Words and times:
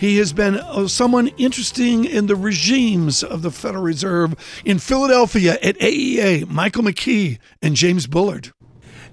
He 0.00 0.16
has 0.16 0.32
been 0.32 0.56
uh, 0.56 0.88
someone 0.88 1.28
interesting 1.36 2.06
in 2.06 2.26
the 2.26 2.34
regimes 2.34 3.22
of 3.22 3.42
the 3.42 3.50
Federal 3.50 3.82
Reserve 3.82 4.34
in 4.64 4.78
Philadelphia 4.78 5.58
at 5.62 5.76
AEA, 5.76 6.48
Michael 6.48 6.84
McKee 6.84 7.38
and 7.60 7.76
James 7.76 8.06
Bullard. 8.06 8.50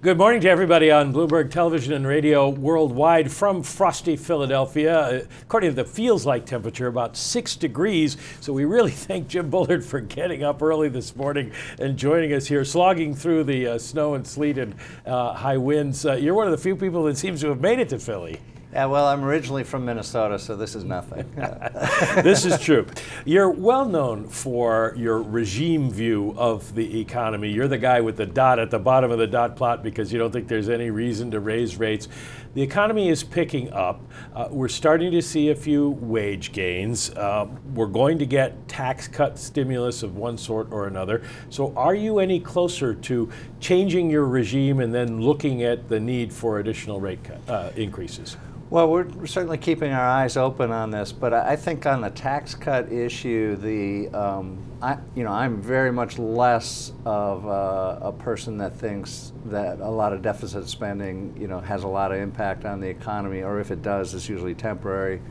Good 0.02 0.18
morning 0.18 0.40
to 0.40 0.50
everybody 0.50 0.90
on 0.90 1.12
Bloomberg 1.12 1.52
Television 1.52 1.91
and 1.91 2.08
Radio 2.08 2.48
worldwide 2.48 3.30
from 3.30 3.63
frosty 3.63 4.16
Philadelphia. 4.16 5.27
According 5.41 5.72
to 5.72 5.76
the 5.76 5.84
feels 5.84 6.26
like 6.26 6.46
temperature, 6.46 6.88
about 6.88 7.18
six 7.18 7.58
degrees. 7.58 8.16
So 8.40 8.54
we 8.54 8.63
really 8.63 8.91
thank 9.08 9.27
Jim 9.27 9.49
Bullard 9.49 9.84
for 9.84 9.99
getting 9.99 10.46
up 10.46 10.62
early 10.62 10.88
this 10.88 11.18
morning 11.18 11.52
and 11.82 11.98
joining 11.98 12.32
us 12.32 12.48
here, 12.48 12.63
slogging 12.63 13.13
through 13.13 13.44
the 13.44 13.68
uh, 13.68 13.77
snow 13.77 14.13
and 14.13 14.26
sleet 14.26 14.58
and 14.58 14.74
uh, 15.05 15.34
high 15.34 15.58
winds. 15.58 16.05
Uh, 16.05 16.13
you're 16.13 16.34
one 16.34 16.48
of 16.48 16.52
the 16.52 16.58
few 16.58 16.77
people 16.77 17.04
that 17.04 17.18
seems 17.18 17.41
to 17.41 17.49
have 17.49 17.60
made 17.60 17.80
it 17.80 17.90
to 17.90 17.99
Philly. 17.99 18.40
Yeah, 18.77 18.86
well, 18.86 19.08
I'm 19.08 19.26
originally 19.26 19.63
from 19.63 19.86
Minnesota, 19.86 20.38
so 20.38 20.55
this 20.55 20.76
is 20.76 20.84
nothing. 20.84 21.27
this 22.24 22.46
is 22.46 22.60
true. 22.62 22.85
You're 23.26 23.49
well 23.49 23.85
known 23.85 24.27
for 24.27 24.93
your 24.96 25.20
regime 25.20 25.90
view 25.90 26.35
of 26.38 26.76
the 26.76 26.99
economy. 26.99 27.49
You're 27.49 27.68
the 27.68 27.79
guy 27.79 28.02
with 28.02 28.18
the 28.18 28.27
dot 28.27 28.60
at 28.60 28.70
the 28.70 28.77
bottom 28.77 29.10
of 29.10 29.18
the 29.18 29.26
dot 29.26 29.55
plot 29.55 29.82
because 29.82 30.13
you 30.13 30.20
don't 30.20 30.32
think 30.32 30.48
there's 30.48 30.70
any 30.70 30.91
reason 30.91 31.32
to 31.32 31.40
raise 31.40 31.77
rates. 31.77 32.07
The 32.54 32.62
economy 32.62 33.10
is 33.10 33.24
picking 33.24 33.74
up. 33.74 33.99
Uh, 34.35 34.49
we're 34.52 34.68
starting 34.68 35.12
to 35.12 35.24
see 35.24 35.49
a 35.49 35.55
few 35.55 35.90
wage 35.99 36.52
gains. 36.52 37.09
Uh, 37.09 37.48
we're 37.74 37.87
going 37.87 38.20
to 38.20 38.27
get 38.27 38.68
tax 38.68 39.07
cut 39.07 39.40
stimulus 39.40 40.04
of 40.04 40.18
one 40.18 40.37
sort 40.37 40.71
or 40.71 40.85
another. 40.85 41.24
So, 41.49 41.74
are 41.76 41.96
you 41.96 42.20
any 42.20 42.40
closer 42.40 42.93
to 42.93 43.32
changing 43.59 44.12
your 44.12 44.26
regime 44.26 44.82
and 44.82 44.93
then 44.93 45.20
looking 45.20 45.63
at 45.63 45.90
the 45.90 45.99
need 45.99 46.32
for 46.32 46.59
additional 46.59 46.99
rate 46.99 47.24
cut, 47.24 47.41
uh, 47.49 47.71
increases? 47.76 48.37
Well, 48.70 48.90
we're 48.90 49.27
certainly 49.27 49.57
keeping 49.57 49.93
our 49.93 50.05
eyes 50.05 50.35
open 50.35 50.71
on 50.73 50.91
this, 50.91 51.13
but 51.13 51.34
I 51.34 51.55
think 51.55 51.85
on 51.85 52.01
the 52.01 52.10
tax 52.10 52.54
cut 52.54 52.91
issue, 52.91 53.55
the 53.55 54.09
um, 54.09 54.57
I, 54.82 54.98
you 55.15 55.24
know, 55.24 55.32
I'm 55.32 55.62
very 55.62 55.90
much 55.90 56.20
less 56.20 56.91
of 57.05 57.46
a, 57.46 58.07
a, 58.07 58.12
person 58.12 58.57
that 58.57 58.76
thinks 58.76 59.32
that 59.46 59.79
a 59.79 59.90
lot 59.90 60.12
of 60.12 60.21
deficit 60.21 60.68
spending, 60.68 61.34
you 61.40 61.48
know, 61.48 61.62
has 61.62 61.84
a 61.84 61.87
lot 61.87 62.12
of 62.12 62.20
impact 62.20 62.65
on 62.65 62.82
the 62.82 62.90
economy, 62.90 63.41
or 63.41 63.62
if 63.62 63.71
it 63.71 63.82
does, 63.82 64.13
it's 64.13 64.28
usually 64.28 64.53
temporary. 64.53 65.22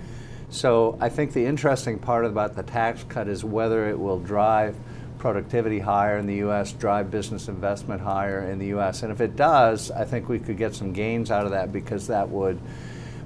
So 0.48 0.96
I 0.98 1.10
think 1.10 1.34
the 1.34 1.44
interesting 1.44 1.98
part 1.98 2.24
about 2.24 2.56
the 2.56 2.62
tax 2.62 3.04
cut 3.04 3.28
is 3.28 3.44
whether 3.44 3.86
it 3.90 3.98
will 3.98 4.18
drive 4.18 4.76
productivity 5.18 5.78
higher 5.78 6.16
in 6.16 6.26
the 6.26 6.36
U.S., 6.36 6.72
drive 6.72 7.10
business 7.10 7.48
investment 7.48 8.00
higher 8.00 8.50
in 8.50 8.58
the 8.58 8.68
U.S., 8.68 9.02
and 9.02 9.12
if 9.12 9.20
it 9.20 9.36
does, 9.36 9.90
I 9.90 10.06
think 10.06 10.30
we 10.30 10.38
could 10.38 10.56
get 10.56 10.74
some 10.74 10.94
gains 10.94 11.30
out 11.30 11.44
of 11.44 11.50
that 11.50 11.70
because 11.70 12.06
that 12.06 12.30
would 12.30 12.58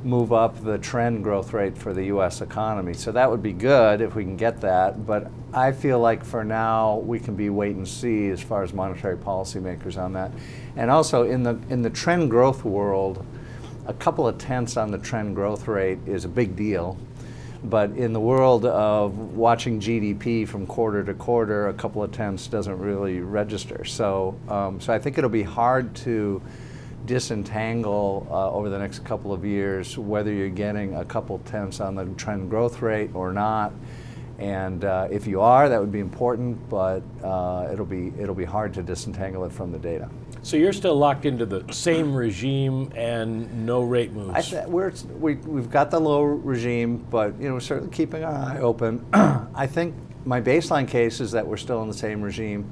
move 0.03 0.33
up 0.33 0.63
the 0.63 0.79
trend 0.79 1.23
growth 1.23 1.53
rate 1.53 1.77
for 1.77 1.93
the 1.93 2.05
US 2.05 2.41
economy. 2.41 2.95
So 2.95 3.13
that 3.13 3.31
would 3.31 3.43
be 3.43 3.53
good 3.53 4.01
if 4.01 4.15
we 4.15 4.25
can 4.25 4.37
get 4.37 4.61
that, 4.63 5.07
but 5.07 5.31
I 5.53 5.73
feel 5.73 5.99
like 5.99 6.25
for 6.25 6.45
now 6.45 6.99
we 6.99 7.19
can 7.19 7.35
be 7.35 7.51
wait 7.51 7.77
and 7.77 7.87
see 7.87 8.29
as 8.29 8.41
far 8.41 8.63
as 8.63 8.73
monetary 8.73 9.17
policymakers 9.17 9.99
on 9.99 10.13
that. 10.15 10.31
And 10.77 10.91
also 10.91 11.25
in 11.25 11.43
the 11.43 11.59
in 11.69 11.83
the 11.83 11.91
trend 11.91 12.31
growth 12.31 12.65
world, 12.65 13.25
a 13.87 13.95
couple 13.95 14.27
of 14.27 14.39
tenths 14.39 14.77
on 14.77 14.91
the 14.91 14.99
trend 14.99 15.35
growth 15.35 15.67
rate 15.67 15.99
is 16.07 16.25
a 16.25 16.29
big 16.29 16.57
deal. 16.57 16.97
But 17.63 17.91
in 17.91 18.15
the 18.15 18.21
world 18.21 18.65
of 18.65 19.19
watching 19.35 19.81
GDP 19.81 20.49
from 20.49 20.67
quarter 20.67 21.05
to 21.05 21.13
quarter, 21.13 21.69
a 21.69 21.75
couple 21.75 22.03
of 22.03 22.11
tenths 22.11 22.47
doesn't 22.47 22.79
really 22.79 23.21
register. 23.21 23.85
So, 23.85 24.39
um, 24.49 24.81
so 24.81 24.95
I 24.95 24.99
think 24.99 25.19
it'll 25.19 25.29
be 25.29 25.43
hard 25.43 25.95
to 25.97 26.41
disentangle 27.07 28.27
uh, 28.31 28.51
over 28.53 28.69
the 28.69 28.79
next 28.79 29.05
couple 29.05 29.33
of 29.33 29.45
years 29.45 29.97
whether 29.99 30.33
you're 30.33 30.49
getting 30.49 30.95
a 30.97 31.05
couple 31.05 31.39
tenths 31.41 31.81
on 31.81 31.95
the 31.95 32.05
trend 32.17 32.51
growth 32.51 32.83
rate 32.83 33.11
or 33.15 33.33
not. 33.33 33.73
And 34.39 34.87
uh, 34.87 35.09
if 35.11 35.27
you 35.27 35.43
are, 35.43 35.69
that 35.69 35.79
would 35.79 35.93
be 35.93 36.01
important, 36.01 36.69
but 36.71 37.03
uh, 37.23 37.69
it'll 37.71 37.85
be 37.85 38.11
it'll 38.19 38.35
be 38.35 38.47
hard 38.47 38.73
to 38.75 38.83
disentangle 38.83 39.45
it 39.45 39.53
from 39.53 39.71
the 39.71 39.79
data. 39.79 40.09
So 40.43 40.57
you're 40.57 40.73
still 40.73 40.97
locked 40.97 41.27
into 41.27 41.45
the 41.45 41.71
same 41.71 42.15
regime 42.15 42.91
and 42.97 43.67
no 43.67 43.83
rate 43.83 44.13
moves. 44.13 44.49
Th- 44.49 44.67
we're, 44.67 44.93
we 45.19 45.35
we've 45.35 45.71
got 45.71 45.91
the 45.91 46.01
low 46.01 46.23
regime, 46.23 47.05
but 47.11 47.39
you 47.39 47.49
know 47.49 47.55
we're 47.55 47.61
certainly 47.61 47.93
keeping 47.95 48.25
our 48.25 48.33
eye 48.33 48.61
open. 48.61 49.05
I 49.13 49.67
think 49.67 49.95
my 50.25 50.41
baseline 50.41 50.89
case 50.89 51.21
is 51.21 51.33
that 51.33 51.47
we're 51.47 51.59
still 51.59 51.83
in 51.83 51.89
the 51.89 51.95
same 51.95 52.23
regime. 52.23 52.71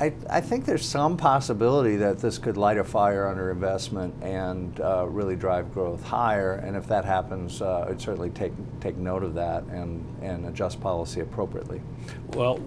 I, 0.00 0.14
I, 0.30 0.40
think 0.40 0.64
there's 0.64 0.88
some 0.88 1.18
possibility 1.18 1.96
that 1.96 2.20
this 2.20 2.38
could 2.38 2.56
light 2.56 2.78
a 2.78 2.84
fire 2.84 3.28
under 3.28 3.50
investment 3.50 4.14
and 4.22 4.80
uh, 4.80 5.06
really 5.06 5.36
drive 5.36 5.74
growth 5.74 6.02
higher. 6.02 6.54
And 6.54 6.74
if 6.74 6.86
that 6.88 7.04
happens, 7.04 7.60
uh, 7.60 7.86
I'd 7.88 8.00
certainly 8.00 8.30
take 8.30 8.52
take 8.80 8.96
note 8.96 9.22
of 9.22 9.34
that 9.34 9.62
and, 9.64 10.02
and 10.22 10.46
adjust 10.46 10.80
policy 10.80 11.20
appropriately. 11.20 11.82
Well, 12.28 12.60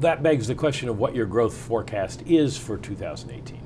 that 0.00 0.24
begs 0.24 0.48
the 0.48 0.54
question 0.56 0.88
of 0.88 0.98
what 0.98 1.14
your 1.14 1.26
growth 1.26 1.56
forecast 1.56 2.22
is 2.26 2.58
for 2.58 2.76
2018. 2.76 3.60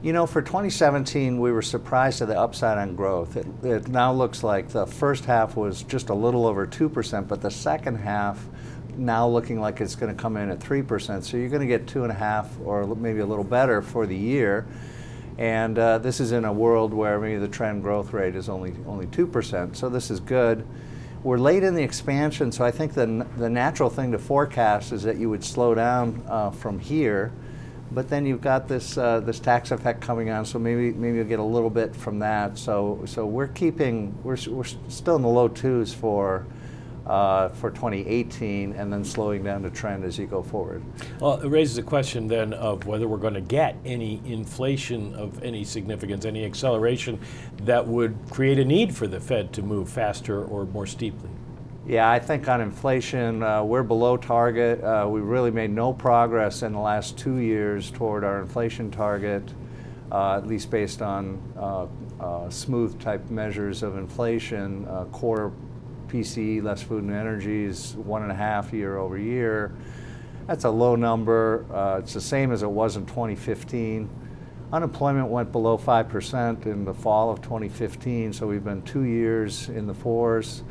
You 0.00 0.12
know, 0.12 0.28
for 0.28 0.40
2017, 0.40 1.40
we 1.40 1.50
were 1.50 1.60
surprised 1.60 2.22
at 2.22 2.28
the 2.28 2.38
upside 2.38 2.78
on 2.78 2.94
growth. 2.94 3.36
It, 3.36 3.46
it 3.64 3.88
now 3.88 4.12
looks 4.12 4.44
like 4.44 4.68
the 4.68 4.86
first 4.86 5.24
half 5.24 5.56
was 5.56 5.82
just 5.82 6.08
a 6.08 6.14
little 6.14 6.46
over 6.46 6.68
2%, 6.68 7.26
but 7.26 7.40
the 7.42 7.50
second 7.50 7.96
half 7.96 8.46
now 8.98 9.26
looking 9.28 9.60
like 9.60 9.80
it's 9.80 9.94
going 9.94 10.14
to 10.14 10.20
come 10.20 10.36
in 10.36 10.50
at 10.50 10.58
3%. 10.58 11.22
So 11.22 11.36
you're 11.36 11.48
going 11.48 11.60
to 11.60 11.66
get 11.66 11.86
two 11.86 12.02
and 12.02 12.12
a 12.12 12.14
half 12.14 12.50
or 12.64 12.86
maybe 12.96 13.20
a 13.20 13.26
little 13.26 13.44
better 13.44 13.80
for 13.80 14.06
the 14.06 14.16
year. 14.16 14.66
And 15.38 15.78
uh, 15.78 15.98
this 15.98 16.18
is 16.18 16.32
in 16.32 16.44
a 16.44 16.52
world 16.52 16.92
where 16.92 17.20
maybe 17.20 17.38
the 17.38 17.48
trend 17.48 17.82
growth 17.82 18.12
rate 18.12 18.34
is 18.34 18.48
only, 18.48 18.74
only 18.86 19.06
2%. 19.06 19.76
So 19.76 19.88
this 19.88 20.10
is 20.10 20.18
good. 20.18 20.66
We're 21.22 21.38
late 21.38 21.62
in 21.62 21.74
the 21.74 21.82
expansion, 21.82 22.52
so 22.52 22.64
I 22.64 22.70
think 22.70 22.94
the, 22.94 23.26
the 23.36 23.50
natural 23.50 23.90
thing 23.90 24.12
to 24.12 24.18
forecast 24.18 24.92
is 24.92 25.02
that 25.02 25.16
you 25.16 25.30
would 25.30 25.44
slow 25.44 25.74
down 25.74 26.22
uh, 26.28 26.50
from 26.50 26.78
here. 26.78 27.32
But 27.90 28.08
then 28.08 28.26
you've 28.26 28.40
got 28.40 28.68
this, 28.68 28.98
uh, 28.98 29.20
this 29.20 29.40
tax 29.40 29.70
effect 29.70 30.00
coming 30.00 30.30
on, 30.30 30.44
so 30.44 30.58
maybe, 30.58 30.92
maybe 30.92 31.16
you'll 31.16 31.26
get 31.26 31.38
a 31.38 31.42
little 31.42 31.70
bit 31.70 31.94
from 31.96 32.18
that. 32.18 32.58
So, 32.58 33.02
so 33.06 33.24
we're 33.24 33.48
keeping, 33.48 34.16
we're, 34.22 34.36
we're 34.48 34.64
still 34.88 35.16
in 35.16 35.22
the 35.22 35.28
low 35.28 35.48
twos 35.48 35.92
for 35.92 36.46
uh, 37.08 37.48
for 37.50 37.70
2018 37.70 38.72
and 38.72 38.92
then 38.92 39.04
slowing 39.04 39.42
down 39.42 39.62
the 39.62 39.70
trend 39.70 40.04
as 40.04 40.18
you 40.18 40.26
go 40.26 40.42
forward. 40.42 40.82
Well, 41.20 41.40
it 41.40 41.48
raises 41.48 41.78
a 41.78 41.82
question 41.82 42.28
then 42.28 42.52
of 42.52 42.86
whether 42.86 43.08
we're 43.08 43.16
going 43.16 43.34
to 43.34 43.40
get 43.40 43.76
any 43.84 44.20
inflation 44.26 45.14
of 45.14 45.42
any 45.42 45.64
significance, 45.64 46.24
any 46.24 46.44
acceleration 46.44 47.18
that 47.62 47.86
would 47.86 48.16
create 48.30 48.58
a 48.58 48.64
need 48.64 48.94
for 48.94 49.06
the 49.06 49.20
Fed 49.20 49.52
to 49.54 49.62
move 49.62 49.88
faster 49.88 50.44
or 50.44 50.66
more 50.66 50.86
steeply. 50.86 51.30
Yeah, 51.86 52.10
I 52.10 52.18
think 52.18 52.46
on 52.48 52.60
inflation, 52.60 53.42
uh, 53.42 53.64
we're 53.64 53.82
below 53.82 54.18
target. 54.18 54.84
Uh, 54.84 55.06
we 55.08 55.22
really 55.22 55.50
made 55.50 55.70
no 55.70 55.94
progress 55.94 56.62
in 56.62 56.72
the 56.72 56.78
last 56.78 57.16
two 57.16 57.38
years 57.38 57.90
toward 57.90 58.24
our 58.24 58.42
inflation 58.42 58.90
target, 58.90 59.42
uh, 60.12 60.36
at 60.36 60.46
least 60.46 60.70
based 60.70 61.00
on 61.00 61.40
uh, 61.56 61.86
uh, 62.20 62.50
smooth 62.50 63.00
type 63.00 63.30
measures 63.30 63.82
of 63.82 63.96
inflation. 63.96 64.86
Uh, 64.86 65.04
core 65.06 65.50
PCE, 66.08 66.62
less 66.62 66.82
food 66.82 67.04
and 67.04 67.12
energy, 67.12 67.64
is 67.64 67.94
one 67.96 68.22
and 68.22 68.32
a 68.32 68.34
half 68.34 68.72
year 68.72 68.98
over 68.98 69.18
year. 69.18 69.72
That's 70.46 70.64
a 70.64 70.70
low 70.70 70.96
number. 70.96 71.66
Uh, 71.72 71.98
it's 71.98 72.14
the 72.14 72.20
same 72.20 72.52
as 72.52 72.62
it 72.62 72.70
was 72.70 72.96
in 72.96 73.06
2015. 73.06 74.08
Unemployment 74.72 75.28
went 75.28 75.52
below 75.52 75.78
5% 75.78 76.66
in 76.66 76.84
the 76.84 76.94
fall 76.94 77.30
of 77.30 77.40
2015, 77.40 78.32
so 78.32 78.46
we've 78.46 78.64
been 78.64 78.82
two 78.82 79.04
years 79.04 79.68
in 79.68 79.86
the 79.86 79.94
fours 79.94 80.62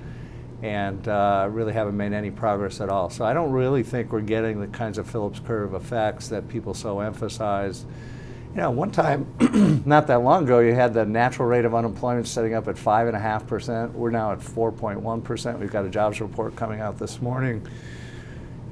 and 0.61 1.07
uh, 1.07 1.47
really 1.51 1.73
haven't 1.73 1.95
made 1.95 2.13
any 2.13 2.31
progress 2.31 2.81
at 2.81 2.89
all. 2.89 3.09
So 3.09 3.25
I 3.25 3.33
don't 3.33 3.51
really 3.51 3.83
think 3.83 4.11
we're 4.11 4.21
getting 4.21 4.59
the 4.59 4.67
kinds 4.67 4.97
of 4.97 5.09
Phillips 5.09 5.39
curve 5.39 5.73
effects 5.73 6.27
that 6.29 6.47
people 6.47 6.73
so 6.73 6.99
emphasize 6.99 7.85
you 8.57 8.63
know, 8.63 8.71
one 8.71 8.89
time, 8.89 9.83
not 9.85 10.07
that 10.07 10.23
long 10.23 10.45
ago, 10.45 10.57
you 10.57 10.73
had 10.73 10.91
the 10.91 11.05
natural 11.05 11.47
rate 11.47 11.63
of 11.63 11.75
unemployment 11.75 12.27
setting 12.27 12.55
up 12.55 12.67
at 12.67 12.75
5.5%. 12.75 13.91
We're 13.91 14.09
now 14.09 14.31
at 14.31 14.39
4.1%. 14.39 15.59
We've 15.59 15.71
got 15.71 15.85
a 15.85 15.89
jobs 15.89 16.19
report 16.19 16.55
coming 16.55 16.81
out 16.81 16.97
this 16.97 17.21
morning. 17.21 17.67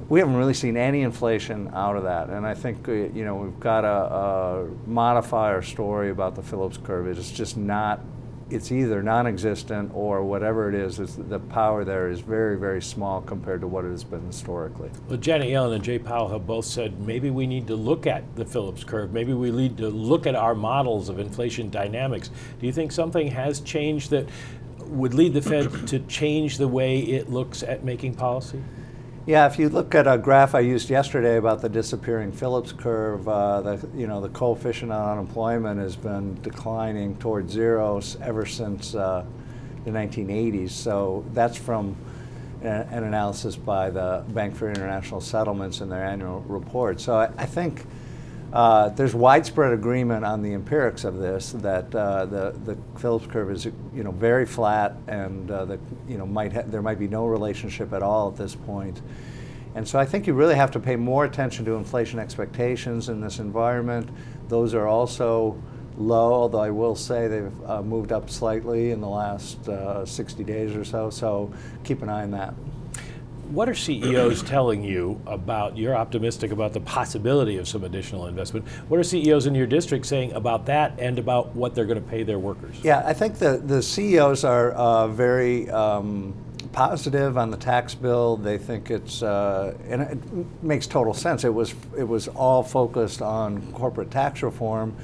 We 0.08 0.18
haven't 0.18 0.34
really 0.34 0.54
seen 0.54 0.76
any 0.76 1.02
inflation 1.02 1.70
out 1.72 1.96
of 1.96 2.02
that. 2.02 2.30
And 2.30 2.44
I 2.44 2.52
think, 2.52 2.88
uh, 2.88 2.92
you 2.92 3.24
know, 3.24 3.36
we've 3.36 3.60
got 3.60 3.82
to 3.82 3.86
uh, 3.86 4.66
modify 4.86 5.52
our 5.52 5.62
story 5.62 6.10
about 6.10 6.34
the 6.34 6.42
Phillips 6.42 6.78
curve. 6.78 7.06
It's 7.06 7.30
just 7.30 7.56
not 7.56 8.00
it's 8.48 8.70
either 8.70 9.02
non-existent 9.02 9.90
or 9.92 10.22
whatever 10.22 10.68
it 10.68 10.74
is, 10.74 10.96
the 11.16 11.38
power 11.38 11.84
there 11.84 12.08
is 12.08 12.20
very, 12.20 12.56
very 12.56 12.80
small 12.80 13.20
compared 13.20 13.60
to 13.60 13.66
what 13.66 13.84
it 13.84 13.90
has 13.90 14.04
been 14.04 14.24
historically. 14.24 14.90
Well, 15.08 15.18
Janet 15.18 15.48
Yellen 15.48 15.74
and 15.74 15.82
Jay 15.84 15.98
Powell 15.98 16.28
have 16.28 16.46
both 16.46 16.64
said 16.64 17.00
maybe 17.00 17.30
we 17.30 17.46
need 17.46 17.66
to 17.66 17.74
look 17.74 18.06
at 18.06 18.36
the 18.36 18.44
Phillips 18.44 18.84
curve. 18.84 19.12
Maybe 19.12 19.32
we 19.32 19.50
need 19.50 19.76
to 19.78 19.88
look 19.88 20.26
at 20.26 20.36
our 20.36 20.54
models 20.54 21.08
of 21.08 21.18
inflation 21.18 21.70
dynamics. 21.70 22.30
Do 22.60 22.66
you 22.66 22.72
think 22.72 22.92
something 22.92 23.28
has 23.28 23.60
changed 23.60 24.10
that 24.10 24.28
would 24.78 25.14
lead 25.14 25.34
the 25.34 25.42
Fed 25.42 25.88
to 25.88 25.98
change 26.00 26.58
the 26.58 26.68
way 26.68 27.00
it 27.00 27.28
looks 27.28 27.64
at 27.64 27.82
making 27.82 28.14
policy? 28.14 28.62
Yeah, 29.26 29.46
if 29.46 29.58
you 29.58 29.68
look 29.68 29.96
at 29.96 30.06
a 30.06 30.16
graph 30.18 30.54
I 30.54 30.60
used 30.60 30.88
yesterday 30.88 31.36
about 31.36 31.60
the 31.60 31.68
disappearing 31.68 32.30
Phillips 32.30 32.70
curve, 32.70 33.28
uh, 33.28 33.60
the 33.60 33.88
you 33.92 34.06
know 34.06 34.20
the 34.20 34.28
coefficient 34.28 34.92
on 34.92 35.18
unemployment 35.18 35.80
has 35.80 35.96
been 35.96 36.40
declining 36.42 37.16
towards 37.16 37.52
zero 37.52 38.00
ever 38.22 38.46
since 38.46 38.94
uh, 38.94 39.24
the 39.84 39.90
1980s. 39.90 40.70
So 40.70 41.24
that's 41.34 41.56
from 41.56 41.96
an 42.62 43.02
analysis 43.02 43.56
by 43.56 43.90
the 43.90 44.22
Bank 44.28 44.54
for 44.54 44.70
International 44.70 45.20
Settlements 45.20 45.80
in 45.80 45.88
their 45.88 46.04
annual 46.04 46.42
report. 46.42 47.00
So 47.00 47.16
I, 47.16 47.24
I 47.36 47.46
think 47.46 47.84
uh, 48.52 48.88
there's 48.90 49.14
widespread 49.14 49.72
agreement 49.72 50.24
on 50.24 50.42
the 50.42 50.52
empirics 50.54 51.04
of 51.04 51.16
this 51.18 51.52
that 51.52 51.92
uh, 51.94 52.26
the 52.26 52.52
the 52.64 52.78
Phillips 52.98 53.26
curve 53.26 53.50
is 53.50 53.64
you 53.64 54.04
know 54.04 54.12
very 54.12 54.46
flat 54.46 54.96
and 55.08 55.50
uh, 55.50 55.64
that 55.64 55.80
you 56.08 56.16
know 56.16 56.26
might 56.26 56.52
ha- 56.52 56.64
there 56.66 56.82
might 56.82 56.98
be 56.98 57.08
no 57.08 57.26
relationship 57.26 57.92
at 57.92 58.02
all 58.02 58.28
at 58.30 58.36
this 58.36 58.54
point. 58.54 59.02
And 59.74 59.86
so 59.86 59.98
I 59.98 60.06
think 60.06 60.26
you 60.26 60.32
really 60.32 60.54
have 60.54 60.70
to 60.70 60.80
pay 60.80 60.96
more 60.96 61.26
attention 61.26 61.64
to 61.66 61.74
inflation 61.74 62.18
expectations 62.18 63.10
in 63.10 63.20
this 63.20 63.40
environment. 63.40 64.08
Those 64.48 64.72
are 64.72 64.86
also 64.86 65.62
low, 65.98 66.32
although 66.32 66.60
I 66.60 66.70
will 66.70 66.94
say 66.94 67.28
they've 67.28 67.52
uh, 67.66 67.82
moved 67.82 68.10
up 68.10 68.30
slightly 68.30 68.92
in 68.92 69.02
the 69.02 69.08
last 69.08 69.68
uh, 69.68 70.06
60 70.06 70.44
days 70.44 70.74
or 70.74 70.84
so. 70.84 71.10
So 71.10 71.52
keep 71.84 72.00
an 72.00 72.08
eye 72.08 72.22
on 72.22 72.30
that 72.30 72.54
what 73.50 73.68
are 73.68 73.74
CEOs 73.74 74.42
telling 74.42 74.82
you 74.82 75.20
about? 75.26 75.76
You're 75.76 75.94
optimistic 75.94 76.50
about 76.50 76.72
the 76.72 76.80
possibility 76.80 77.58
of 77.58 77.68
some 77.68 77.84
additional 77.84 78.26
investment. 78.26 78.66
What 78.88 78.98
are 78.98 79.04
CEOs 79.04 79.46
in 79.46 79.54
your 79.54 79.66
district 79.66 80.06
saying 80.06 80.32
about 80.32 80.66
that 80.66 80.98
and 80.98 81.18
about 81.18 81.54
what 81.54 81.74
they're 81.74 81.86
going 81.86 82.02
to 82.02 82.08
pay 82.08 82.22
their 82.22 82.38
workers? 82.38 82.76
Yeah, 82.82 83.02
I 83.04 83.12
think 83.12 83.38
the, 83.38 83.58
the 83.58 83.82
CEOs 83.82 84.44
are 84.44 84.72
uh, 84.72 85.08
very 85.08 85.70
um, 85.70 86.34
positive 86.72 87.38
on 87.38 87.50
the 87.50 87.56
tax 87.56 87.94
bill. 87.94 88.36
They 88.36 88.58
think 88.58 88.90
it's, 88.90 89.22
uh, 89.22 89.76
and 89.88 90.02
it 90.02 90.62
makes 90.62 90.86
total 90.86 91.14
sense. 91.14 91.44
It 91.44 91.54
was, 91.54 91.74
it 91.96 92.04
was 92.04 92.28
all 92.28 92.62
focused 92.62 93.22
on 93.22 93.72
corporate 93.72 94.10
tax 94.10 94.42
reform. 94.42 94.96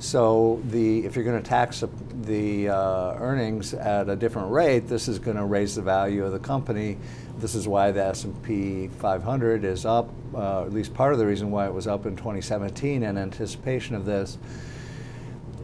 So 0.00 0.62
the 0.68 1.04
if 1.04 1.14
you're 1.14 1.26
going 1.26 1.42
to 1.42 1.46
tax 1.46 1.84
the 2.22 2.70
uh, 2.70 3.14
earnings 3.18 3.74
at 3.74 4.08
a 4.08 4.16
different 4.16 4.50
rate, 4.50 4.88
this 4.88 5.08
is 5.08 5.18
going 5.18 5.36
to 5.36 5.44
raise 5.44 5.74
the 5.74 5.82
value 5.82 6.24
of 6.24 6.32
the 6.32 6.38
company. 6.38 6.96
This 7.40 7.54
is 7.54 7.66
why 7.66 7.90
the 7.90 8.04
S&P 8.04 8.88
500 8.88 9.64
is 9.64 9.86
up. 9.86 10.10
Uh, 10.34 10.62
at 10.62 10.72
least 10.72 10.94
part 10.94 11.12
of 11.12 11.18
the 11.18 11.26
reason 11.26 11.50
why 11.50 11.66
it 11.66 11.72
was 11.72 11.86
up 11.86 12.06
in 12.06 12.16
2017 12.16 13.02
in 13.02 13.18
anticipation 13.18 13.94
of 13.94 14.04
this. 14.04 14.38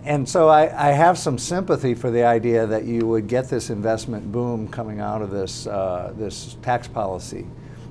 And 0.05 0.29
so 0.29 0.49
I, 0.49 0.89
I 0.89 0.93
have 0.93 1.19
some 1.19 1.37
sympathy 1.37 1.95
for 1.95 2.11
the 2.11 2.25
idea 2.25 2.67
that 2.67 2.85
you 2.85 3.07
would 3.07 3.27
get 3.27 3.49
this 3.49 3.71
investment 3.71 4.31
boom 4.31 4.69
coming 4.69 5.01
out 5.01 5.21
of 5.21 5.31
this 5.31 5.67
uh, 5.67 6.13
this 6.17 6.57
tax 6.63 6.87
policy. 6.87 7.45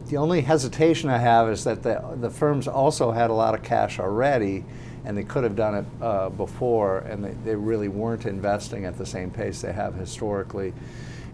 The 0.07 0.17
only 0.17 0.41
hesitation 0.41 1.09
I 1.09 1.17
have 1.17 1.49
is 1.49 1.63
that 1.65 1.83
the, 1.83 2.01
the 2.21 2.29
firms 2.29 2.67
also 2.67 3.11
had 3.11 3.29
a 3.29 3.33
lot 3.33 3.53
of 3.53 3.63
cash 3.63 3.99
already 3.99 4.63
and 5.05 5.17
they 5.17 5.23
could 5.23 5.43
have 5.43 5.55
done 5.55 5.75
it 5.75 5.85
uh, 6.01 6.29
before, 6.29 6.99
and 6.99 7.23
they, 7.23 7.35
they 7.45 7.55
really 7.55 7.87
weren't 7.87 8.25
investing 8.25 8.85
at 8.85 8.97
the 8.97 9.05
same 9.05 9.29
pace 9.29 9.61
they 9.61 9.71
have 9.71 9.93
historically. 9.93 10.73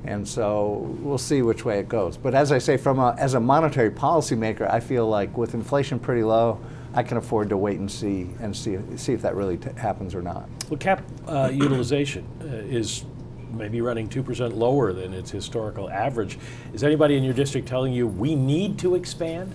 And 0.03 0.27
so 0.27 0.95
we'll 1.01 1.17
see 1.17 1.41
which 1.41 1.63
way 1.63 1.79
it 1.79 1.87
goes. 1.87 2.17
But 2.17 2.33
as 2.33 2.51
I 2.51 2.57
say, 2.57 2.77
from 2.77 2.99
a, 2.99 3.15
as 3.17 3.35
a 3.35 3.39
monetary 3.39 3.91
policymaker, 3.91 4.69
I 4.69 4.79
feel 4.79 5.07
like 5.07 5.37
with 5.37 5.53
inflation 5.53 5.99
pretty 5.99 6.23
low, 6.23 6.59
I 6.93 7.03
can 7.03 7.17
afford 7.17 7.49
to 7.49 7.57
wait 7.57 7.79
and 7.79 7.89
see 7.89 8.29
and 8.39 8.55
see 8.55 8.77
see 8.97 9.13
if 9.13 9.21
that 9.21 9.35
really 9.35 9.57
t- 9.57 9.69
happens 9.77 10.13
or 10.13 10.21
not. 10.21 10.49
Well, 10.69 10.77
cap 10.77 11.03
uh, 11.27 11.49
utilization 11.53 12.27
uh, 12.41 12.47
is 12.47 13.05
maybe 13.53 13.81
running 13.81 14.07
2% 14.07 14.55
lower 14.55 14.93
than 14.93 15.13
its 15.13 15.29
historical 15.29 15.89
average. 15.89 16.37
Is 16.73 16.83
anybody 16.83 17.17
in 17.17 17.23
your 17.23 17.33
district 17.33 17.67
telling 17.67 17.93
you 17.93 18.07
we 18.07 18.35
need 18.35 18.77
to 18.79 18.95
expand? 18.95 19.53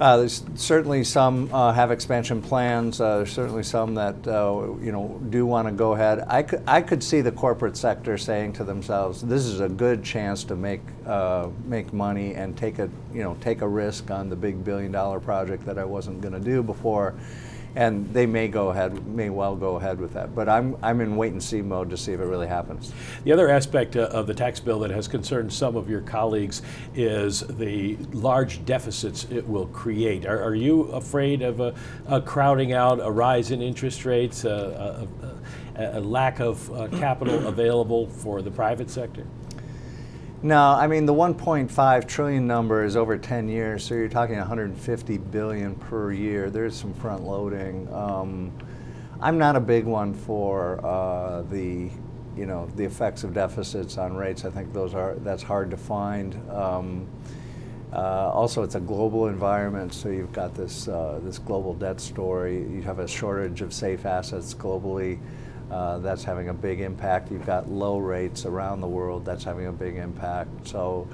Uh, 0.00 0.16
there's 0.16 0.42
certainly 0.56 1.04
some 1.04 1.48
uh, 1.52 1.72
have 1.72 1.92
expansion 1.92 2.42
plans. 2.42 3.00
Uh, 3.00 3.18
there's 3.18 3.32
certainly 3.32 3.62
some 3.62 3.94
that 3.94 4.26
uh, 4.26 4.74
you 4.80 4.90
know 4.90 5.20
do 5.30 5.46
want 5.46 5.68
to 5.68 5.72
go 5.72 5.92
ahead. 5.92 6.24
I 6.26 6.42
could 6.42 6.64
I 6.66 6.80
could 6.82 7.02
see 7.02 7.20
the 7.20 7.30
corporate 7.30 7.76
sector 7.76 8.18
saying 8.18 8.54
to 8.54 8.64
themselves, 8.64 9.22
"This 9.22 9.44
is 9.44 9.60
a 9.60 9.68
good 9.68 10.02
chance 10.02 10.42
to 10.44 10.56
make 10.56 10.80
uh, 11.06 11.48
make 11.66 11.92
money 11.92 12.34
and 12.34 12.56
take 12.56 12.80
a 12.80 12.90
you 13.12 13.22
know 13.22 13.36
take 13.40 13.62
a 13.62 13.68
risk 13.68 14.10
on 14.10 14.28
the 14.28 14.36
big 14.36 14.64
billion 14.64 14.90
dollar 14.90 15.20
project 15.20 15.64
that 15.66 15.78
I 15.78 15.84
wasn't 15.84 16.20
going 16.20 16.34
to 16.34 16.40
do 16.40 16.62
before." 16.62 17.14
And 17.76 18.12
they 18.12 18.26
may 18.26 18.48
go 18.48 18.68
ahead, 18.68 19.06
may 19.06 19.30
well 19.30 19.56
go 19.56 19.76
ahead 19.76 19.98
with 19.98 20.12
that. 20.12 20.34
But 20.34 20.48
I'm, 20.48 20.76
I'm 20.82 21.00
in 21.00 21.16
wait 21.16 21.32
and 21.32 21.42
see 21.42 21.62
mode 21.62 21.90
to 21.90 21.96
see 21.96 22.12
if 22.12 22.20
it 22.20 22.24
really 22.24 22.46
happens. 22.46 22.92
The 23.24 23.32
other 23.32 23.48
aspect 23.50 23.96
uh, 23.96 24.02
of 24.12 24.26
the 24.26 24.34
tax 24.34 24.60
bill 24.60 24.78
that 24.80 24.90
has 24.90 25.08
concerned 25.08 25.52
some 25.52 25.76
of 25.76 25.90
your 25.90 26.00
colleagues 26.00 26.62
is 26.94 27.40
the 27.40 27.96
large 28.12 28.64
deficits 28.64 29.26
it 29.30 29.46
will 29.46 29.66
create. 29.66 30.26
Are, 30.26 30.42
are 30.42 30.54
you 30.54 30.82
afraid 30.92 31.42
of 31.42 31.60
a, 31.60 31.74
a, 32.06 32.20
crowding 32.20 32.72
out, 32.72 33.00
a 33.00 33.10
rise 33.10 33.50
in 33.50 33.60
interest 33.60 34.04
rates, 34.04 34.44
a, 34.44 35.08
a, 35.76 35.98
a 35.98 36.00
lack 36.00 36.40
of 36.40 36.72
uh, 36.72 36.88
capital 36.88 37.48
available 37.48 38.08
for 38.08 38.42
the 38.42 38.50
private 38.50 38.90
sector? 38.90 39.26
No, 40.44 40.72
I 40.72 40.88
mean 40.88 41.06
the 41.06 41.14
1.5 41.14 42.06
trillion 42.06 42.46
number 42.46 42.84
is 42.84 42.96
over 42.96 43.16
10 43.16 43.48
years, 43.48 43.82
so 43.82 43.94
you're 43.94 44.10
talking 44.10 44.36
150 44.36 45.16
billion 45.16 45.74
per 45.74 46.12
year. 46.12 46.50
There's 46.50 46.76
some 46.76 46.92
front 46.92 47.22
loading. 47.24 47.90
Um, 47.90 48.52
I'm 49.22 49.38
not 49.38 49.56
a 49.56 49.60
big 49.60 49.86
one 49.86 50.12
for 50.12 50.84
uh, 50.84 51.44
the, 51.44 51.88
you 52.36 52.44
know, 52.44 52.68
the 52.76 52.84
effects 52.84 53.24
of 53.24 53.32
deficits 53.32 53.96
on 53.96 54.14
rates. 54.18 54.44
I 54.44 54.50
think 54.50 54.74
those 54.74 54.92
are 54.92 55.14
that's 55.14 55.42
hard 55.42 55.70
to 55.70 55.78
find. 55.78 56.34
Um, 56.50 57.06
uh, 57.94 58.30
also, 58.30 58.62
it's 58.62 58.74
a 58.74 58.80
global 58.80 59.28
environment, 59.28 59.94
so 59.94 60.10
you've 60.10 60.32
got 60.32 60.54
this 60.54 60.88
uh, 60.88 61.20
this 61.24 61.38
global 61.38 61.72
debt 61.72 62.02
story. 62.02 62.58
You 62.58 62.82
have 62.82 62.98
a 62.98 63.08
shortage 63.08 63.62
of 63.62 63.72
safe 63.72 64.04
assets 64.04 64.52
globally. 64.52 65.18
Uh, 65.74 65.98
that's 65.98 66.22
having 66.22 66.50
a 66.50 66.54
big 66.54 66.80
impact. 66.80 67.32
You've 67.32 67.46
got 67.46 67.68
low 67.68 67.98
rates 67.98 68.46
around 68.46 68.80
the 68.80 68.86
world. 68.86 69.24
That's 69.24 69.42
having 69.42 69.66
a 69.66 69.72
big 69.72 69.96
impact. 69.96 70.68
So 70.68 71.08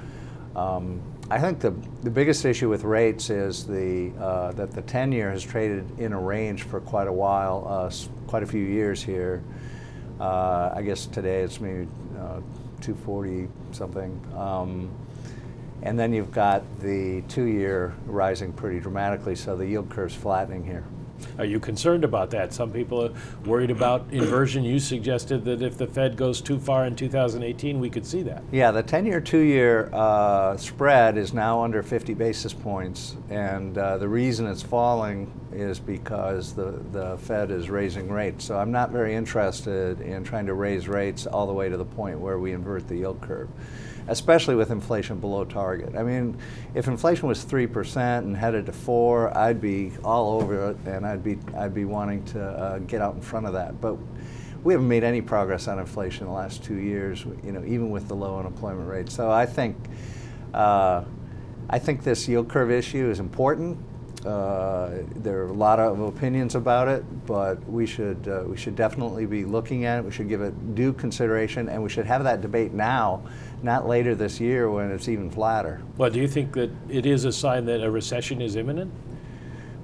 um, 0.54 1.00
I 1.30 1.38
think 1.38 1.60
the, 1.60 1.70
the 2.02 2.10
biggest 2.10 2.44
issue 2.44 2.68
with 2.68 2.84
rates 2.84 3.30
is 3.30 3.66
the, 3.66 4.12
uh, 4.20 4.52
that 4.52 4.72
the 4.72 4.82
10 4.82 5.12
year 5.12 5.30
has 5.30 5.42
traded 5.42 5.98
in 5.98 6.12
a 6.12 6.20
range 6.20 6.64
for 6.64 6.78
quite 6.78 7.08
a 7.08 7.12
while, 7.12 7.66
uh, 7.66 7.90
quite 8.26 8.42
a 8.42 8.46
few 8.46 8.62
years 8.62 9.02
here. 9.02 9.42
Uh, 10.20 10.74
I 10.76 10.82
guess 10.82 11.06
today 11.06 11.40
it's 11.40 11.58
maybe 11.58 11.88
uh, 12.18 12.42
240 12.82 13.48
something. 13.72 14.22
Um, 14.36 14.90
and 15.82 15.98
then 15.98 16.12
you've 16.12 16.32
got 16.32 16.64
the 16.80 17.22
two 17.28 17.44
year 17.44 17.94
rising 18.04 18.52
pretty 18.52 18.78
dramatically, 18.78 19.36
so 19.36 19.56
the 19.56 19.66
yield 19.66 19.88
curve's 19.88 20.14
flattening 20.14 20.64
here. 20.66 20.84
Are 21.38 21.44
you 21.44 21.60
concerned 21.60 22.04
about 22.04 22.30
that? 22.30 22.52
Some 22.52 22.70
people 22.70 23.04
are 23.04 23.12
worried 23.44 23.70
about 23.70 24.06
inversion. 24.12 24.64
You 24.64 24.78
suggested 24.78 25.44
that 25.44 25.62
if 25.62 25.78
the 25.78 25.86
Fed 25.86 26.16
goes 26.16 26.40
too 26.40 26.58
far 26.58 26.86
in 26.86 26.96
2018, 26.96 27.80
we 27.80 27.90
could 27.90 28.06
see 28.06 28.22
that. 28.22 28.42
Yeah, 28.52 28.70
the 28.70 28.82
10 28.82 29.06
year, 29.06 29.20
two 29.20 29.38
year 29.38 29.90
uh, 29.92 30.56
spread 30.56 31.16
is 31.16 31.32
now 31.32 31.62
under 31.62 31.82
50 31.82 32.14
basis 32.14 32.52
points. 32.52 33.16
And 33.30 33.76
uh, 33.76 33.98
the 33.98 34.08
reason 34.08 34.46
it's 34.46 34.62
falling 34.62 35.32
is 35.52 35.78
because 35.78 36.54
the, 36.54 36.82
the 36.92 37.18
Fed 37.18 37.50
is 37.50 37.70
raising 37.70 38.08
rates. 38.08 38.44
So 38.44 38.58
I'm 38.58 38.70
not 38.70 38.90
very 38.90 39.14
interested 39.14 40.00
in 40.00 40.24
trying 40.24 40.46
to 40.46 40.54
raise 40.54 40.88
rates 40.88 41.26
all 41.26 41.46
the 41.46 41.52
way 41.52 41.68
to 41.68 41.76
the 41.76 41.84
point 41.84 42.18
where 42.18 42.38
we 42.38 42.52
invert 42.52 42.88
the 42.88 42.96
yield 42.96 43.20
curve 43.20 43.48
especially 44.10 44.56
with 44.56 44.70
inflation 44.70 45.18
below 45.18 45.44
target. 45.44 45.96
I 45.96 46.02
mean, 46.02 46.36
if 46.74 46.88
inflation 46.88 47.28
was 47.28 47.42
three 47.44 47.66
percent 47.66 48.26
and 48.26 48.36
headed 48.36 48.66
to 48.66 48.72
four, 48.72 49.36
I'd 49.36 49.60
be 49.60 49.92
all 50.04 50.40
over 50.40 50.70
it, 50.70 50.76
and 50.84 51.06
I'd 51.06 51.24
be 51.24 51.38
I'd 51.56 51.72
be 51.72 51.84
wanting 51.84 52.24
to 52.26 52.42
uh, 52.42 52.78
get 52.80 53.00
out 53.00 53.14
in 53.14 53.22
front 53.22 53.46
of 53.46 53.52
that. 53.54 53.80
But 53.80 53.96
we 54.62 54.74
haven't 54.74 54.88
made 54.88 55.04
any 55.04 55.22
progress 55.22 55.68
on 55.68 55.78
inflation 55.78 56.24
in 56.24 56.28
the 56.28 56.36
last 56.36 56.62
two 56.62 56.76
years. 56.76 57.24
You 57.42 57.52
know, 57.52 57.64
even 57.64 57.90
with 57.90 58.08
the 58.08 58.14
low 58.14 58.38
unemployment 58.38 58.88
rate. 58.88 59.10
So 59.10 59.30
I 59.30 59.46
think. 59.46 59.76
Uh, 60.52 61.04
I 61.72 61.78
think 61.78 62.02
this 62.02 62.26
yield 62.26 62.48
curve 62.48 62.72
issue 62.72 63.08
is 63.08 63.20
important. 63.20 63.78
Uh, 64.24 64.98
there 65.16 65.38
are 65.38 65.48
a 65.48 65.52
lot 65.52 65.80
of 65.80 66.00
opinions 66.00 66.54
about 66.54 66.88
it, 66.88 67.02
but 67.26 67.62
we 67.68 67.86
should 67.86 68.28
uh, 68.28 68.44
we 68.46 68.56
should 68.56 68.76
definitely 68.76 69.24
be 69.24 69.44
looking 69.44 69.86
at 69.86 69.98
it. 69.98 70.04
We 70.04 70.10
should 70.10 70.28
give 70.28 70.42
it 70.42 70.74
due 70.74 70.92
consideration, 70.92 71.68
and 71.68 71.82
we 71.82 71.88
should 71.88 72.06
have 72.06 72.24
that 72.24 72.42
debate 72.42 72.72
now 72.72 73.22
not 73.62 73.86
later 73.86 74.14
this 74.14 74.40
year 74.40 74.70
when 74.70 74.90
it's 74.90 75.08
even 75.08 75.30
flatter. 75.30 75.82
Well, 75.96 76.10
do 76.10 76.18
you 76.18 76.28
think 76.28 76.52
that 76.52 76.70
it 76.88 77.06
is 77.06 77.24
a 77.24 77.32
sign 77.32 77.66
that 77.66 77.82
a 77.82 77.90
recession 77.90 78.40
is 78.40 78.56
imminent? 78.56 78.92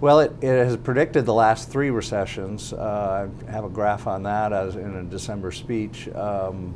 Well, 0.00 0.20
it, 0.20 0.32
it 0.42 0.48
has 0.48 0.76
predicted 0.76 1.24
the 1.24 1.34
last 1.34 1.70
three 1.70 1.90
recessions. 1.90 2.72
Uh, 2.72 3.28
I 3.48 3.50
have 3.50 3.64
a 3.64 3.68
graph 3.68 4.06
on 4.06 4.22
that 4.24 4.52
as 4.52 4.76
in 4.76 4.94
a 4.94 5.02
December 5.02 5.52
speech. 5.52 6.08
Um, 6.08 6.74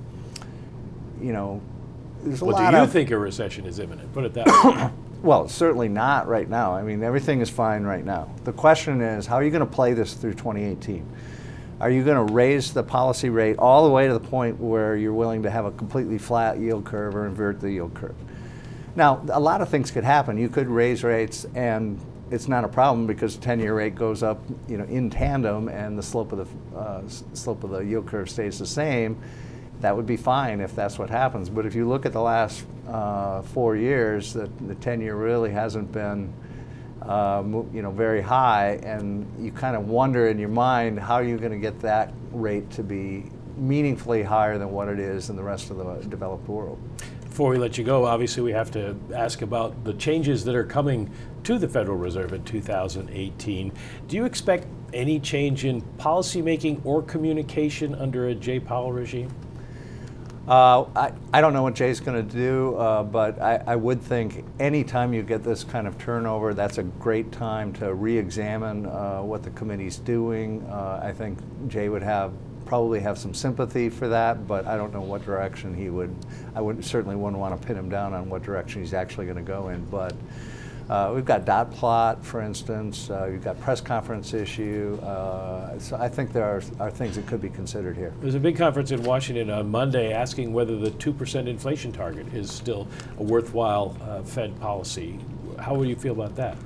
you 1.21 1.33
know, 1.33 1.61
there's 2.23 2.41
a 2.41 2.45
well, 2.47 2.57
lot 2.57 2.71
do 2.71 2.77
you 2.77 2.83
of, 2.83 2.91
think 2.91 3.11
a 3.11 3.19
recession 3.19 3.67
is 3.67 3.79
imminent? 3.79 4.13
Put 4.13 4.25
it 4.25 4.35
that 4.35 4.47
way. 4.47 4.91
Well, 5.23 5.49
certainly 5.49 5.89
not 5.89 6.29
right 6.29 6.49
now. 6.49 6.75
I 6.75 6.83
mean, 6.83 7.03
everything 7.03 7.41
is 7.41 7.51
fine 7.51 7.83
right 7.85 8.05
now. 8.05 8.35
The 8.45 8.55
question 8.55 9.03
is, 9.03 9.27
how 9.27 9.37
are 9.37 9.45
you 9.45 9.51
going 9.51 9.61
to 9.61 9.67
play 9.67 9.93
this 9.93 10.15
through 10.15 10.33
2018? 10.33 11.07
Are 11.79 11.91
you 11.91 12.05
going 12.05 12.27
to 12.27 12.33
raise 12.33 12.73
the 12.73 12.83
policy 12.83 13.29
rate 13.29 13.59
all 13.59 13.85
the 13.85 13.91
way 13.91 14.07
to 14.07 14.15
the 14.15 14.21
point 14.21 14.59
where 14.59 14.97
you're 14.97 15.13
willing 15.13 15.43
to 15.43 15.51
have 15.51 15.67
a 15.67 15.73
completely 15.73 16.17
flat 16.17 16.59
yield 16.59 16.87
curve 16.87 17.15
or 17.15 17.27
invert 17.27 17.61
the 17.61 17.71
yield 17.71 17.93
curve? 17.95 18.17
Now, 18.97 19.23
a 19.31 19.41
lot 19.41 19.61
of 19.61 19.69
things 19.69 19.91
could 19.91 20.05
happen. 20.05 20.39
You 20.39 20.49
could 20.49 20.69
raise 20.69 21.05
rates 21.05 21.47
and 21.55 22.01
it's 22.31 22.49
not 22.49 22.65
a 22.65 22.69
problem 22.69 23.07
because 23.07 23.39
the 23.39 23.47
10-year 23.47 23.75
rate 23.75 23.95
goes 23.95 24.23
up, 24.23 24.43
you 24.69 24.79
know, 24.79 24.85
in 24.85 25.11
tandem 25.11 25.69
and 25.69 25.99
the 25.99 26.03
slope 26.03 26.33
of 26.33 26.39
the 26.39 26.79
uh, 26.79 27.03
slope 27.35 27.63
of 27.65 27.71
the 27.71 27.81
yield 27.81 28.07
curve 28.07 28.31
stays 28.31 28.59
the 28.59 28.67
same 28.67 29.21
that 29.81 29.97
would 29.97 30.07
be 30.07 30.17
fine 30.17 30.61
if 30.61 30.75
that's 30.75 30.99
what 30.99 31.11
happens. 31.11 31.49
But 31.49 31.67
if 31.67 31.75
you 31.75 31.89
look 31.89 32.07
at 32.07 32.13
the 32.13 32.21
last 32.21 32.65
uh, 32.87 33.43
four 33.43 33.77
years, 33.77 34.33
the, 34.33 34.51
the 34.67 34.75
10 34.75 35.01
year 35.01 35.17
really 35.17 35.51
hasn't 35.51 35.91
been 35.93 36.33
uh, 37.03 37.43
you 37.73 37.83
know, 37.83 37.91
very 37.91 38.21
high, 38.21 38.79
and 38.83 39.27
you 39.43 39.51
kind 39.51 39.75
of 39.75 39.89
wonder 39.89 40.29
in 40.29 40.39
your 40.39 40.51
mind 40.51 40.99
how 40.99 41.15
are 41.15 41.23
you're 41.23 41.39
going 41.39 41.53
to 41.53 41.59
get 41.59 41.81
that 41.81 42.13
rate 42.31 42.71
to 42.71 42.83
be 42.83 43.25
meaningfully 43.57 44.23
higher 44.23 44.59
than 44.59 44.71
what 44.71 44.89
it 44.89 44.99
is 44.99 45.31
in 45.31 45.37
the 45.37 45.43
rest 45.43 45.71
of 45.71 45.79
the 45.79 46.09
developed 46.09 46.47
world. 46.49 46.79
Before 47.23 47.51
we 47.51 47.59
let 47.59 47.79
you 47.79 47.85
go, 47.85 48.05
obviously 48.05 48.43
we 48.43 48.53
have 48.53 48.71
to 48.73 48.99
ask 49.15 49.43
about 49.43 49.85
the 49.85 49.95
changes 49.95 50.45
that 50.45 50.55
are 50.55 50.65
coming 50.65 51.11
to 51.45 51.59
the 51.59 51.69
Federal 51.69 51.97
Reserve 51.97 52.33
in 52.33 52.45
2018. 52.45 53.73
Do 54.09 54.17
you 54.17 54.25
expect 54.25 54.67
any 54.93 55.21
change 55.21 55.65
in 55.65 55.81
policymaking 55.99 56.85
or 56.85 57.03
communication 57.03 57.95
under 57.95 58.29
a 58.29 58.35
Jay 58.35 58.61
Powell 58.61 58.93
regime? 58.93 59.31
Uh, 60.49 60.85
I, 60.97 61.13
I 61.33 61.41
don't 61.41 61.53
know 61.53 61.63
what 61.63 61.75
Jay's 61.75 62.01
going 62.01 62.27
to 62.27 62.35
do, 62.35 62.75
uh, 62.77 63.03
but 63.03 63.41
I, 63.41 63.63
I 63.67 63.77
would 63.77 64.01
think 64.03 64.45
anytime 64.59 65.13
you 65.13 65.23
get 65.23 65.45
this 65.45 65.65
kind 65.65 65.87
of 65.87 65.99
turnover, 65.99 66.55
that's 66.55 66.79
a 66.79 66.83
great 66.83 67.31
time 67.31 67.73
to 67.75 67.95
re 67.95 68.17
examine 68.17 68.87
uh, 68.87 69.21
what 69.21 69.43
the 69.43 69.51
committee's 69.51 69.99
doing. 69.99 70.67
Uh, 70.69 71.01
I 71.03 71.13
think 71.13 71.39
Jay 71.69 71.89
would 71.89 72.03
have 72.03 72.33
probably 72.65 73.01
have 73.01 73.19
some 73.19 73.35
sympathy 73.35 73.89
for 73.91 74.09
that, 74.09 74.47
but 74.47 74.67
I 74.67 74.77
don't 74.77 74.93
know 74.93 75.03
what 75.03 75.25
direction 75.25 75.75
he 75.75 75.91
would. 75.91 76.15
I 76.55 76.61
would 76.61 76.85
certainly 76.85 77.17
wouldn't 77.17 77.39
want 77.39 77.61
to 77.61 77.67
pin 77.67 77.77
him 77.77 77.89
down 77.89 78.15
on 78.15 78.29
what 78.31 78.43
direction 78.43 78.81
he's 78.81 78.95
actually 78.95 79.27
going 79.27 79.39
to 79.39 79.43
go 79.43 79.69
in, 79.69 79.85
but. 79.87 80.15
Uh, 80.91 81.13
we've 81.15 81.25
got 81.25 81.45
dot 81.45 81.71
plot, 81.71 82.25
for 82.25 82.41
instance. 82.41 83.11
Uh, 83.11 83.29
you've 83.31 83.45
got 83.45 83.59
press 83.61 83.81
conference 83.81 84.35
issue. 84.35 84.99
Uh, 85.03 85.79
so 85.79 85.97
I 85.97 86.09
think 86.09 86.33
there 86.33 86.43
are, 86.43 86.61
are 86.81 86.91
things 86.91 87.15
that 87.15 87.29
could 87.29 87.41
be 87.41 87.49
considered 87.49 87.97
here. 87.97 88.13
There's 88.21 88.35
a 88.35 88.41
big 88.41 88.57
conference 88.57 88.91
in 88.91 89.01
Washington 89.05 89.51
on 89.51 89.71
Monday 89.71 90.13
asking 90.13 90.53
whether 90.53 90.77
the 90.77 90.91
2% 90.91 91.47
inflation 91.47 91.93
target 91.93 92.27
is 92.35 92.51
still 92.51 92.89
a 93.19 93.23
worthwhile 93.23 93.97
uh, 94.03 94.23
Fed 94.23 94.59
policy. 94.61 95.21
How 95.61 95.77
would 95.77 95.89
you 95.89 95.95
feel 95.95 96.13
about 96.13 96.35
that? 96.35 96.57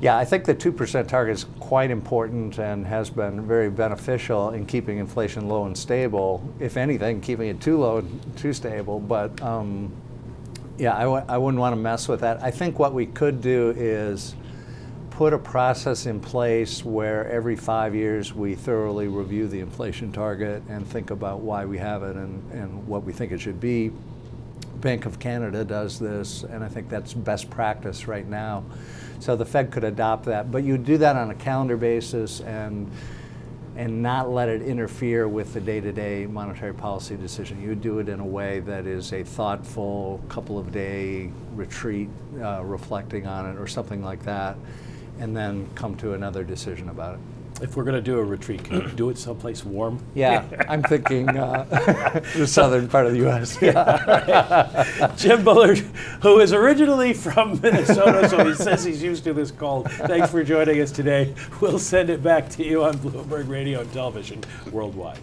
Yeah, 0.00 0.16
I 0.16 0.24
think 0.24 0.44
the 0.44 0.54
2% 0.56 1.06
target 1.06 1.34
is 1.36 1.46
quite 1.60 1.92
important 1.92 2.58
and 2.58 2.84
has 2.84 3.08
been 3.08 3.46
very 3.46 3.70
beneficial 3.70 4.50
in 4.50 4.66
keeping 4.66 4.98
inflation 4.98 5.46
low 5.46 5.66
and 5.66 5.78
stable. 5.78 6.42
If 6.58 6.76
anything, 6.76 7.20
keeping 7.20 7.50
it 7.50 7.60
too 7.60 7.78
low 7.78 7.98
and 7.98 8.36
too 8.36 8.52
stable. 8.52 8.98
But 8.98 9.40
um, 9.40 9.92
yeah, 10.78 10.96
I 10.96 11.02
w- 11.02 11.24
I 11.28 11.38
wouldn't 11.38 11.60
want 11.60 11.74
to 11.74 11.80
mess 11.80 12.08
with 12.08 12.20
that. 12.20 12.42
I 12.42 12.50
think 12.50 12.78
what 12.78 12.94
we 12.94 13.06
could 13.06 13.40
do 13.40 13.74
is 13.76 14.34
put 15.10 15.32
a 15.32 15.38
process 15.38 16.06
in 16.06 16.18
place 16.20 16.84
where 16.84 17.30
every 17.30 17.54
five 17.54 17.94
years 17.94 18.34
we 18.34 18.54
thoroughly 18.54 19.08
review 19.08 19.46
the 19.46 19.60
inflation 19.60 20.10
target 20.10 20.62
and 20.68 20.86
think 20.86 21.10
about 21.10 21.40
why 21.40 21.64
we 21.66 21.76
have 21.78 22.02
it 22.02 22.16
and, 22.16 22.50
and 22.52 22.86
what 22.86 23.04
we 23.04 23.12
think 23.12 23.30
it 23.30 23.40
should 23.40 23.60
be. 23.60 23.92
Bank 24.76 25.06
of 25.06 25.18
Canada 25.18 25.64
does 25.64 25.98
this, 25.98 26.44
and 26.44 26.64
I 26.64 26.68
think 26.68 26.88
that's 26.88 27.12
best 27.12 27.50
practice 27.50 28.08
right 28.08 28.26
now. 28.26 28.64
So 29.20 29.36
the 29.36 29.44
Fed 29.46 29.70
could 29.70 29.84
adopt 29.84 30.24
that, 30.24 30.50
but 30.50 30.64
you 30.64 30.76
do 30.78 30.96
that 30.98 31.14
on 31.14 31.30
a 31.30 31.34
calendar 31.34 31.76
basis 31.76 32.40
and 32.40 32.90
and 33.76 34.02
not 34.02 34.30
let 34.30 34.48
it 34.48 34.62
interfere 34.62 35.26
with 35.26 35.54
the 35.54 35.60
day-to-day 35.60 36.26
monetary 36.26 36.74
policy 36.74 37.16
decision. 37.16 37.60
You 37.62 37.74
do 37.74 38.00
it 38.00 38.08
in 38.08 38.20
a 38.20 38.26
way 38.26 38.60
that 38.60 38.86
is 38.86 39.12
a 39.12 39.22
thoughtful 39.22 40.20
couple 40.28 40.58
of 40.58 40.72
day 40.72 41.30
retreat, 41.54 42.10
uh, 42.40 42.62
reflecting 42.64 43.26
on 43.26 43.48
it, 43.48 43.58
or 43.58 43.66
something 43.66 44.02
like 44.02 44.22
that, 44.24 44.56
and 45.18 45.34
then 45.36 45.68
come 45.74 45.96
to 45.96 46.12
another 46.12 46.44
decision 46.44 46.90
about 46.90 47.14
it. 47.14 47.20
If 47.62 47.76
we're 47.76 47.84
going 47.84 47.94
to 47.94 48.02
do 48.02 48.18
a 48.18 48.24
retreat, 48.24 48.64
can 48.64 48.84
we 48.84 48.90
do 48.90 49.08
it 49.10 49.16
someplace 49.16 49.64
warm? 49.64 50.04
Yeah, 50.14 50.44
I'm 50.68 50.82
thinking 50.82 51.28
uh, 51.30 51.62
the 52.36 52.46
southern 52.46 52.88
part 52.88 53.06
of 53.06 53.12
the 53.12 53.18
U.S. 53.18 53.56
Yeah. 53.62 55.14
Jim 55.16 55.44
Bullard, 55.44 55.78
who 56.22 56.40
is 56.40 56.52
originally 56.52 57.14
from 57.14 57.60
Minnesota, 57.60 58.28
so 58.28 58.44
he 58.44 58.54
says 58.54 58.82
he's 58.84 59.02
used 59.02 59.24
to 59.24 59.32
this 59.32 59.52
cold. 59.52 59.90
Thanks 59.92 60.30
for 60.30 60.42
joining 60.42 60.80
us 60.80 60.90
today. 60.90 61.34
We'll 61.60 61.78
send 61.78 62.10
it 62.10 62.22
back 62.22 62.48
to 62.50 62.64
you 62.64 62.82
on 62.84 62.94
Bloomberg 62.98 63.48
Radio 63.48 63.80
and 63.80 63.92
Television 63.92 64.42
worldwide. 64.72 65.20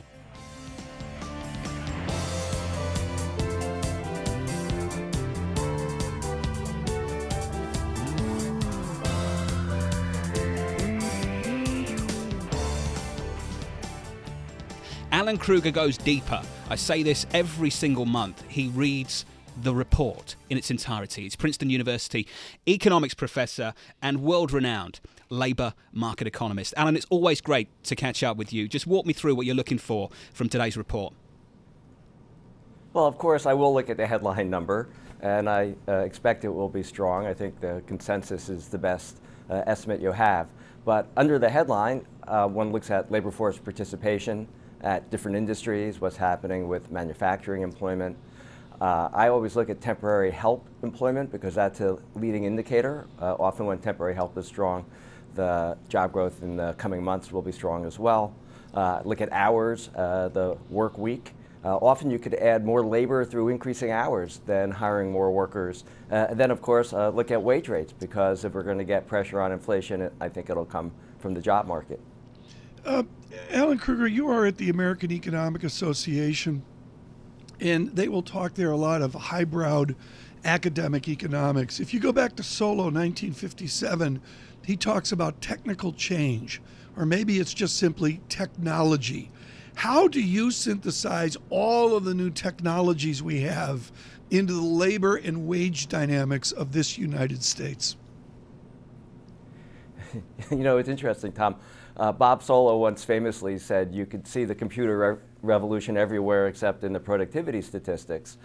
Alan 15.30 15.38
Krueger 15.38 15.70
goes 15.70 15.96
deeper. 15.96 16.42
I 16.72 16.76
say 16.76 17.04
this 17.04 17.28
every 17.36 17.70
single 17.70 18.08
month. 18.08 18.44
He 18.48 18.70
reads 18.70 19.26
the 19.62 19.76
report 19.76 20.36
in 20.50 20.58
its 20.58 20.72
entirety. 20.72 21.28
It's 21.28 21.36
Princeton 21.36 21.70
University 21.70 22.28
economics 22.68 23.14
professor 23.14 23.76
and 24.02 24.24
world 24.24 24.52
renowned 24.52 25.00
labour 25.30 25.76
market 25.94 26.26
economist. 26.26 26.74
Alan, 26.76 26.96
it's 26.96 27.06
always 27.12 27.42
great 27.42 27.68
to 27.84 27.96
catch 27.96 28.24
up 28.24 28.38
with 28.38 28.52
you. 28.52 28.68
Just 28.68 28.88
walk 28.88 29.06
me 29.06 29.14
through 29.14 29.36
what 29.36 29.46
you're 29.46 29.54
looking 29.54 29.78
for 29.78 30.10
from 30.34 30.50
today's 30.50 30.76
report. 30.76 31.14
Well, 32.94 33.06
of 33.06 33.20
course, 33.20 33.46
I 33.46 33.54
will 33.54 33.72
look 33.72 33.92
at 33.92 33.98
the 33.98 34.08
headline 34.08 34.50
number, 34.50 34.90
and 35.22 35.48
I 35.48 35.76
uh, 35.88 35.98
expect 35.98 36.44
it 36.44 36.50
will 36.50 36.70
be 36.70 36.82
strong. 36.82 37.28
I 37.28 37.36
think 37.36 37.62
the 37.62 37.84
consensus 37.86 38.50
is 38.50 38.68
the 38.68 38.80
best 38.80 39.20
uh, 39.48 39.62
estimate 39.68 40.02
you 40.02 40.12
have. 40.12 40.48
But 40.86 41.08
under 41.16 41.38
the 41.38 41.52
headline, 41.52 42.08
uh, 42.28 42.48
one 42.48 42.72
looks 42.72 42.90
at 42.90 43.12
labor 43.12 43.30
force 43.30 43.60
participation, 43.60 44.48
at 44.82 45.10
different 45.10 45.38
industries, 45.38 46.00
what's 46.00 46.18
happening 46.18 46.68
with 46.68 46.92
manufacturing 46.92 47.62
employment. 47.62 48.18
Uh, 48.82 49.10
I 49.12 49.28
always 49.28 49.56
look 49.56 49.70
at 49.70 49.82
temporary 49.82 50.32
help 50.32 50.66
employment 50.84 51.32
because 51.32 51.54
that's 51.54 51.82
a 51.82 51.98
leading 52.16 52.46
indicator. 52.46 53.08
Uh, 53.22 53.36
often, 53.36 53.66
when 53.66 53.80
temporary 53.80 54.16
help 54.16 54.38
is 54.38 54.48
strong, 54.48 54.86
the 55.36 55.78
job 55.90 56.14
growth 56.14 56.42
in 56.42 56.56
the 56.56 56.74
coming 56.78 57.04
months 57.04 57.32
will 57.32 57.42
be 57.42 57.52
strong 57.52 57.86
as 57.86 58.00
well. 58.00 58.34
Uh, 58.74 59.02
look 59.04 59.20
at 59.20 59.32
hours, 59.34 59.90
uh, 59.96 60.30
the 60.30 60.58
work 60.70 60.98
week. 60.98 61.34
Uh, 61.66 61.76
often, 61.76 62.10
you 62.10 62.18
could 62.18 62.36
add 62.36 62.66
more 62.66 62.86
labor 62.86 63.26
through 63.26 63.50
increasing 63.50 63.92
hours 63.92 64.40
than 64.46 64.72
hiring 64.72 65.12
more 65.12 65.30
workers. 65.30 65.84
Uh, 66.10 66.28
and 66.30 66.40
then, 66.40 66.50
of 66.50 66.62
course, 66.62 66.94
look 66.94 67.32
at 67.32 67.42
wage 67.42 67.68
rates 67.68 67.92
because 67.92 68.46
if 68.46 68.54
we're 68.54 68.64
going 68.64 68.78
to 68.78 68.86
get 68.86 69.06
pressure 69.08 69.42
on 69.42 69.52
inflation, 69.52 70.10
I 70.22 70.30
think 70.30 70.50
it'll 70.50 70.64
come 70.64 70.94
from 71.18 71.34
the 71.34 71.42
job 71.42 71.68
market. 71.68 72.00
Uh, 72.86 73.04
Alan 73.52 73.78
Krueger, 73.78 74.08
you 74.08 74.30
are 74.30 74.46
at 74.46 74.58
the 74.58 74.70
American 74.70 75.12
Economic 75.12 75.64
Association, 75.64 76.64
and 77.60 77.90
they 77.96 78.08
will 78.08 78.22
talk 78.22 78.54
there 78.54 78.72
a 78.72 78.78
lot 78.78 79.02
of 79.02 79.14
highbrowed 79.14 79.96
academic 80.46 81.08
economics. 81.08 81.80
If 81.80 81.94
you 81.94 82.00
go 82.00 82.12
back 82.12 82.36
to 82.38 82.44
Solow, 82.44 82.92
1957, 82.92 84.22
he 84.66 84.78
talks 84.78 85.12
about 85.12 85.42
technical 85.42 85.92
change, 85.94 86.62
or 86.96 87.06
maybe 87.06 87.40
it's 87.40 87.54
just 87.54 87.78
simply 87.78 88.22
technology. 88.30 89.32
How 89.76 90.08
do 90.08 90.22
you 90.22 90.52
synthesize 90.52 91.38
all 91.50 91.96
of 91.96 92.04
the 92.04 92.14
new 92.14 92.30
technologies 92.30 93.24
we 93.24 93.42
have 93.42 93.92
into 94.30 94.54
the 94.54 94.62
labor 94.62 95.16
and 95.16 95.48
wage 95.48 95.88
dynamics 95.88 96.52
of 96.52 96.72
this 96.72 96.98
United 96.98 97.44
States? 97.44 97.98
you 100.52 100.58
know, 100.58 100.78
it's 100.78 100.90
interesting, 100.90 101.32
Tom. 101.32 101.56
Uh, 102.00 102.14
Bob 102.14 102.42
Solow 102.42 102.80
once 102.80 103.04
famously 103.04 103.58
said 103.58 103.94
you 103.94 104.06
could 104.06 104.26
see 104.26 104.46
the 104.46 104.56
computer 104.56 104.98
re- 104.98 105.18
revolution 105.42 105.98
everywhere 105.98 106.48
except 106.48 106.86
in 106.86 106.94
the 106.94 107.00
productivity 107.00 107.62
statistics. 107.62 108.38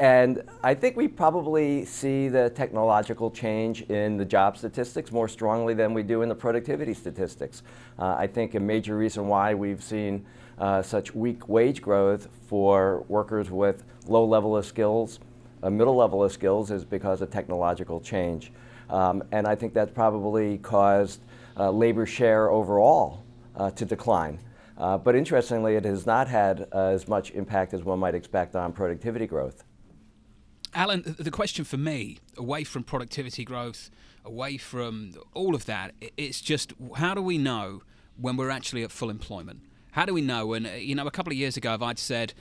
And 0.00 0.42
I 0.64 0.74
think 0.74 0.96
we 0.96 1.06
probably 1.06 1.84
see 1.84 2.28
the 2.28 2.50
technological 2.50 3.30
change 3.30 3.82
in 3.82 4.16
the 4.16 4.24
job 4.24 4.56
statistics 4.56 5.12
more 5.12 5.28
strongly 5.28 5.72
than 5.72 5.94
we 5.94 6.02
do 6.02 6.22
in 6.22 6.28
the 6.28 6.34
productivity 6.34 6.92
statistics. 6.92 7.62
Uh, 7.96 8.16
I 8.18 8.26
think 8.26 8.56
a 8.56 8.60
major 8.60 8.96
reason 8.96 9.28
why 9.28 9.54
we've 9.54 9.82
seen 9.82 10.26
uh, 10.58 10.82
such 10.82 11.14
weak 11.14 11.48
wage 11.48 11.80
growth 11.80 12.26
for 12.48 13.04
workers 13.06 13.52
with 13.52 13.84
low 14.08 14.24
level 14.24 14.56
of 14.56 14.66
skills, 14.66 15.20
a 15.62 15.70
middle 15.70 15.94
level 15.94 16.24
of 16.24 16.32
skills, 16.32 16.72
is 16.72 16.84
because 16.84 17.22
of 17.22 17.30
technological 17.30 18.00
change. 18.00 18.52
Um, 18.90 19.22
and 19.30 19.46
I 19.46 19.54
think 19.54 19.74
that's 19.74 19.92
probably 19.92 20.58
caused 20.58 21.20
uh, 21.20 21.29
labor 21.68 22.06
share 22.06 22.48
overall 22.50 23.24
uh, 23.56 23.70
to 23.72 23.84
decline. 23.84 24.38
Uh, 24.78 24.96
but 24.96 25.14
interestingly, 25.14 25.74
it 25.74 25.84
has 25.84 26.06
not 26.06 26.26
had 26.28 26.66
uh, 26.72 26.86
as 26.86 27.06
much 27.06 27.32
impact 27.32 27.74
as 27.74 27.84
one 27.84 27.98
might 27.98 28.14
expect 28.14 28.54
on 28.54 28.72
productivity 28.72 29.26
growth. 29.26 29.64
Alan, 30.72 31.16
the 31.18 31.30
question 31.30 31.64
for 31.64 31.76
me, 31.76 32.18
away 32.36 32.64
from 32.64 32.84
productivity 32.84 33.44
growth, 33.44 33.90
away 34.24 34.56
from 34.56 35.12
all 35.34 35.54
of 35.54 35.66
that, 35.66 35.92
it's 36.16 36.40
just 36.40 36.72
how 36.96 37.12
do 37.12 37.20
we 37.20 37.36
know 37.36 37.82
when 38.16 38.36
we're 38.36 38.50
actually 38.50 38.82
at 38.82 38.92
full 38.92 39.10
employment? 39.10 39.60
How 39.92 40.04
do 40.04 40.14
we 40.14 40.20
know 40.20 40.52
And, 40.52 40.66
you 40.66 40.94
know, 40.94 41.06
a 41.06 41.10
couple 41.10 41.32
of 41.32 41.36
years 41.36 41.56
ago, 41.56 41.74
if 41.74 41.82
I'd 41.82 41.98
said 41.98 42.32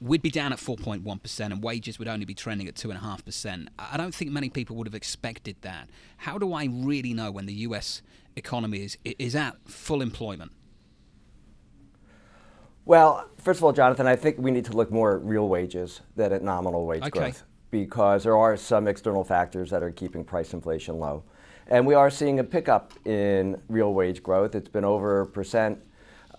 we'd 0.00 0.22
be 0.22 0.30
down 0.30 0.52
at 0.52 0.58
4.1% 0.58 1.40
and 1.40 1.62
wages 1.62 1.98
would 1.98 2.08
only 2.08 2.24
be 2.24 2.34
trending 2.34 2.68
at 2.68 2.74
2.5%, 2.74 3.68
I 3.78 3.96
don't 3.96 4.14
think 4.14 4.30
many 4.30 4.48
people 4.48 4.76
would 4.76 4.86
have 4.86 4.94
expected 4.94 5.56
that. 5.62 5.88
How 6.18 6.38
do 6.38 6.52
I 6.52 6.68
really 6.70 7.14
know 7.14 7.30
when 7.30 7.46
the 7.46 7.54
US 7.54 8.02
economy 8.40 8.82
is, 8.82 8.98
is 9.04 9.36
at 9.36 9.56
full 9.68 10.02
employment? 10.02 10.50
Well, 12.84 13.28
first 13.38 13.60
of 13.60 13.64
all, 13.64 13.72
Jonathan, 13.72 14.06
I 14.06 14.16
think 14.16 14.38
we 14.38 14.50
need 14.50 14.64
to 14.64 14.72
look 14.72 14.90
more 14.90 15.16
at 15.16 15.22
real 15.22 15.48
wages 15.48 16.00
than 16.16 16.32
at 16.32 16.42
nominal 16.42 16.86
wage 16.86 17.02
okay. 17.02 17.10
growth 17.20 17.44
because 17.70 18.24
there 18.24 18.36
are 18.36 18.56
some 18.56 18.88
external 18.88 19.22
factors 19.22 19.70
that 19.70 19.82
are 19.82 19.92
keeping 19.92 20.24
price 20.24 20.52
inflation 20.54 20.98
low. 20.98 21.22
And 21.68 21.86
we 21.86 21.94
are 21.94 22.10
seeing 22.10 22.40
a 22.40 22.44
pickup 22.44 22.92
in 23.06 23.60
real 23.68 23.94
wage 23.94 24.24
growth. 24.24 24.56
It's 24.56 24.68
been 24.68 24.84
over 24.84 25.20
a 25.20 25.26
percent 25.26 25.78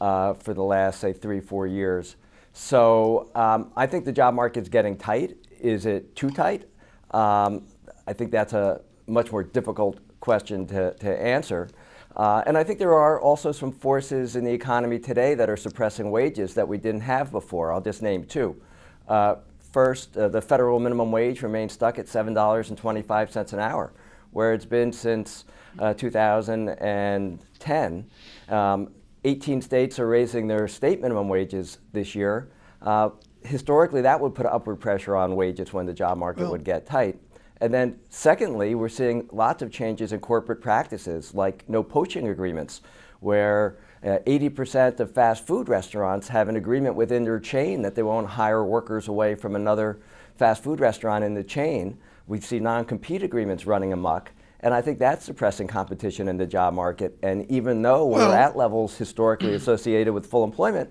uh, 0.01 0.33
for 0.33 0.53
the 0.53 0.63
last, 0.63 0.99
say, 0.99 1.13
three, 1.13 1.39
four 1.39 1.67
years. 1.67 2.17
So 2.51 3.29
um, 3.33 3.71
I 3.77 3.85
think 3.87 4.03
the 4.03 4.11
job 4.11 4.33
market's 4.33 4.67
getting 4.67 4.97
tight. 4.97 5.37
Is 5.61 5.85
it 5.85 6.15
too 6.17 6.31
tight? 6.31 6.67
Um, 7.11 7.65
I 8.07 8.13
think 8.13 8.31
that's 8.31 8.51
a 8.51 8.81
much 9.07 9.31
more 9.31 9.43
difficult 9.43 9.99
question 10.19 10.65
to, 10.67 10.93
to 10.95 11.21
answer. 11.21 11.69
Uh, 12.15 12.43
and 12.45 12.57
I 12.57 12.63
think 12.63 12.79
there 12.79 12.93
are 12.93 13.19
also 13.19 13.51
some 13.51 13.71
forces 13.71 14.35
in 14.35 14.43
the 14.43 14.51
economy 14.51 14.99
today 14.99 15.33
that 15.35 15.49
are 15.49 15.57
suppressing 15.57 16.11
wages 16.11 16.53
that 16.55 16.67
we 16.67 16.77
didn't 16.77 17.01
have 17.01 17.31
before. 17.31 17.71
I'll 17.71 17.81
just 17.81 18.01
name 18.01 18.25
two. 18.25 18.61
Uh, 19.07 19.35
first, 19.71 20.17
uh, 20.17 20.27
the 20.27 20.41
federal 20.41 20.79
minimum 20.79 21.11
wage 21.11 21.41
remains 21.41 21.73
stuck 21.73 21.99
at 21.99 22.07
$7.25 22.07 23.53
an 23.53 23.59
hour, 23.59 23.93
where 24.31 24.53
it's 24.53 24.65
been 24.65 24.91
since 24.91 25.45
uh, 25.79 25.93
2010. 25.93 28.09
Um, 28.49 28.91
18 29.23 29.61
states 29.61 29.99
are 29.99 30.07
raising 30.07 30.47
their 30.47 30.67
state 30.67 31.01
minimum 31.01 31.29
wages 31.29 31.77
this 31.93 32.15
year. 32.15 32.49
Uh, 32.81 33.09
historically, 33.43 34.01
that 34.01 34.19
would 34.19 34.33
put 34.33 34.45
upward 34.45 34.79
pressure 34.79 35.15
on 35.15 35.35
wages 35.35 35.71
when 35.71 35.85
the 35.85 35.93
job 35.93 36.17
market 36.17 36.41
well, 36.41 36.51
would 36.51 36.63
get 36.63 36.85
tight. 36.85 37.19
And 37.61 37.71
then, 37.71 37.99
secondly, 38.09 38.73
we're 38.73 38.89
seeing 38.89 39.29
lots 39.31 39.61
of 39.61 39.71
changes 39.71 40.11
in 40.11 40.19
corporate 40.19 40.61
practices, 40.61 41.35
like 41.35 41.63
no 41.69 41.83
poaching 41.83 42.27
agreements, 42.27 42.81
where 43.19 43.77
uh, 44.03 44.17
80% 44.25 44.99
of 44.99 45.13
fast 45.13 45.45
food 45.45 45.69
restaurants 45.69 46.27
have 46.29 46.49
an 46.49 46.55
agreement 46.55 46.95
within 46.95 47.23
their 47.23 47.39
chain 47.39 47.83
that 47.83 47.93
they 47.93 48.01
won't 48.01 48.27
hire 48.27 48.65
workers 48.65 49.07
away 49.07 49.35
from 49.35 49.55
another 49.55 49.99
fast 50.37 50.63
food 50.63 50.79
restaurant 50.79 51.23
in 51.23 51.35
the 51.35 51.43
chain. 51.43 51.99
We 52.25 52.41
see 52.41 52.59
non 52.59 52.83
compete 52.83 53.21
agreements 53.21 53.67
running 53.67 53.93
amok. 53.93 54.31
And 54.61 54.73
I 54.73 54.81
think 54.81 54.97
that's 54.97 55.23
suppressing 55.23 55.67
competition 55.67 56.27
in 56.27 56.37
the 56.37 56.47
job 56.47 56.73
market. 56.73 57.17
And 57.21 57.49
even 57.51 57.83
though 57.83 58.07
well, 58.07 58.29
we're 58.29 58.35
at 58.35 58.57
levels 58.57 58.97
historically 58.97 59.53
associated 59.53 60.13
with 60.13 60.25
full 60.25 60.43
employment, 60.43 60.89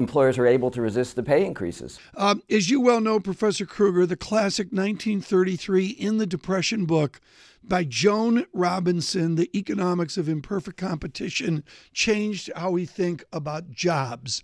employers 0.00 0.38
are 0.38 0.46
able 0.46 0.70
to 0.72 0.82
resist 0.82 1.14
the 1.14 1.22
pay 1.22 1.44
increases. 1.44 2.00
Um, 2.16 2.42
as 2.50 2.70
you 2.70 2.80
well 2.80 3.00
know, 3.00 3.20
Professor 3.20 3.66
Krueger, 3.66 4.06
the 4.06 4.16
classic 4.16 4.68
1933 4.68 5.86
In 5.86 6.16
the 6.16 6.26
Depression 6.26 6.86
book 6.86 7.20
by 7.62 7.84
Joan 7.84 8.46
Robinson, 8.52 9.36
The 9.36 9.50
Economics 9.56 10.16
of 10.16 10.28
Imperfect 10.28 10.78
Competition, 10.78 11.62
changed 11.92 12.50
how 12.56 12.70
we 12.70 12.86
think 12.86 13.24
about 13.32 13.70
jobs. 13.70 14.42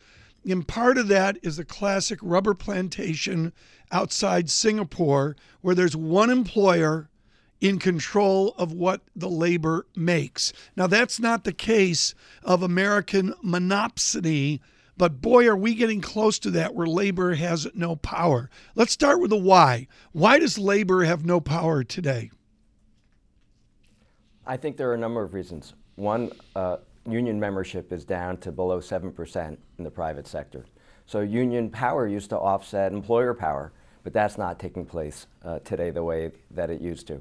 And 0.48 0.68
part 0.68 0.98
of 0.98 1.08
that 1.08 1.38
is 1.42 1.56
the 1.56 1.64
classic 1.64 2.20
rubber 2.22 2.54
plantation 2.54 3.52
outside 3.90 4.50
Singapore 4.50 5.34
where 5.60 5.75
there's 5.75 5.97
one 5.97 6.30
employer 6.30 7.08
in 7.60 7.78
control 7.78 8.54
of 8.58 8.73
what 8.73 9.00
the 9.14 9.30
labor 9.30 9.86
makes. 9.97 10.52
Now, 10.76 10.86
that's 10.86 11.19
not 11.19 11.45
the 11.45 11.52
case 11.52 12.14
of 12.42 12.62
American 12.62 13.32
monopsony, 13.45 14.60
but 14.97 15.21
boy, 15.21 15.47
are 15.47 15.56
we 15.56 15.75
getting 15.75 16.00
close 16.00 16.39
to 16.41 16.50
that 16.52 16.75
where 16.75 16.87
labor 16.87 17.35
has 17.35 17.69
no 17.75 17.97
power. 17.97 18.50
Let's 18.75 18.93
start 18.93 19.21
with 19.21 19.30
the 19.30 19.37
why. 19.37 19.89
Why 20.13 20.39
does 20.39 20.59
labor 20.59 21.04
have 21.04 21.25
no 21.25 21.41
power 21.41 21.85
today? 21.85 22.30
I 24.47 24.56
think 24.56 24.76
there 24.76 24.89
are 24.91 24.95
a 24.95 24.99
number 24.99 25.23
of 25.23 25.35
reasons. 25.35 25.75
One, 25.97 26.30
uh, 26.54 26.78
union 27.06 27.39
membership 27.39 27.93
is 27.93 28.04
down 28.04 28.39
to 28.39 28.52
below 28.52 28.80
7% 28.80 29.56
in 29.78 29.85
the 29.85 29.91
private 29.91 30.26
sector. 30.26 30.65
So 31.04 31.21
union 31.21 31.71
power 31.71 32.06
used 32.06 32.30
to 32.30 32.39
offset 32.39 32.93
employer 32.93 33.35
power, 33.35 33.73
but 34.02 34.13
that's 34.13 34.39
not 34.39 34.59
taking 34.59 34.87
place 34.87 35.26
uh, 35.45 35.59
today 35.61 35.91
the 35.91 36.02
way 36.02 36.32
that 36.52 36.71
it 36.71 36.80
used 36.80 37.06
to. 37.09 37.21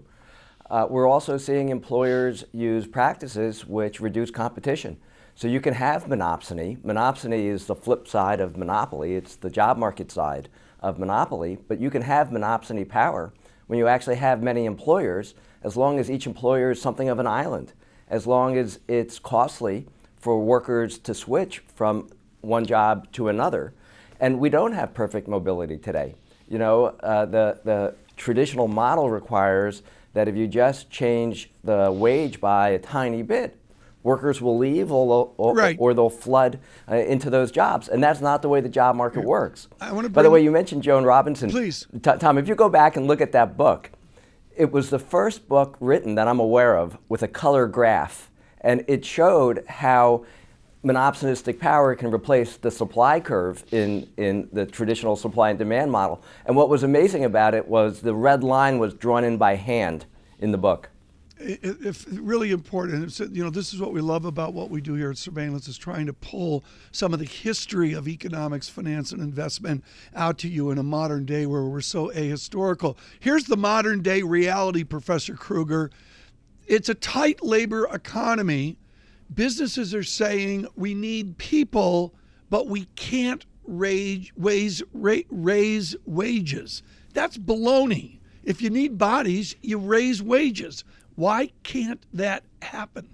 Uh, 0.70 0.88
we're 0.90 1.08
also 1.08 1.38
seeing 1.38 1.70
employers 1.70 2.44
use 2.52 2.88
practices 2.88 3.66
which 3.66 4.00
reduce 4.00 4.32
competition. 4.32 4.98
So 5.38 5.50
you 5.50 5.60
can 5.60 5.74
have 5.74 6.06
monopsony. 6.06 6.78
Monopsony 6.78 7.48
is 7.48 7.65
the 7.65 7.76
flip 7.76 8.08
side 8.08 8.39
of 8.39 8.56
monopoly. 8.56 9.15
It's 9.15 9.36
the 9.36 9.50
job 9.50 9.78
market 9.78 10.10
side 10.10 10.48
of 10.80 10.98
monopoly. 10.98 11.58
But 11.67 11.82
you 11.82 11.89
can 11.89 12.04
have 12.04 12.30
monopsony 12.30 12.88
power 12.88 13.34
when 13.67 13.78
you 13.78 13.86
actually 13.88 14.15
have 14.15 14.41
many 14.41 14.63
employers, 14.63 15.36
as 15.62 15.76
long 15.76 16.00
as 16.00 16.10
each 16.10 16.26
employer 16.26 16.71
is 16.71 16.82
something 16.82 17.10
of 17.10 17.19
an 17.19 17.28
island, 17.28 17.74
as 18.08 18.26
long 18.26 18.58
as 18.58 18.80
it's 18.88 19.19
costly 19.19 19.88
for 20.15 20.39
workers 20.39 20.98
to 21.00 21.13
switch 21.13 21.60
from 21.76 22.08
one 22.39 22.65
job 22.65 23.12
to 23.12 23.28
another. 23.28 23.74
And 24.21 24.39
we 24.39 24.50
don't 24.50 24.71
have 24.71 24.93
perfect 24.93 25.28
mobility 25.28 25.78
today. 25.78 26.15
You 26.48 26.60
know, 26.60 26.86
uh, 26.86 27.26
the, 27.26 27.60
the 27.65 27.95
traditional 28.15 28.69
model 28.69 29.10
requires 29.10 29.82
that 30.13 30.30
if 30.30 30.36
you 30.38 30.48
just 30.48 30.89
change 30.89 31.50
the 31.65 31.91
wage 31.91 32.39
by 32.39 32.69
a 32.69 32.80
tiny 32.80 33.21
bit, 33.21 33.58
workers 34.06 34.39
will 34.39 34.58
leave 34.58 34.91
or, 34.91 35.34
or, 35.36 35.56
right. 35.56 35.76
or 35.80 35.94
they'll 35.94 36.10
flood 36.10 36.60
uh, 36.89 36.96
into 36.96 37.30
those 37.30 37.52
jobs. 37.52 37.89
And 37.89 38.02
that's 38.02 38.22
not 38.22 38.44
the 38.44 38.48
way 38.48 38.62
the 38.62 38.70
job 38.70 38.96
market 38.96 39.26
works. 39.26 39.68
By 40.13 40.22
the 40.22 40.30
way, 40.30 40.44
you 40.44 40.52
mentioned 40.52 40.84
Joan 40.84 41.04
Robinson. 41.04 41.50
Please. 41.50 41.88
T- 41.91 42.12
Tom, 42.20 42.38
if 42.38 42.48
you 42.48 42.56
go 42.56 42.70
back 42.70 42.96
and 42.96 43.08
look 43.08 43.20
at 43.20 43.32
that 43.32 43.58
book, 43.58 43.89
it 44.56 44.72
was 44.72 44.91
the 44.91 45.00
first 45.00 45.50
book 45.50 45.76
written 45.80 46.15
that 46.15 46.28
I'm 46.28 46.39
aware 46.39 46.78
of 46.78 46.98
with 47.10 47.24
a 47.24 47.28
color 47.28 47.68
graph. 47.68 48.30
And 48.62 48.86
it 48.88 49.04
showed 49.04 49.65
how 49.68 50.26
monopsonistic 50.84 51.60
power 51.60 51.96
can 51.96 52.13
replace 52.13 52.58
the 52.58 52.70
supply 52.70 53.20
curve 53.20 53.63
in, 53.72 54.08
in 54.18 54.48
the 54.54 54.68
traditional 54.68 55.15
supply 55.15 55.50
and 55.50 55.58
demand 55.58 55.91
model. 55.91 56.24
And 56.46 56.56
what 56.56 56.70
was 56.70 56.84
amazing 56.84 57.26
about 57.26 57.56
it 57.56 57.68
was 57.68 58.02
the 58.02 58.13
red 58.13 58.44
line 58.44 58.78
was 58.78 58.94
drawn 58.94 59.24
in 59.24 59.38
by 59.38 59.56
hand 59.56 60.06
in 60.39 60.52
the 60.52 60.60
book. 60.60 60.89
If 61.48 62.06
really 62.10 62.52
important, 62.52 63.04
it's, 63.04 63.20
you 63.20 63.44
know, 63.44 63.52
this 63.52 63.74
is 63.74 63.80
what 63.80 63.94
we 63.94 64.02
love 64.02 64.26
about 64.26 64.54
what 64.54 64.72
we 64.72 64.82
do 64.82 64.96
here 64.96 65.12
at 65.12 65.18
Surveillance 65.18 65.68
is 65.68 65.78
trying 65.78 66.08
to 66.08 66.14
pull 66.14 66.64
some 66.92 67.14
of 67.14 67.20
the 67.20 67.26
history 67.26 67.94
of 67.94 68.08
economics, 68.08 68.68
finance, 68.68 69.12
and 69.12 69.22
investment 69.22 69.84
out 70.16 70.40
to 70.40 70.50
you 70.50 70.72
in 70.72 70.80
a 70.80 70.84
modern 70.84 71.26
day 71.26 71.46
where 71.46 71.64
we're 71.64 71.82
so 71.82 72.10
ahistorical. 72.10 72.98
Here's 73.20 73.46
the 73.46 73.58
modern 73.58 74.02
day 74.02 74.24
reality, 74.24 74.84
Professor 74.84 75.36
Krueger. 75.36 75.92
It's 76.66 76.90
a 76.90 76.96
tight 76.96 77.44
labor 77.44 77.88
economy 77.94 78.78
businesses 79.34 79.94
are 79.94 80.04
saying 80.04 80.68
we 80.76 80.94
need 80.94 81.38
people, 81.38 82.14
but 82.50 82.68
we 82.68 82.86
can't 82.96 83.46
raise, 83.66 84.32
raise, 84.38 84.84
raise 84.94 85.96
wages. 86.06 86.84
That's 87.14 87.38
baloney. 87.38 88.20
If 88.44 88.62
you 88.62 88.70
need 88.70 88.98
bodies, 88.98 89.56
you 89.62 89.80
raise 89.80 90.22
wages. 90.22 90.84
Why 91.15 91.51
can't 91.63 92.01
that 92.13 92.43
happen? 92.62 93.10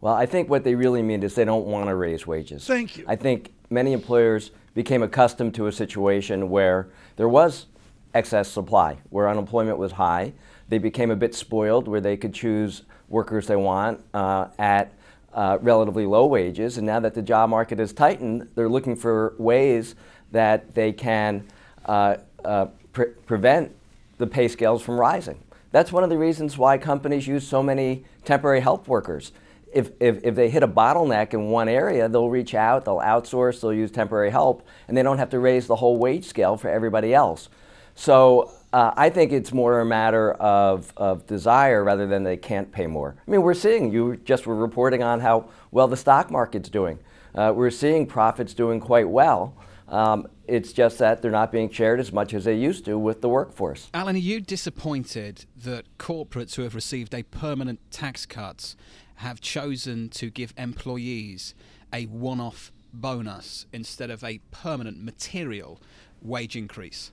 Well, 0.00 0.14
I 0.14 0.26
think 0.26 0.48
what 0.48 0.62
they 0.62 0.74
really 0.74 1.02
mean 1.02 1.22
is 1.22 1.34
they 1.34 1.44
don't 1.44 1.66
want 1.66 1.88
to 1.88 1.94
raise 1.94 2.26
wages. 2.26 2.66
Thank 2.66 2.98
you. 2.98 3.04
I 3.08 3.16
think 3.16 3.52
many 3.70 3.92
employers 3.92 4.52
became 4.74 5.02
accustomed 5.02 5.54
to 5.56 5.66
a 5.66 5.72
situation 5.72 6.50
where 6.50 6.88
there 7.16 7.28
was 7.28 7.66
excess 8.14 8.48
supply, 8.48 8.98
where 9.10 9.28
unemployment 9.28 9.78
was 9.78 9.92
high. 9.92 10.32
They 10.68 10.78
became 10.78 11.10
a 11.10 11.16
bit 11.16 11.34
spoiled, 11.34 11.88
where 11.88 12.00
they 12.00 12.16
could 12.16 12.32
choose 12.32 12.82
workers 13.08 13.46
they 13.46 13.56
want 13.56 14.04
uh, 14.14 14.48
at 14.58 14.92
uh, 15.32 15.58
relatively 15.60 16.06
low 16.06 16.26
wages. 16.26 16.78
And 16.78 16.86
now 16.86 17.00
that 17.00 17.14
the 17.14 17.22
job 17.22 17.50
market 17.50 17.78
has 17.78 17.92
tightened, 17.92 18.48
they're 18.54 18.68
looking 18.68 18.94
for 18.94 19.34
ways 19.38 19.94
that 20.30 20.74
they 20.74 20.92
can 20.92 21.46
uh, 21.86 22.16
uh, 22.44 22.66
pre- 22.92 23.12
prevent 23.26 23.74
the 24.18 24.26
pay 24.26 24.46
scales 24.48 24.82
from 24.82 24.98
rising. 24.98 25.42
That's 25.70 25.92
one 25.92 26.02
of 26.02 26.10
the 26.10 26.18
reasons 26.18 26.56
why 26.56 26.78
companies 26.78 27.26
use 27.26 27.46
so 27.46 27.62
many 27.62 28.04
temporary 28.24 28.60
help 28.60 28.88
workers. 28.88 29.32
If, 29.72 29.90
if, 30.00 30.24
if 30.24 30.34
they 30.34 30.48
hit 30.48 30.62
a 30.62 30.68
bottleneck 30.68 31.34
in 31.34 31.50
one 31.50 31.68
area, 31.68 32.08
they'll 32.08 32.30
reach 32.30 32.54
out, 32.54 32.86
they'll 32.86 32.96
outsource, 32.96 33.60
they'll 33.60 33.74
use 33.74 33.90
temporary 33.90 34.30
help, 34.30 34.66
and 34.88 34.96
they 34.96 35.02
don't 35.02 35.18
have 35.18 35.30
to 35.30 35.38
raise 35.38 35.66
the 35.66 35.76
whole 35.76 35.98
wage 35.98 36.24
scale 36.24 36.56
for 36.56 36.70
everybody 36.70 37.12
else. 37.12 37.50
So 37.94 38.50
uh, 38.72 38.92
I 38.96 39.10
think 39.10 39.32
it's 39.32 39.52
more 39.52 39.80
a 39.80 39.84
matter 39.84 40.32
of, 40.34 40.92
of 40.96 41.26
desire 41.26 41.84
rather 41.84 42.06
than 42.06 42.22
they 42.22 42.36
can't 42.36 42.72
pay 42.72 42.86
more. 42.86 43.16
I 43.26 43.30
mean, 43.30 43.42
we're 43.42 43.54
seeing, 43.54 43.92
you 43.92 44.16
just 44.24 44.46
were 44.46 44.54
reporting 44.54 45.02
on 45.02 45.20
how 45.20 45.50
well 45.70 45.88
the 45.88 45.96
stock 45.96 46.30
market's 46.30 46.70
doing. 46.70 46.98
Uh, 47.34 47.52
we're 47.54 47.70
seeing 47.70 48.06
profits 48.06 48.54
doing 48.54 48.80
quite 48.80 49.08
well. 49.08 49.54
Um, 49.88 50.28
it's 50.48 50.72
just 50.72 50.98
that 50.98 51.20
they're 51.20 51.30
not 51.30 51.52
being 51.52 51.70
shared 51.70 52.00
as 52.00 52.12
much 52.12 52.32
as 52.32 52.44
they 52.44 52.54
used 52.54 52.84
to 52.86 52.98
with 52.98 53.20
the 53.20 53.28
workforce. 53.28 53.90
Alan, 53.92 54.16
are 54.16 54.18
you 54.18 54.40
disappointed 54.40 55.44
that 55.56 55.84
corporates 55.98 56.54
who 56.54 56.62
have 56.62 56.74
received 56.74 57.14
a 57.14 57.22
permanent 57.22 57.78
tax 57.90 58.24
cut 58.26 58.74
have 59.16 59.40
chosen 59.40 60.08
to 60.08 60.30
give 60.30 60.54
employees 60.56 61.54
a 61.92 62.06
one 62.06 62.40
off 62.40 62.72
bonus 62.92 63.66
instead 63.72 64.10
of 64.10 64.24
a 64.24 64.38
permanent 64.50 65.02
material 65.02 65.80
wage 66.22 66.56
increase? 66.56 67.12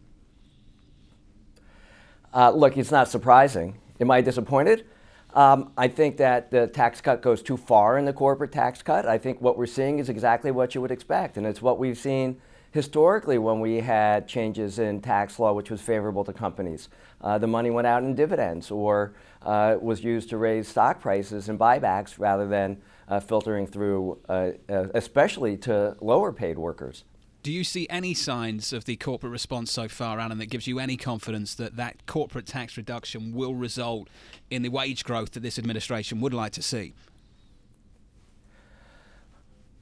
Uh, 2.34 2.52
look, 2.52 2.78
it's 2.78 2.92
not 2.92 3.08
surprising. 3.10 3.78
Am 4.00 4.12
I 4.12 4.22
disappointed? 4.22 4.86
Um, 5.34 5.74
I 5.78 5.90
think 5.90 6.18
that 6.18 6.52
the 6.52 6.68
tax 6.68 7.02
cut 7.02 7.22
goes 7.22 7.42
too 7.42 7.58
far 7.58 7.98
in 7.98 8.06
the 8.06 8.14
corporate 8.14 8.54
tax 8.54 8.82
cut. 8.82 9.06
I 9.06 9.18
think 9.18 9.42
what 9.42 9.58
we're 9.58 9.66
seeing 9.66 10.00
is 10.00 10.08
exactly 10.08 10.52
what 10.52 10.74
you 10.74 10.82
would 10.82 10.92
expect, 10.92 11.36
and 11.36 11.46
it's 11.46 11.62
what 11.62 11.78
we've 11.78 11.98
seen 11.98 12.40
historically 12.76 13.38
when 13.38 13.62
we 13.62 13.80
had 13.80 14.28
changes 14.28 14.80
in 14.80 15.00
tax 15.00 15.40
law 15.40 15.54
which 15.54 15.72
was 15.72 15.80
favorable 15.80 16.26
to 16.26 16.34
companies. 16.34 16.90
Uh, 17.22 17.38
the 17.38 17.48
money 17.48 17.70
went 17.70 17.88
out 17.88 18.04
in 18.04 18.14
dividends 18.14 18.70
or 18.70 19.14
uh, 19.44 19.78
was 19.80 20.04
used 20.04 20.30
to 20.30 20.36
raise 20.36 20.68
stock 20.68 21.00
prices 21.00 21.48
and 21.48 21.58
buybacks 21.58 22.20
rather 22.20 22.46
than 22.46 22.76
uh, 23.08 23.18
filtering 23.18 23.66
through, 23.66 24.20
uh, 24.28 24.50
uh, 24.68 24.88
especially 24.94 25.56
to 25.56 25.96
lower 26.02 26.34
paid 26.34 26.58
workers. 26.58 27.06
Do 27.44 27.54
you 27.54 27.64
see 27.64 27.88
any 27.90 28.14
signs 28.14 28.74
of 28.74 28.84
the 28.84 28.98
corporate 28.98 29.32
response 29.32 29.72
so 29.72 29.88
far, 29.88 30.20
Alan, 30.20 30.38
that 30.40 30.48
gives 30.48 30.68
you 30.68 30.78
any 30.78 30.98
confidence 30.98 31.56
that 31.56 31.78
that 31.78 32.06
corporate 32.08 32.46
tax 32.46 32.76
reduction 32.76 33.34
will 33.34 33.56
result 33.56 34.10
in 34.50 34.64
the 34.64 34.70
wage 34.70 35.06
growth 35.06 35.32
that 35.32 35.44
this 35.44 35.58
administration 35.58 36.20
would 36.20 36.34
like 36.34 36.52
to 36.52 36.62
see? 36.62 36.94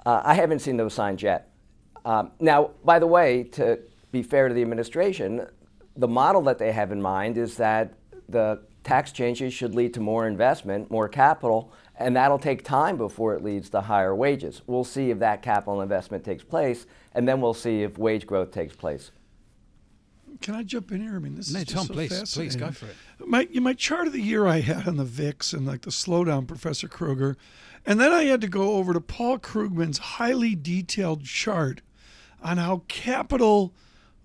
Uh, 0.05 0.21
I 0.23 0.35
haven't 0.35 0.59
seen 0.59 0.77
those 0.77 0.93
signs 0.93 1.23
yet. 1.23 1.52
Um, 2.05 2.31
now, 2.39 2.71
by 2.83 2.99
the 2.99 3.07
way, 3.07 3.43
to 3.53 3.79
be 4.11 4.23
fair 4.23 4.47
to 4.47 4.53
the 4.53 4.61
administration, 4.61 5.47
the 5.95 6.07
model 6.07 6.41
that 6.43 6.57
they 6.57 6.71
have 6.71 6.91
in 6.91 7.01
mind 7.01 7.37
is 7.37 7.55
that 7.57 7.93
the 8.27 8.61
tax 8.83 9.11
changes 9.11 9.53
should 9.53 9.73
lead 9.73 9.93
to 9.93 9.99
more 9.99 10.27
investment, 10.27 10.91
more 10.91 11.07
capital, 11.07 11.71
and 11.97 12.15
that'll 12.15 12.39
take 12.39 12.63
time 12.63 12.97
before 12.97 13.33
it 13.35 13.43
leads 13.43 13.69
to 13.69 13.81
higher 13.81 14.15
wages. 14.15 14.61
We'll 14.67 14.83
see 14.83 15.11
if 15.11 15.19
that 15.19 15.41
capital 15.41 15.81
investment 15.81 16.23
takes 16.23 16.43
place, 16.43 16.85
and 17.13 17.27
then 17.27 17.39
we'll 17.39 17.53
see 17.53 17.83
if 17.83 17.97
wage 17.97 18.25
growth 18.25 18.51
takes 18.51 18.75
place. 18.75 19.11
Can 20.41 20.55
I 20.55 20.63
jump 20.63 20.91
in 20.91 21.01
here? 21.01 21.15
I 21.15 21.19
mean, 21.19 21.35
this 21.35 21.53
no, 21.53 21.59
is 21.59 21.67
Tom, 21.67 21.85
so 21.85 21.93
please, 21.93 22.09
fascinating. 22.09 22.51
please 22.51 22.55
go 22.59 22.71
for 22.71 22.87
it. 22.87 22.95
My 23.25 23.47
my 23.61 23.73
chart 23.73 24.07
of 24.07 24.13
the 24.13 24.21
year 24.21 24.45
I 24.47 24.59
had 24.59 24.87
on 24.87 24.97
the 24.97 25.05
VIX 25.05 25.53
and 25.53 25.65
like 25.65 25.81
the 25.81 25.91
slowdown, 25.91 26.47
Professor 26.47 26.87
Krueger, 26.87 27.37
and 27.85 27.99
then 27.99 28.11
I 28.11 28.23
had 28.23 28.41
to 28.41 28.47
go 28.47 28.73
over 28.73 28.93
to 28.93 28.99
Paul 28.99 29.37
Krugman's 29.39 29.99
highly 29.99 30.55
detailed 30.55 31.23
chart 31.23 31.81
on 32.43 32.57
how 32.57 32.83
capital 32.87 33.73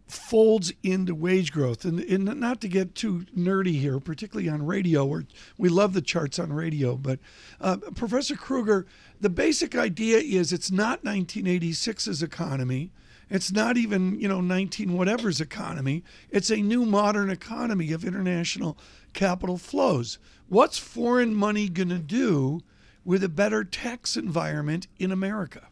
folds 0.06 0.72
into 0.82 1.14
wage 1.14 1.52
growth. 1.52 1.84
And, 1.84 2.00
and 2.00 2.24
not 2.40 2.60
to 2.62 2.68
get 2.68 2.94
too 2.94 3.26
nerdy 3.36 3.78
here, 3.78 4.00
particularly 4.00 4.48
on 4.48 4.66
radio, 4.66 5.04
where 5.04 5.24
we 5.56 5.68
love 5.68 5.92
the 5.92 6.02
charts 6.02 6.38
on 6.38 6.52
radio, 6.52 6.96
but 6.96 7.18
uh, 7.60 7.76
Professor 7.94 8.34
Krueger, 8.34 8.86
the 9.20 9.30
basic 9.30 9.76
idea 9.76 10.18
is 10.18 10.52
it's 10.52 10.70
not 10.70 11.04
1986's 11.04 12.22
economy. 12.22 12.90
It's 13.30 13.52
not 13.52 13.76
even, 13.76 14.18
you 14.18 14.26
know, 14.26 14.40
19 14.40 14.94
whatever's 14.94 15.40
economy. 15.40 16.02
It's 16.30 16.50
a 16.50 16.56
new 16.56 16.86
modern 16.86 17.28
economy 17.28 17.92
of 17.92 18.04
international 18.04 18.78
capital 19.12 19.58
flows. 19.58 20.18
What's 20.48 20.78
foreign 20.78 21.34
money 21.34 21.68
going 21.68 21.90
to 21.90 21.98
do 21.98 22.62
with 23.04 23.22
a 23.22 23.28
better 23.28 23.64
tax 23.64 24.16
environment 24.16 24.86
in 24.98 25.12
America? 25.12 25.68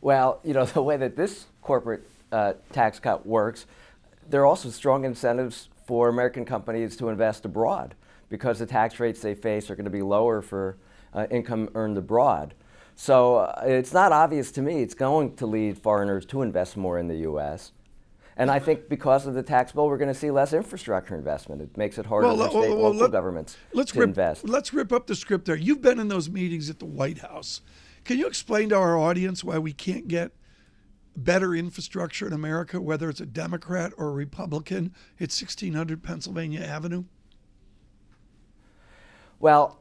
Well, 0.00 0.40
you 0.44 0.54
know, 0.54 0.64
the 0.66 0.82
way 0.82 0.96
that 0.96 1.16
this 1.16 1.46
corporate 1.62 2.02
uh, 2.32 2.54
tax 2.72 2.98
cut 2.98 3.26
works, 3.26 3.66
there 4.28 4.42
are 4.42 4.46
also 4.46 4.70
strong 4.70 5.04
incentives 5.04 5.68
for 5.86 6.08
American 6.08 6.44
companies 6.44 6.96
to 6.96 7.08
invest 7.08 7.44
abroad 7.44 7.94
because 8.28 8.60
the 8.60 8.66
tax 8.66 9.00
rates 9.00 9.20
they 9.20 9.34
face 9.34 9.70
are 9.70 9.74
going 9.74 9.84
to 9.84 9.90
be 9.90 10.02
lower 10.02 10.40
for 10.40 10.76
uh, 11.12 11.26
income 11.30 11.68
earned 11.74 11.98
abroad. 11.98 12.54
So 12.94 13.36
uh, 13.38 13.62
it's 13.64 13.92
not 13.92 14.12
obvious 14.12 14.52
to 14.52 14.62
me 14.62 14.82
it's 14.82 14.94
going 14.94 15.34
to 15.36 15.46
lead 15.46 15.78
foreigners 15.78 16.24
to 16.26 16.42
invest 16.42 16.76
more 16.76 16.98
in 16.98 17.08
the 17.08 17.16
U.S. 17.16 17.72
And 18.36 18.50
I 18.50 18.58
think 18.58 18.88
because 18.88 19.26
of 19.26 19.34
the 19.34 19.42
tax 19.42 19.72
bill, 19.72 19.88
we're 19.88 19.98
going 19.98 20.12
to 20.12 20.18
see 20.18 20.30
less 20.30 20.52
infrastructure 20.52 21.14
investment. 21.14 21.60
It 21.60 21.76
makes 21.76 21.98
it 21.98 22.06
harder 22.06 22.28
Well, 22.28 22.36
for 22.36 22.42
well, 22.42 22.50
state 22.50 22.68
well, 22.70 22.78
local 22.84 23.00
let- 23.00 23.10
governments 23.12 23.56
let's 23.72 23.92
to 23.92 23.98
rip, 24.00 24.08
invest. 24.08 24.48
Let's 24.48 24.72
rip 24.72 24.92
up 24.92 25.06
the 25.06 25.14
script 25.16 25.44
there. 25.46 25.56
You've 25.56 25.82
been 25.82 25.98
in 25.98 26.08
those 26.08 26.30
meetings 26.30 26.70
at 26.70 26.78
the 26.78 26.86
White 26.86 27.18
House. 27.18 27.60
Can 28.10 28.18
you 28.18 28.26
explain 28.26 28.70
to 28.70 28.74
our 28.74 28.98
audience 28.98 29.44
why 29.44 29.60
we 29.60 29.72
can't 29.72 30.08
get 30.08 30.32
better 31.14 31.54
infrastructure 31.54 32.26
in 32.26 32.32
America, 32.32 32.80
whether 32.80 33.08
it's 33.08 33.20
a 33.20 33.24
Democrat 33.24 33.92
or 33.96 34.08
a 34.08 34.10
Republican, 34.10 34.92
at 35.20 35.30
1600 35.30 36.02
Pennsylvania 36.02 36.58
Avenue? 36.58 37.04
Well, 39.38 39.78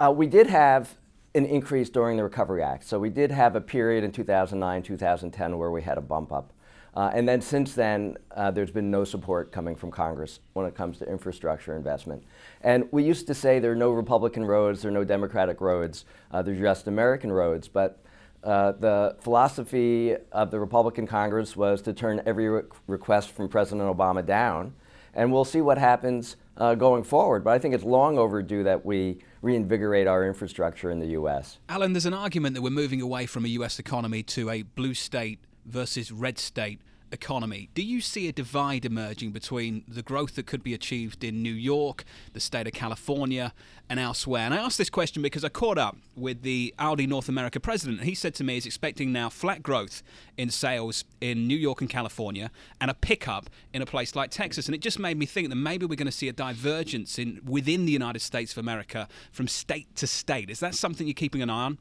uh, 0.00 0.10
we 0.16 0.26
did 0.26 0.46
have 0.46 0.96
an 1.34 1.44
increase 1.44 1.90
during 1.90 2.16
the 2.16 2.22
Recovery 2.22 2.62
Act. 2.62 2.84
So 2.84 2.98
we 2.98 3.10
did 3.10 3.30
have 3.30 3.56
a 3.56 3.60
period 3.60 4.04
in 4.04 4.10
2009, 4.10 4.82
2010 4.82 5.58
where 5.58 5.70
we 5.70 5.82
had 5.82 5.98
a 5.98 6.00
bump 6.00 6.32
up. 6.32 6.53
Uh, 6.94 7.10
and 7.12 7.28
then 7.28 7.40
since 7.40 7.74
then, 7.74 8.16
uh, 8.36 8.50
there's 8.50 8.70
been 8.70 8.90
no 8.90 9.02
support 9.04 9.50
coming 9.50 9.74
from 9.74 9.90
Congress 9.90 10.38
when 10.52 10.64
it 10.64 10.76
comes 10.76 10.98
to 10.98 11.10
infrastructure 11.10 11.76
investment. 11.76 12.22
And 12.60 12.88
we 12.92 13.02
used 13.02 13.26
to 13.26 13.34
say 13.34 13.58
there 13.58 13.72
are 13.72 13.76
no 13.76 13.90
Republican 13.90 14.44
roads, 14.44 14.82
there 14.82 14.90
are 14.90 14.94
no 14.94 15.04
Democratic 15.04 15.60
roads, 15.60 16.04
uh, 16.30 16.42
there's 16.42 16.60
just 16.60 16.86
American 16.86 17.32
roads. 17.32 17.66
But 17.66 17.98
uh, 18.44 18.72
the 18.72 19.16
philosophy 19.20 20.14
of 20.30 20.50
the 20.50 20.60
Republican 20.60 21.06
Congress 21.06 21.56
was 21.56 21.82
to 21.82 21.92
turn 21.92 22.22
every 22.26 22.48
re- 22.48 22.62
request 22.86 23.30
from 23.30 23.48
President 23.48 23.84
Obama 23.84 24.24
down. 24.24 24.74
And 25.14 25.32
we'll 25.32 25.44
see 25.44 25.60
what 25.60 25.78
happens 25.78 26.36
uh, 26.56 26.74
going 26.74 27.02
forward. 27.02 27.42
But 27.42 27.52
I 27.52 27.58
think 27.58 27.74
it's 27.74 27.84
long 27.84 28.18
overdue 28.18 28.64
that 28.64 28.84
we 28.84 29.18
reinvigorate 29.42 30.06
our 30.06 30.26
infrastructure 30.26 30.90
in 30.90 30.98
the 30.98 31.08
U.S. 31.08 31.58
Alan, 31.68 31.92
there's 31.92 32.06
an 32.06 32.14
argument 32.14 32.54
that 32.54 32.62
we're 32.62 32.70
moving 32.70 33.00
away 33.00 33.26
from 33.26 33.44
a 33.44 33.48
US 33.48 33.78
economy 33.78 34.22
to 34.24 34.50
a 34.50 34.62
blue 34.62 34.94
state 34.94 35.38
versus 35.64 36.12
red 36.12 36.38
state 36.38 36.80
economy. 37.14 37.70
Do 37.74 37.82
you 37.82 38.02
see 38.02 38.28
a 38.28 38.32
divide 38.32 38.84
emerging 38.84 39.30
between 39.30 39.84
the 39.88 40.02
growth 40.02 40.34
that 40.34 40.46
could 40.46 40.62
be 40.62 40.74
achieved 40.74 41.24
in 41.24 41.42
New 41.42 41.52
York, 41.52 42.04
the 42.34 42.40
state 42.40 42.66
of 42.66 42.74
California, 42.74 43.54
and 43.88 43.98
elsewhere? 43.98 44.42
And 44.42 44.52
I 44.52 44.58
asked 44.58 44.76
this 44.76 44.90
question 44.90 45.22
because 45.22 45.44
I 45.44 45.48
caught 45.48 45.78
up 45.78 45.96
with 46.16 46.42
the 46.42 46.74
Audi 46.78 47.06
North 47.06 47.28
America 47.30 47.60
president. 47.60 48.02
He 48.02 48.14
said 48.14 48.34
to 48.34 48.44
me 48.44 48.54
he's 48.54 48.66
expecting 48.66 49.12
now 49.12 49.30
flat 49.30 49.62
growth 49.62 50.02
in 50.36 50.50
sales 50.50 51.04
in 51.20 51.46
New 51.46 51.56
York 51.56 51.80
and 51.80 51.88
California 51.88 52.50
and 52.80 52.90
a 52.90 52.94
pickup 52.94 53.48
in 53.72 53.80
a 53.80 53.86
place 53.86 54.14
like 54.14 54.30
Texas. 54.30 54.66
And 54.66 54.74
it 54.74 54.80
just 54.80 54.98
made 54.98 55.16
me 55.16 55.24
think 55.24 55.48
that 55.48 55.56
maybe 55.56 55.86
we're 55.86 55.96
going 55.96 56.06
to 56.06 56.12
see 56.12 56.28
a 56.28 56.32
divergence 56.32 57.18
in 57.18 57.40
within 57.44 57.86
the 57.86 57.92
United 57.92 58.20
States 58.20 58.52
of 58.52 58.58
America 58.58 59.08
from 59.30 59.48
state 59.48 59.94
to 59.96 60.06
state. 60.06 60.50
Is 60.50 60.60
that 60.60 60.74
something 60.74 61.06
you're 61.06 61.14
keeping 61.14 61.42
an 61.42 61.50
eye 61.50 61.64
on? 61.64 61.78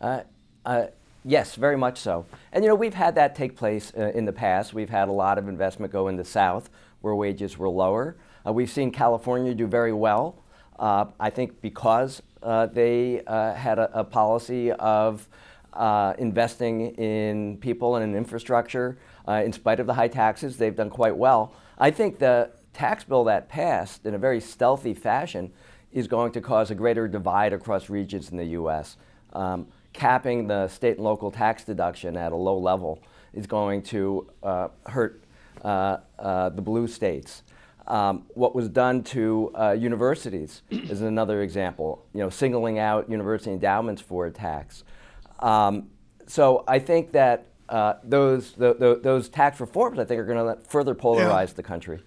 Uh, 0.00 0.20
uh, 0.66 0.86
yes, 1.24 1.54
very 1.54 1.76
much 1.76 1.98
so. 1.98 2.26
And 2.52 2.64
you 2.64 2.68
know, 2.68 2.74
we've 2.74 2.94
had 2.94 3.14
that 3.16 3.34
take 3.34 3.56
place 3.56 3.92
uh, 3.96 4.12
in 4.14 4.24
the 4.24 4.32
past. 4.32 4.74
We've 4.74 4.90
had 4.90 5.08
a 5.08 5.12
lot 5.12 5.38
of 5.38 5.48
investment 5.48 5.92
go 5.92 6.08
in 6.08 6.16
the 6.16 6.24
South 6.24 6.70
where 7.00 7.14
wages 7.14 7.58
were 7.58 7.68
lower. 7.68 8.16
Uh, 8.46 8.52
we've 8.52 8.70
seen 8.70 8.90
California 8.90 9.54
do 9.54 9.66
very 9.66 9.92
well. 9.92 10.42
Uh, 10.78 11.06
I 11.20 11.30
think 11.30 11.60
because 11.60 12.22
uh, 12.42 12.66
they 12.66 13.22
uh, 13.26 13.54
had 13.54 13.78
a, 13.78 14.00
a 14.00 14.04
policy 14.04 14.72
of 14.72 15.28
uh, 15.72 16.14
investing 16.18 16.94
in 16.96 17.56
people 17.58 17.96
and 17.96 18.04
in 18.04 18.16
infrastructure, 18.16 18.98
in 19.28 19.52
spite 19.52 19.80
of 19.80 19.86
the 19.86 19.94
high 19.94 20.08
taxes, 20.08 20.56
they've 20.56 20.76
done 20.76 20.90
quite 20.90 21.16
well. 21.16 21.54
I 21.78 21.90
think 21.90 22.18
the 22.18 22.50
tax 22.72 23.04
bill 23.04 23.24
that 23.24 23.48
passed 23.48 24.04
in 24.04 24.14
a 24.14 24.18
very 24.18 24.40
stealthy 24.40 24.94
fashion 24.94 25.52
is 25.92 26.06
going 26.08 26.32
to 26.32 26.40
cause 26.40 26.70
a 26.70 26.74
greater 26.74 27.08
divide 27.08 27.52
across 27.52 27.88
regions 27.88 28.30
in 28.30 28.36
the 28.36 28.44
U.S. 28.46 28.96
Um, 29.32 29.66
capping 29.94 30.46
the 30.46 30.68
state 30.68 30.96
and 30.96 31.04
local 31.04 31.30
tax 31.30 31.64
deduction 31.64 32.16
at 32.18 32.32
a 32.32 32.36
low 32.36 32.58
level 32.58 33.02
is 33.32 33.46
going 33.46 33.80
to 33.82 34.28
uh, 34.42 34.68
hurt 34.86 35.22
uh, 35.62 35.98
uh, 36.18 36.50
the 36.50 36.60
blue 36.60 36.86
states. 36.86 37.42
Um, 37.86 38.24
what 38.34 38.54
was 38.54 38.68
done 38.68 39.02
to 39.04 39.50
uh, 39.58 39.70
universities 39.72 40.62
is 40.70 41.00
another 41.00 41.42
example. 41.42 42.04
You 42.12 42.20
know, 42.20 42.28
singling 42.28 42.78
out 42.78 43.08
university 43.08 43.52
endowments 43.52 44.02
for 44.02 44.26
a 44.26 44.30
tax. 44.30 44.84
Um, 45.38 45.90
so 46.26 46.64
I 46.66 46.78
think 46.78 47.12
that 47.12 47.46
uh, 47.68 47.94
those 48.02 48.52
the, 48.52 48.74
the, 48.74 49.00
those 49.02 49.28
tax 49.28 49.60
reforms, 49.60 49.98
I 49.98 50.04
think, 50.04 50.20
are 50.20 50.26
going 50.26 50.56
to 50.56 50.62
further 50.68 50.94
polarize 50.94 51.54
the 51.54 51.62
country. 51.62 52.02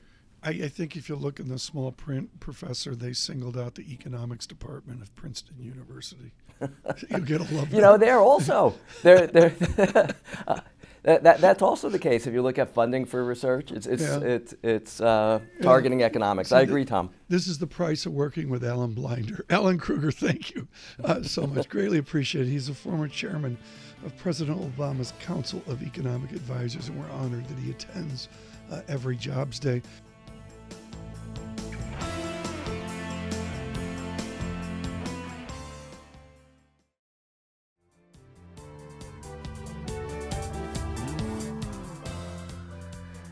I, 0.48 0.52
I 0.52 0.70
think 0.70 0.96
if 0.96 1.10
you 1.10 1.18
look 1.18 1.42
in 1.42 1.50
the 1.50 1.60
small 1.60 1.92
print, 1.92 2.40
Professor, 2.40 2.96
they 2.96 3.12
singled 3.12 3.58
out 3.58 3.76
the 3.76 3.92
economics 3.92 4.48
department 4.48 5.02
of 5.02 5.14
Princeton 5.14 5.56
University. 5.60 6.32
you 6.62 7.20
get 7.20 7.42
a 7.42 7.56
love. 7.56 7.74
You 7.74 7.82
know, 7.82 7.98
they're 7.98 8.20
also 8.20 8.74
they're 9.04 9.28
they're. 9.28 9.54
uh, 10.48 10.60
That, 11.04 11.24
that, 11.24 11.40
that's 11.40 11.62
also 11.62 11.88
the 11.88 12.00
case 12.00 12.28
if 12.28 12.34
you 12.34 12.42
look 12.42 12.60
at 12.60 12.74
funding 12.74 13.06
for 13.06 13.24
research. 13.24 13.72
It's 13.72 13.88
it's 13.88 14.04
Yeah. 14.04 14.20
it's, 14.20 14.56
it's 14.62 15.00
uh, 15.00 15.40
targeting 15.62 16.04
economics. 16.04 16.52
I 16.52 16.62
agree, 16.62 16.84
Tom. 16.84 17.12
This 17.30 17.48
is 17.48 17.60
the 17.60 17.68
price 17.68 18.06
of 18.06 18.12
working 18.12 18.50
with 18.50 18.64
Alan 18.64 18.94
Blinder. 18.94 19.46
Alan 19.50 19.78
Krueger, 19.78 20.12
thank 20.12 20.54
you 20.54 20.68
uh, 21.04 21.24
so 21.24 21.48
much. 21.48 21.70
Greatly 21.70 21.98
appreciated. 21.98 22.50
He's 22.50 22.68
a 22.68 22.74
former 22.74 23.08
chairman 23.08 23.58
of 24.06 24.18
President 24.18 24.60
Obama's 24.60 25.14
Council 25.22 25.62
of 25.68 25.82
Economic 25.82 26.32
Advisors, 26.32 26.90
and 26.90 27.00
we're 27.00 27.12
honored 27.12 27.48
that 27.48 27.58
he 27.60 27.72
attends 27.72 28.28
uh, 28.70 28.82
every 28.90 29.16
Jobs 29.16 29.60
Day. 29.60 29.82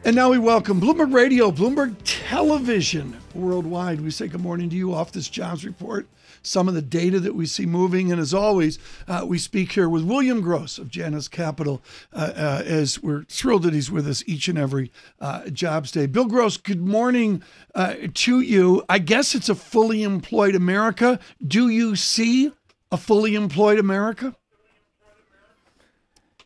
And 0.05 0.15
now 0.15 0.29
we 0.29 0.37
welcome 0.37 0.79
Bloomberg 0.79 1.15
Radio, 1.15 1.49
Bloomberg 1.49 1.95
Television 2.03 3.17
worldwide. 3.33 3.99
We 4.01 4.11
say 4.11 4.27
good 4.27 4.39
morning 4.39 4.69
to 4.69 4.75
you 4.75 4.93
off 4.93 5.11
this 5.11 5.27
jobs 5.27 5.65
report, 5.65 6.07
some 6.43 6.67
of 6.67 6.75
the 6.75 6.81
data 6.83 7.19
that 7.21 7.33
we 7.33 7.47
see 7.47 7.65
moving. 7.65 8.11
And 8.11 8.21
as 8.21 8.31
always, 8.31 8.77
uh, 9.07 9.25
we 9.27 9.39
speak 9.39 9.71
here 9.71 9.89
with 9.89 10.03
William 10.03 10.41
Gross 10.41 10.77
of 10.77 10.89
Janus 10.89 11.27
Capital, 11.27 11.81
uh, 12.13 12.33
uh, 12.35 12.63
as 12.63 13.01
we're 13.01 13.23
thrilled 13.23 13.63
that 13.63 13.73
he's 13.73 13.89
with 13.89 14.07
us 14.07 14.23
each 14.27 14.47
and 14.47 14.59
every 14.59 14.91
uh, 15.19 15.49
jobs 15.49 15.89
day. 15.89 16.05
Bill 16.05 16.25
Gross, 16.25 16.57
good 16.57 16.85
morning 16.85 17.41
uh, 17.73 17.95
to 18.13 18.41
you. 18.41 18.85
I 18.87 18.99
guess 18.99 19.33
it's 19.33 19.49
a 19.49 19.55
fully 19.55 20.03
employed 20.03 20.53
America. 20.53 21.19
Do 21.43 21.67
you 21.67 21.95
see 21.95 22.51
a 22.91 22.97
fully 22.97 23.33
employed 23.33 23.79
America? 23.79 24.35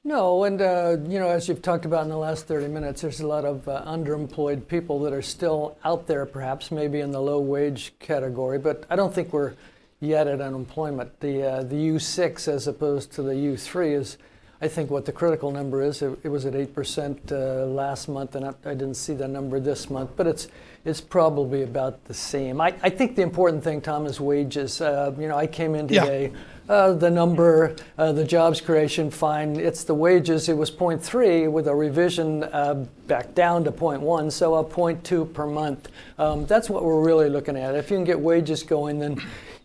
No, 0.05 0.45
and 0.45 0.61
uh, 0.61 0.95
you 1.07 1.19
know, 1.19 1.27
as 1.27 1.49
you've 1.49 1.61
talked 1.61 1.83
about 1.83 2.03
in 2.03 2.09
the 2.09 2.17
last 2.17 2.47
30 2.47 2.69
minutes, 2.69 3.01
there's 3.01 3.19
a 3.19 3.27
lot 3.27 3.43
of 3.43 3.67
uh, 3.67 3.83
underemployed 3.85 4.65
people 4.69 5.01
that 5.01 5.11
are 5.11 5.21
still 5.21 5.77
out 5.83 6.07
there, 6.07 6.25
perhaps 6.25 6.71
maybe 6.71 7.01
in 7.01 7.11
the 7.11 7.19
low 7.19 7.41
wage 7.41 7.93
category, 7.99 8.57
but 8.59 8.85
I 8.89 8.95
don't 8.95 9.13
think 9.13 9.33
we're 9.33 9.55
yet 9.99 10.25
at 10.27 10.39
unemployment. 10.39 11.19
The 11.19 11.43
uh, 11.43 11.63
the 11.63 11.75
U6 11.75 12.47
as 12.47 12.65
opposed 12.67 13.11
to 13.13 13.21
the 13.21 13.33
U3 13.33 13.93
is, 13.93 14.17
I 14.61 14.69
think, 14.69 14.89
what 14.89 15.05
the 15.05 15.11
critical 15.11 15.51
number 15.51 15.81
is. 15.81 16.01
It, 16.01 16.17
it 16.23 16.29
was 16.29 16.45
at 16.45 16.53
8% 16.53 17.31
uh, 17.33 17.65
last 17.65 18.07
month, 18.07 18.35
and 18.35 18.45
I, 18.45 18.53
I 18.63 18.75
didn't 18.75 18.95
see 18.95 19.13
the 19.13 19.27
number 19.27 19.59
this 19.59 19.89
month, 19.89 20.11
but 20.15 20.27
it's 20.27 20.47
it's 20.85 21.01
probably 21.01 21.63
about 21.63 22.05
the 22.05 22.13
same. 22.13 22.61
I, 22.61 22.73
I 22.81 22.89
think 22.89 23.15
the 23.15 23.21
important 23.21 23.63
thing, 23.63 23.81
Tom, 23.81 24.05
is 24.05 24.19
wages. 24.19 24.81
Uh, 24.81 25.13
you 25.19 25.27
know, 25.27 25.37
I 25.37 25.47
came 25.47 25.75
in 25.75 25.87
Yeah. 25.89 26.01
today. 26.03 26.31
Uh, 26.69 26.93
the 26.93 27.09
number, 27.09 27.75
uh, 27.97 28.11
the 28.11 28.23
jobs 28.23 28.61
creation, 28.61 29.09
fine. 29.09 29.55
It's 29.59 29.83
the 29.83 29.95
wages. 29.95 30.49
It 30.49 30.55
was 30.55 30.69
0.3 30.69 31.51
with 31.51 31.67
a 31.67 31.73
revision 31.73 32.43
uh, 32.43 32.85
back 33.07 33.33
down 33.33 33.63
to 33.63 33.71
0.1, 33.71 34.31
so 34.31 34.53
a 34.53 34.63
0.2 34.63 35.33
per 35.33 35.47
month. 35.47 35.89
Um, 36.19 36.45
that's 36.45 36.69
what 36.69 36.83
we're 36.85 37.01
really 37.03 37.27
looking 37.27 37.57
at. 37.57 37.73
If 37.73 37.89
you 37.89 37.97
can 37.97 38.03
get 38.03 38.19
wages 38.19 38.61
going, 38.61 38.99
then 38.99 39.19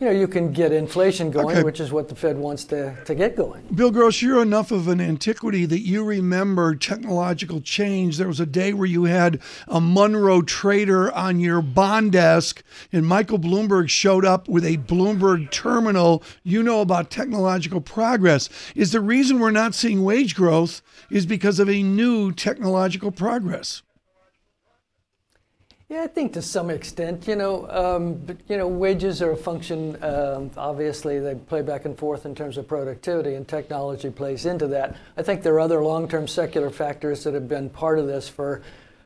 you 0.04 0.10
know 0.10 0.16
you 0.20 0.28
can 0.28 0.52
get 0.52 0.70
inflation 0.70 1.30
going, 1.30 1.56
Okay. 1.56 1.62
which 1.62 1.80
is 1.80 1.90
what 1.90 2.10
the 2.10 2.14
Fed 2.14 2.36
wants 2.36 2.64
to, 2.64 2.94
to 3.06 3.14
get 3.14 3.34
going. 3.34 3.62
Bill 3.74 3.90
Gross, 3.90 4.20
you're 4.20 4.42
enough 4.42 4.70
of 4.70 4.86
an 4.86 5.00
antiquity 5.00 5.64
that 5.64 5.80
you 5.80 6.04
remember 6.04 6.74
technological 6.74 7.62
change. 7.62 8.18
There 8.18 8.28
was 8.28 8.38
a 8.38 8.44
day 8.44 8.74
where 8.74 8.86
you 8.86 9.04
had 9.04 9.40
a 9.66 9.80
Monroe 9.80 10.42
trader 10.42 11.10
on 11.12 11.40
your 11.40 11.62
bond 11.62 12.12
desk, 12.12 12.62
and 12.92 13.06
Michael 13.06 13.38
Bloomberg 13.38 13.88
showed 13.88 14.26
up 14.26 14.46
with 14.46 14.66
a 14.66 14.76
Bloomberg 14.76 15.50
terminal. 15.50 16.22
You 16.42 16.62
know 16.62 16.82
about 16.82 17.10
technological 17.10 17.80
progress. 17.80 18.50
Is 18.74 18.92
the 18.92 19.00
reason 19.00 19.38
we're 19.38 19.52
not 19.52 19.74
seeing 19.74 20.04
wage 20.04 20.34
growth 20.34 20.82
is 21.08 21.24
because 21.24 21.58
of 21.58 21.70
a 21.70 21.82
new 21.82 22.30
technological 22.30 23.10
progress? 23.10 23.80
Yeah, 25.90 26.02
I 26.02 26.06
think 26.06 26.32
to 26.32 26.40
some 26.40 26.70
extent, 26.70 27.28
you 27.28 27.36
know, 27.36 27.68
um, 27.68 28.14
but, 28.14 28.38
you 28.48 28.56
know, 28.56 28.66
wages 28.66 29.20
are 29.20 29.32
a 29.32 29.36
function. 29.36 30.02
Um, 30.02 30.50
obviously, 30.56 31.20
they 31.20 31.34
play 31.34 31.60
back 31.60 31.84
and 31.84 31.96
forth 31.96 32.24
in 32.24 32.34
terms 32.34 32.56
of 32.56 32.66
productivity, 32.66 33.34
and 33.34 33.46
technology 33.46 34.08
plays 34.08 34.46
into 34.46 34.66
that. 34.68 34.96
I 35.18 35.22
think 35.22 35.42
there 35.42 35.52
are 35.54 35.60
other 35.60 35.84
long-term 35.84 36.26
secular 36.26 36.70
factors 36.70 37.22
that 37.24 37.34
have 37.34 37.48
been 37.50 37.68
part 37.68 37.98
of 37.98 38.06
this 38.06 38.30
for 38.30 38.62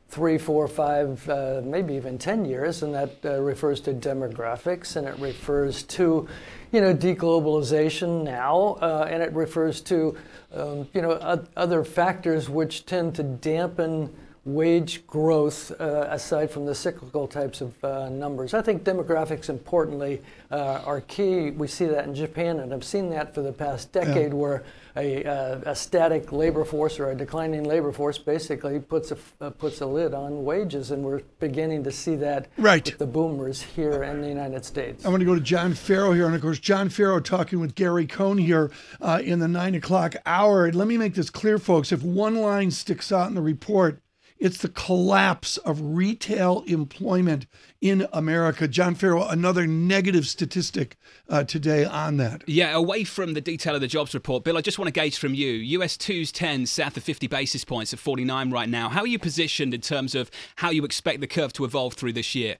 three, 0.08 0.38
four, 0.38 0.68
five, 0.68 1.28
uh, 1.28 1.62
maybe 1.64 1.94
even 1.94 2.16
ten 2.16 2.44
years, 2.44 2.84
and 2.84 2.94
that 2.94 3.10
uh, 3.24 3.40
refers 3.40 3.80
to 3.80 3.92
demographics, 3.92 4.94
and 4.94 5.04
it 5.04 5.18
refers 5.18 5.82
to, 5.82 6.28
you 6.70 6.80
know, 6.80 6.94
deglobalization 6.94 8.22
now, 8.22 8.78
uh, 8.80 9.08
and 9.10 9.20
it 9.20 9.32
refers 9.32 9.80
to, 9.80 10.16
um, 10.54 10.88
you 10.94 11.02
know, 11.02 11.44
other 11.56 11.82
factors 11.82 12.48
which 12.48 12.86
tend 12.86 13.16
to 13.16 13.24
dampen 13.24 14.14
wage 14.48 15.06
growth 15.06 15.70
uh, 15.78 16.06
aside 16.08 16.50
from 16.50 16.64
the 16.64 16.74
cyclical 16.74 17.28
types 17.28 17.60
of 17.60 17.84
uh, 17.84 18.08
numbers. 18.08 18.54
I 18.54 18.62
think 18.62 18.82
demographics, 18.82 19.50
importantly, 19.50 20.22
uh, 20.50 20.80
are 20.86 21.02
key. 21.02 21.50
We 21.50 21.68
see 21.68 21.84
that 21.84 22.06
in 22.06 22.14
Japan, 22.14 22.60
and 22.60 22.72
I've 22.72 22.84
seen 22.84 23.10
that 23.10 23.34
for 23.34 23.42
the 23.42 23.52
past 23.52 23.92
decade, 23.92 24.32
where 24.32 24.64
a, 24.96 25.22
uh, 25.24 25.60
a 25.66 25.76
static 25.76 26.32
labor 26.32 26.64
force 26.64 26.98
or 26.98 27.10
a 27.10 27.14
declining 27.14 27.64
labor 27.64 27.92
force 27.92 28.16
basically 28.16 28.80
puts 28.80 29.12
a, 29.12 29.18
uh, 29.40 29.50
puts 29.50 29.82
a 29.82 29.86
lid 29.86 30.14
on 30.14 30.44
wages, 30.44 30.90
and 30.92 31.04
we're 31.04 31.20
beginning 31.40 31.84
to 31.84 31.92
see 31.92 32.16
that 32.16 32.48
Right. 32.56 32.86
with 32.86 32.98
the 32.98 33.06
boomers 33.06 33.60
here 33.62 34.02
in 34.02 34.22
the 34.22 34.28
United 34.28 34.64
States. 34.64 35.04
I'm 35.04 35.10
going 35.10 35.20
to 35.20 35.26
go 35.26 35.34
to 35.34 35.40
John 35.40 35.74
Ferro 35.74 36.12
here. 36.12 36.26
And 36.26 36.34
of 36.34 36.40
course, 36.40 36.58
John 36.58 36.88
Ferro 36.88 37.20
talking 37.20 37.60
with 37.60 37.74
Gary 37.74 38.06
Cohn 38.06 38.38
here 38.38 38.70
uh, 39.00 39.20
in 39.22 39.40
the 39.40 39.48
nine 39.48 39.74
o'clock 39.74 40.16
hour. 40.24 40.64
And 40.64 40.74
let 40.74 40.88
me 40.88 40.96
make 40.96 41.14
this 41.14 41.28
clear, 41.28 41.58
folks. 41.58 41.92
If 41.92 42.02
one 42.02 42.36
line 42.36 42.70
sticks 42.70 43.12
out 43.12 43.28
in 43.28 43.34
the 43.34 43.42
report, 43.42 44.00
it's 44.38 44.58
the 44.58 44.68
collapse 44.68 45.56
of 45.58 45.80
retail 45.80 46.62
employment 46.66 47.46
in 47.80 48.06
America. 48.12 48.68
John 48.68 48.94
Ferro, 48.94 49.26
another 49.26 49.66
negative 49.66 50.26
statistic 50.26 50.96
uh, 51.28 51.44
today 51.44 51.84
on 51.84 52.16
that. 52.18 52.42
Yeah, 52.46 52.74
away 52.74 53.04
from 53.04 53.34
the 53.34 53.40
detail 53.40 53.74
of 53.74 53.80
the 53.80 53.86
jobs 53.86 54.14
report, 54.14 54.44
Bill, 54.44 54.56
I 54.56 54.60
just 54.60 54.78
want 54.78 54.86
to 54.88 54.92
gauge 54.92 55.18
from 55.18 55.34
you. 55.34 55.48
US 55.48 55.96
2's 55.96 56.32
10 56.32 56.66
south 56.66 56.96
of 56.96 57.04
50 57.04 57.26
basis 57.26 57.64
points 57.64 57.92
at 57.92 57.98
49 57.98 58.50
right 58.50 58.68
now. 58.68 58.88
How 58.88 59.00
are 59.00 59.06
you 59.06 59.18
positioned 59.18 59.74
in 59.74 59.80
terms 59.80 60.14
of 60.14 60.30
how 60.56 60.70
you 60.70 60.84
expect 60.84 61.20
the 61.20 61.26
curve 61.26 61.52
to 61.54 61.64
evolve 61.64 61.94
through 61.94 62.12
this 62.12 62.34
year? 62.34 62.58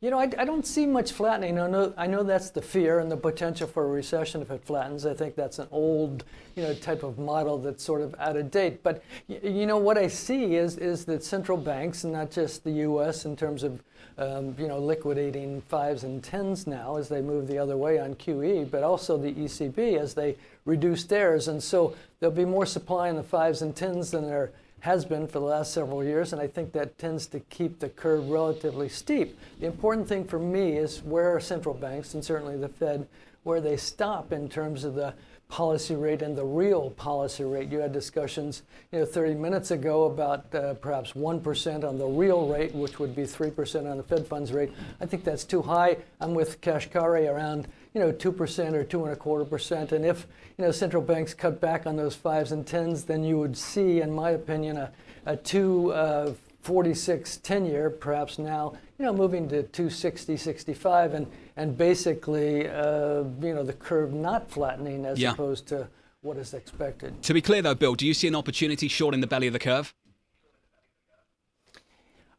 You 0.00 0.10
know, 0.10 0.20
I, 0.20 0.30
I 0.38 0.44
don't 0.44 0.64
see 0.64 0.86
much 0.86 1.10
flattening. 1.10 1.58
I 1.58 1.66
know, 1.66 1.92
I 1.96 2.06
know 2.06 2.22
that's 2.22 2.50
the 2.50 2.62
fear 2.62 3.00
and 3.00 3.10
the 3.10 3.16
potential 3.16 3.66
for 3.66 3.84
a 3.84 3.88
recession 3.88 4.40
if 4.40 4.50
it 4.52 4.64
flattens. 4.64 5.04
I 5.04 5.12
think 5.12 5.34
that's 5.34 5.58
an 5.58 5.66
old, 5.72 6.22
you 6.54 6.62
know, 6.62 6.72
type 6.72 7.02
of 7.02 7.18
model 7.18 7.58
that's 7.58 7.82
sort 7.82 8.02
of 8.02 8.14
out 8.20 8.36
of 8.36 8.48
date. 8.48 8.84
But 8.84 9.02
you 9.26 9.66
know, 9.66 9.76
what 9.76 9.98
I 9.98 10.06
see 10.06 10.54
is 10.54 10.76
is 10.76 11.04
that 11.06 11.24
central 11.24 11.58
banks, 11.58 12.04
and 12.04 12.12
not 12.12 12.30
just 12.30 12.62
the 12.62 12.70
U.S. 12.70 13.24
in 13.24 13.34
terms 13.34 13.64
of, 13.64 13.82
um, 14.18 14.54
you 14.56 14.68
know, 14.68 14.78
liquidating 14.78 15.62
fives 15.62 16.04
and 16.04 16.22
tens 16.22 16.68
now 16.68 16.94
as 16.96 17.08
they 17.08 17.20
move 17.20 17.48
the 17.48 17.58
other 17.58 17.76
way 17.76 17.98
on 17.98 18.14
QE, 18.14 18.70
but 18.70 18.84
also 18.84 19.18
the 19.18 19.32
ECB 19.32 19.98
as 19.98 20.14
they 20.14 20.36
reduce 20.64 21.02
theirs. 21.02 21.48
And 21.48 21.60
so 21.60 21.96
there'll 22.20 22.32
be 22.32 22.44
more 22.44 22.66
supply 22.66 23.08
in 23.08 23.16
the 23.16 23.24
fives 23.24 23.62
and 23.62 23.74
tens 23.74 24.12
than 24.12 24.26
there 24.26 24.52
has 24.80 25.04
been 25.04 25.26
for 25.26 25.40
the 25.40 25.46
last 25.46 25.72
several 25.72 26.04
years, 26.04 26.32
and 26.32 26.40
I 26.40 26.46
think 26.46 26.72
that 26.72 26.98
tends 26.98 27.26
to 27.28 27.40
keep 27.40 27.78
the 27.78 27.88
curve 27.88 28.28
relatively 28.28 28.88
steep. 28.88 29.38
The 29.60 29.66
important 29.66 30.08
thing 30.08 30.24
for 30.24 30.38
me 30.38 30.72
is 30.72 31.02
where 31.02 31.38
central 31.40 31.74
banks, 31.74 32.14
and 32.14 32.24
certainly 32.24 32.56
the 32.56 32.68
Fed, 32.68 33.08
where 33.42 33.60
they 33.60 33.76
stop 33.76 34.32
in 34.32 34.48
terms 34.48 34.84
of 34.84 34.94
the 34.94 35.14
policy 35.48 35.94
rate 35.94 36.20
and 36.20 36.36
the 36.36 36.44
real 36.44 36.90
policy 36.90 37.42
rate. 37.42 37.70
You 37.70 37.78
had 37.78 37.92
discussions, 37.92 38.62
you 38.92 39.00
know, 39.00 39.06
30 39.06 39.34
minutes 39.34 39.70
ago 39.70 40.04
about 40.04 40.54
uh, 40.54 40.74
perhaps 40.74 41.12
1% 41.14 41.88
on 41.88 41.98
the 41.98 42.06
real 42.06 42.46
rate, 42.46 42.74
which 42.74 42.98
would 42.98 43.16
be 43.16 43.22
3% 43.22 43.90
on 43.90 43.96
the 43.96 44.02
Fed 44.02 44.26
funds 44.26 44.52
rate. 44.52 44.70
I 45.00 45.06
think 45.06 45.24
that's 45.24 45.44
too 45.44 45.62
high. 45.62 45.96
I'm 46.20 46.34
with 46.34 46.60
Kashkari 46.60 47.32
around, 47.32 47.66
you 47.94 48.00
know, 48.00 48.12
2% 48.12 48.72
or 48.74 48.84
two 48.84 49.04
and 49.04 49.12
a 49.12 49.16
quarter 49.16 49.44
percent. 49.44 49.92
And 49.92 50.04
if, 50.04 50.26
you 50.56 50.64
know, 50.64 50.70
central 50.70 51.02
banks 51.02 51.34
cut 51.34 51.60
back 51.60 51.86
on 51.86 51.96
those 51.96 52.14
fives 52.14 52.52
and 52.52 52.66
tens, 52.66 53.04
then 53.04 53.24
you 53.24 53.38
would 53.38 53.56
see, 53.56 54.00
in 54.00 54.12
my 54.12 54.30
opinion, 54.30 54.76
a, 54.76 54.92
a 55.26 55.36
two, 55.36 55.92
uh, 55.92 56.32
46 56.62 57.38
10 57.38 57.66
year, 57.66 57.88
perhaps 57.88 58.38
now, 58.38 58.74
you 58.98 59.04
know, 59.04 59.12
moving 59.12 59.48
to 59.48 59.62
260, 59.62 60.36
65, 60.36 61.14
and, 61.14 61.26
and 61.56 61.78
basically, 61.78 62.68
uh, 62.68 63.22
you 63.40 63.54
know, 63.54 63.62
the 63.62 63.72
curve 63.72 64.12
not 64.12 64.50
flattening 64.50 65.06
as 65.06 65.18
Yeah. 65.18 65.32
opposed 65.32 65.66
to 65.68 65.88
what 66.20 66.36
is 66.36 66.52
expected. 66.52 67.22
To 67.22 67.32
be 67.32 67.40
clear, 67.40 67.62
though, 67.62 67.74
Bill, 67.74 67.94
do 67.94 68.06
you 68.06 68.12
see 68.12 68.28
an 68.28 68.34
opportunity 68.34 68.88
short 68.88 69.14
in 69.14 69.20
the 69.20 69.26
belly 69.26 69.46
of 69.46 69.52
the 69.52 69.58
curve? 69.58 69.94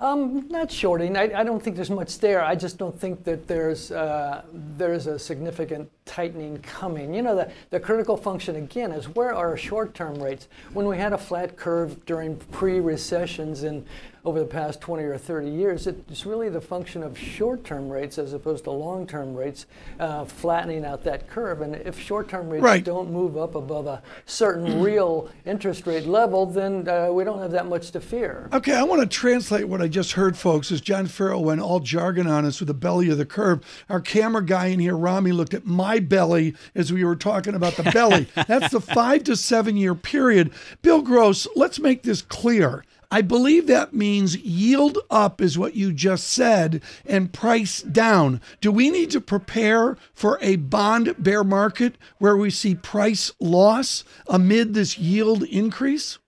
Um, 0.02 0.48
not 0.48 0.72
shorting. 0.72 1.18
I, 1.18 1.42
I 1.42 1.44
don't 1.44 1.62
think 1.62 1.76
there's 1.76 1.90
much 1.90 2.20
there. 2.20 2.42
I 2.42 2.56
just 2.56 2.78
don't 2.78 2.98
think 2.98 3.26
that 3.26 3.48
there's 3.48 3.92
uh, 3.92 4.44
there's 4.54 5.08
a 5.08 5.20
significant 5.20 5.90
tightening 6.10 6.58
coming. 6.64 7.14
You 7.14 7.22
know, 7.22 7.36
the, 7.36 7.52
the 7.70 7.80
critical 7.80 8.18
function 8.18 8.56
again 8.56 8.92
is 8.92 9.08
where 9.10 9.32
are 9.34 9.56
short 9.56 9.94
term 9.94 10.22
rates? 10.22 10.48
When 10.74 10.88
we 10.88 10.98
had 10.98 11.14
a 11.14 11.18
flat 11.20 11.56
curve 11.56 12.04
during 12.08 12.38
pre 12.38 12.80
recessions 12.80 13.64
in 13.64 13.86
over 14.26 14.40
the 14.40 14.46
past 14.46 14.82
20 14.82 15.04
or 15.04 15.18
30 15.18 15.50
years, 15.50 15.88
it's 15.88 16.26
really 16.26 16.50
the 16.50 16.60
function 16.60 17.04
of 17.04 17.18
short 17.18 17.64
term 17.64 17.90
rates 17.90 18.18
as 18.18 18.34
opposed 18.34 18.66
to 18.66 18.72
long 18.72 19.08
term 19.08 19.34
rates 19.34 19.66
uh, 20.00 20.26
flattening 20.26 20.84
out 20.84 21.04
that 21.04 21.28
curve. 21.30 21.62
And 21.62 21.76
if 21.76 22.00
short 22.00 22.28
term 22.28 22.50
rates 22.50 22.64
right. 22.64 22.84
don't 22.84 23.12
move 23.12 23.38
up 23.38 23.56
above 23.56 23.88
a 23.88 24.02
certain 24.26 24.82
real 24.84 25.30
interest 25.46 25.88
rate 25.88 26.06
level, 26.06 26.46
then 26.46 26.88
uh, 26.88 27.10
we 27.12 27.24
don't 27.24 27.40
have 27.40 27.52
that 27.52 27.68
much 27.68 27.92
to 27.92 28.02
fear. 28.02 28.50
Okay, 28.52 28.74
I 28.74 28.84
want 28.84 29.02
to 29.02 29.08
translate 29.08 29.68
what 29.68 29.82
I 29.82 29.88
just 29.88 30.14
heard, 30.14 30.38
folks, 30.38 30.72
as 30.72 30.82
John 30.82 31.08
Farrell 31.08 31.44
went 31.44 31.62
all 31.62 31.80
jargon 31.80 32.28
on 32.28 32.46
us 32.46 32.60
with 32.60 32.68
the 32.68 32.74
belly 32.74 33.10
of 33.10 33.18
the 33.18 33.26
curve. 33.26 33.66
Our 33.90 34.02
camera 34.02 34.44
guy 34.44 34.68
in 34.68 34.80
here, 34.80 34.98
Rami, 34.98 35.32
looked 35.32 35.54
at 35.54 35.66
my 35.66 35.99
belly 36.00 36.56
as 36.74 36.92
we 36.92 37.04
were 37.04 37.16
talking 37.16 37.56
about 37.56 37.74
the 37.76 37.84
belly. 37.92 38.28
That's 38.48 38.72
the 38.72 38.82
five 38.82 39.24
to 39.26 39.36
seven 39.36 39.78
year 39.78 39.96
period. 39.96 40.52
Bill 40.82 41.02
Gross, 41.02 41.48
let's 41.56 41.80
make 41.80 42.04
this 42.04 42.22
clear. 42.22 42.84
I 43.12 43.22
believe 43.22 43.66
that 43.68 43.94
means 43.94 44.38
yield 44.38 45.00
up 45.10 45.42
is 45.42 45.58
what 45.58 45.76
you 45.76 45.92
just 45.92 46.28
said 46.28 46.84
and 47.08 47.34
price 47.34 47.82
down. 47.82 48.40
Do 48.62 48.72
we 48.72 48.92
need 48.92 49.10
to 49.12 49.22
prepare 49.22 49.98
for 50.14 50.38
a 50.42 50.58
bond 50.58 51.16
bear 51.18 51.44
market 51.44 51.98
where 52.20 52.38
we 52.38 52.52
see 52.52 52.76
price 52.76 53.32
loss 53.40 54.04
amid 54.28 54.76
this 54.76 55.00
yield 55.00 55.42
increase? 55.44 56.20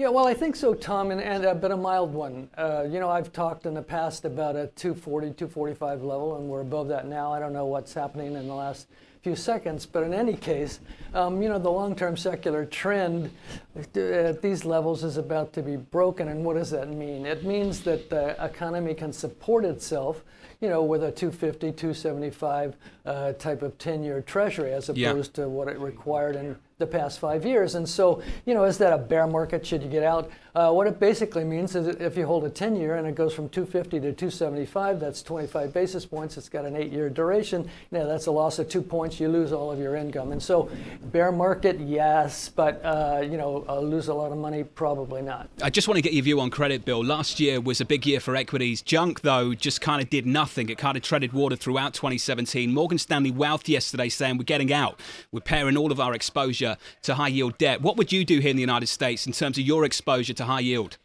Yeah, 0.00 0.10
well, 0.10 0.28
I 0.28 0.34
think 0.34 0.54
so, 0.54 0.74
Tom, 0.74 1.10
and, 1.10 1.20
and 1.20 1.44
a 1.44 1.56
bit 1.56 1.72
a 1.72 1.76
mild 1.76 2.14
one. 2.14 2.48
Uh, 2.56 2.86
you 2.88 3.00
know, 3.00 3.10
I've 3.10 3.32
talked 3.32 3.66
in 3.66 3.74
the 3.74 3.82
past 3.82 4.24
about 4.24 4.54
a 4.54 4.68
240, 4.76 5.32
245 5.32 6.04
level, 6.04 6.36
and 6.36 6.48
we're 6.48 6.60
above 6.60 6.86
that 6.86 7.08
now. 7.08 7.32
I 7.32 7.40
don't 7.40 7.52
know 7.52 7.66
what's 7.66 7.94
happening 7.94 8.36
in 8.36 8.46
the 8.46 8.54
last 8.54 8.86
few 9.24 9.34
seconds. 9.34 9.86
But 9.86 10.04
in 10.04 10.14
any 10.14 10.34
case, 10.34 10.78
um, 11.14 11.42
you 11.42 11.48
know, 11.48 11.58
the 11.58 11.72
long-term 11.72 12.16
secular 12.16 12.64
trend 12.64 13.32
at 13.74 14.40
these 14.40 14.64
levels 14.64 15.02
is 15.02 15.16
about 15.16 15.52
to 15.54 15.62
be 15.62 15.74
broken. 15.74 16.28
And 16.28 16.44
what 16.44 16.54
does 16.54 16.70
that 16.70 16.88
mean? 16.88 17.26
It 17.26 17.42
means 17.42 17.80
that 17.80 18.08
the 18.08 18.40
economy 18.40 18.94
can 18.94 19.12
support 19.12 19.64
itself, 19.64 20.22
you 20.60 20.68
know, 20.68 20.84
with 20.84 21.02
a 21.02 21.10
250, 21.10 21.72
275 21.72 22.76
uh, 23.04 23.32
type 23.32 23.62
of 23.62 23.76
10-year 23.78 24.20
treasury 24.22 24.72
as 24.72 24.90
opposed 24.90 25.36
yeah. 25.36 25.42
to 25.42 25.48
what 25.48 25.66
it 25.66 25.80
required 25.80 26.36
in 26.36 26.54
the 26.78 26.86
past 26.86 27.18
five 27.18 27.44
years. 27.44 27.74
And 27.74 27.88
so, 27.88 28.22
you 28.46 28.54
know, 28.54 28.62
is 28.64 28.78
that 28.78 28.92
a 28.92 28.98
bear 28.98 29.26
market? 29.26 29.66
Should 29.66 29.82
you 29.82 29.88
get 29.88 30.04
out? 30.04 30.30
Uh, 30.54 30.72
what 30.72 30.86
it 30.86 30.98
basically 30.98 31.44
means 31.44 31.76
is 31.76 31.86
if 31.86 32.16
you 32.16 32.26
hold 32.26 32.44
a 32.44 32.50
10 32.50 32.76
year 32.76 32.96
and 32.96 33.06
it 33.06 33.14
goes 33.14 33.34
from 33.34 33.48
250 33.48 34.00
to 34.00 34.12
275, 34.12 35.00
that's 35.00 35.22
25 35.22 35.72
basis 35.72 36.06
points. 36.06 36.36
It's 36.36 36.48
got 36.48 36.64
an 36.64 36.76
eight 36.76 36.92
year 36.92 37.08
duration. 37.10 37.68
Know, 37.90 38.06
that's 38.06 38.26
a 38.26 38.30
loss 38.30 38.58
of 38.58 38.68
two 38.68 38.82
points. 38.82 39.20
You 39.20 39.28
lose 39.28 39.52
all 39.52 39.70
of 39.70 39.78
your 39.78 39.96
income. 39.96 40.32
And 40.32 40.42
so, 40.42 40.70
bear 41.04 41.32
market, 41.32 41.78
yes, 41.80 42.48
but, 42.48 42.84
uh, 42.84 43.20
you 43.22 43.36
know, 43.36 43.64
uh, 43.68 43.80
lose 43.80 44.08
a 44.08 44.14
lot 44.14 44.32
of 44.32 44.38
money, 44.38 44.64
probably 44.64 45.22
not. 45.22 45.48
I 45.62 45.70
just 45.70 45.88
want 45.88 45.96
to 45.96 46.02
get 46.02 46.12
your 46.12 46.24
view 46.24 46.40
on 46.40 46.50
credit, 46.50 46.84
Bill. 46.84 47.04
Last 47.04 47.40
year 47.40 47.60
was 47.60 47.80
a 47.80 47.84
big 47.84 48.06
year 48.06 48.20
for 48.20 48.36
equities. 48.36 48.82
Junk, 48.82 49.22
though, 49.22 49.54
just 49.54 49.80
kind 49.80 50.02
of 50.02 50.10
did 50.10 50.26
nothing. 50.26 50.68
It 50.68 50.78
kind 50.78 50.96
of 50.96 51.02
treaded 51.02 51.32
water 51.32 51.56
throughout 51.56 51.94
2017. 51.94 52.72
Morgan 52.72 52.98
Stanley 52.98 53.30
Wealth 53.30 53.68
yesterday 53.68 54.08
saying 54.08 54.38
we're 54.38 54.44
getting 54.44 54.72
out. 54.72 55.00
We're 55.32 55.40
paring 55.40 55.76
all 55.76 55.92
of 55.92 56.00
our 56.00 56.14
exposure 56.14 56.76
to 57.02 57.14
high 57.14 57.28
yield 57.28 57.58
debt. 57.58 57.80
What 57.80 57.96
would 57.96 58.12
you 58.12 58.24
do 58.24 58.38
here 58.40 58.50
in 58.50 58.56
the 58.56 58.62
United 58.62 58.86
States 58.86 59.26
in 59.26 59.32
terms 59.32 59.58
of 59.58 59.64
your 59.64 59.84
exposure 59.84 60.34
to 60.34 60.44
high 60.48 60.60
yield? 60.60 60.96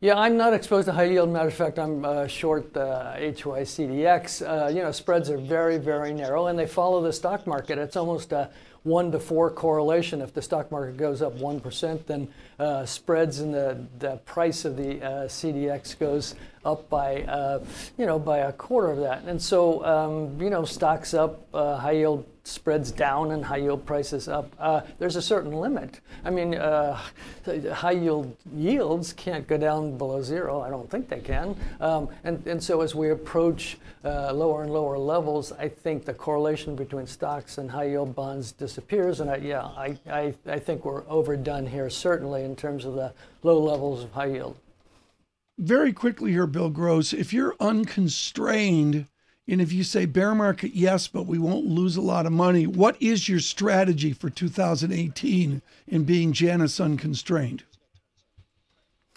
Yeah, 0.00 0.16
I'm 0.16 0.36
not 0.36 0.54
exposed 0.54 0.86
to 0.86 0.92
high 0.92 1.10
yield. 1.10 1.28
Matter 1.28 1.48
of 1.48 1.54
fact, 1.54 1.76
I'm 1.76 2.04
uh, 2.04 2.28
short 2.28 2.76
uh, 2.76 3.14
HYCDX. 3.16 4.46
Uh, 4.46 4.68
you 4.68 4.80
know, 4.80 4.92
spreads 4.92 5.28
are 5.28 5.38
very, 5.38 5.76
very 5.76 6.14
narrow, 6.14 6.46
and 6.46 6.56
they 6.56 6.68
follow 6.68 7.02
the 7.02 7.12
stock 7.12 7.48
market. 7.48 7.78
It's 7.78 7.96
almost 7.96 8.30
a 8.30 8.48
one 8.84 9.10
to 9.10 9.18
four 9.18 9.50
correlation. 9.50 10.20
If 10.22 10.32
the 10.32 10.40
stock 10.40 10.70
market 10.70 10.96
goes 10.96 11.20
up 11.20 11.32
one 11.34 11.58
percent, 11.58 12.06
then 12.06 12.28
uh, 12.60 12.86
spreads 12.86 13.40
in 13.40 13.50
the, 13.50 13.84
the 13.98 14.18
price 14.18 14.64
of 14.64 14.76
the 14.76 15.02
uh, 15.02 15.10
CDX 15.26 15.98
goes 15.98 16.36
up 16.64 16.88
by 16.88 17.22
uh, 17.22 17.64
you 17.98 18.06
know 18.06 18.20
by 18.20 18.38
a 18.38 18.52
quarter 18.52 18.92
of 18.92 18.98
that. 18.98 19.24
And 19.24 19.42
so 19.42 19.84
um, 19.84 20.40
you 20.40 20.48
know, 20.48 20.64
stocks 20.64 21.12
up, 21.12 21.48
uh, 21.52 21.76
high 21.76 21.98
yield 21.98 22.24
spreads 22.48 22.90
down 22.90 23.32
and 23.32 23.44
high 23.44 23.58
yield 23.58 23.84
prices 23.84 24.26
up, 24.26 24.50
uh, 24.58 24.80
there's 24.98 25.16
a 25.16 25.22
certain 25.22 25.52
limit. 25.52 26.00
I 26.24 26.30
mean, 26.30 26.54
uh, 26.54 26.98
high 27.72 27.92
yield 27.92 28.34
yields 28.54 29.12
can't 29.12 29.46
go 29.46 29.58
down 29.58 29.98
below 29.98 30.22
zero. 30.22 30.60
I 30.62 30.70
don't 30.70 30.90
think 30.90 31.08
they 31.08 31.20
can. 31.20 31.54
Um, 31.80 32.08
and, 32.24 32.44
and 32.46 32.62
so 32.62 32.80
as 32.80 32.94
we 32.94 33.10
approach 33.10 33.78
uh, 34.04 34.32
lower 34.32 34.62
and 34.62 34.72
lower 34.72 34.96
levels, 34.98 35.52
I 35.52 35.68
think 35.68 36.04
the 36.04 36.14
correlation 36.14 36.74
between 36.74 37.06
stocks 37.06 37.58
and 37.58 37.70
high 37.70 37.88
yield 37.88 38.14
bonds 38.14 38.52
disappears. 38.52 39.20
And 39.20 39.30
I, 39.30 39.36
yeah, 39.36 39.62
I, 39.62 39.98
I, 40.10 40.34
I 40.46 40.58
think 40.58 40.84
we're 40.84 41.06
overdone 41.08 41.66
here, 41.66 41.90
certainly 41.90 42.44
in 42.44 42.56
terms 42.56 42.84
of 42.84 42.94
the 42.94 43.12
low 43.42 43.58
levels 43.58 44.04
of 44.04 44.12
high 44.12 44.26
yield. 44.26 44.56
Very 45.58 45.92
quickly 45.92 46.30
here, 46.30 46.46
Bill 46.46 46.70
Gross, 46.70 47.12
if 47.12 47.32
you're 47.32 47.56
unconstrained 47.60 49.06
and 49.48 49.62
if 49.62 49.72
you 49.72 49.82
say 49.82 50.04
bear 50.04 50.34
market, 50.34 50.74
yes, 50.74 51.08
but 51.08 51.26
we 51.26 51.38
won't 51.38 51.64
lose 51.64 51.96
a 51.96 52.02
lot 52.02 52.26
of 52.26 52.32
money, 52.32 52.66
what 52.66 53.00
is 53.00 53.28
your 53.28 53.40
strategy 53.40 54.12
for 54.12 54.28
2018 54.28 55.62
in 55.86 56.04
being 56.04 56.32
Janus 56.34 56.78
unconstrained? 56.78 57.64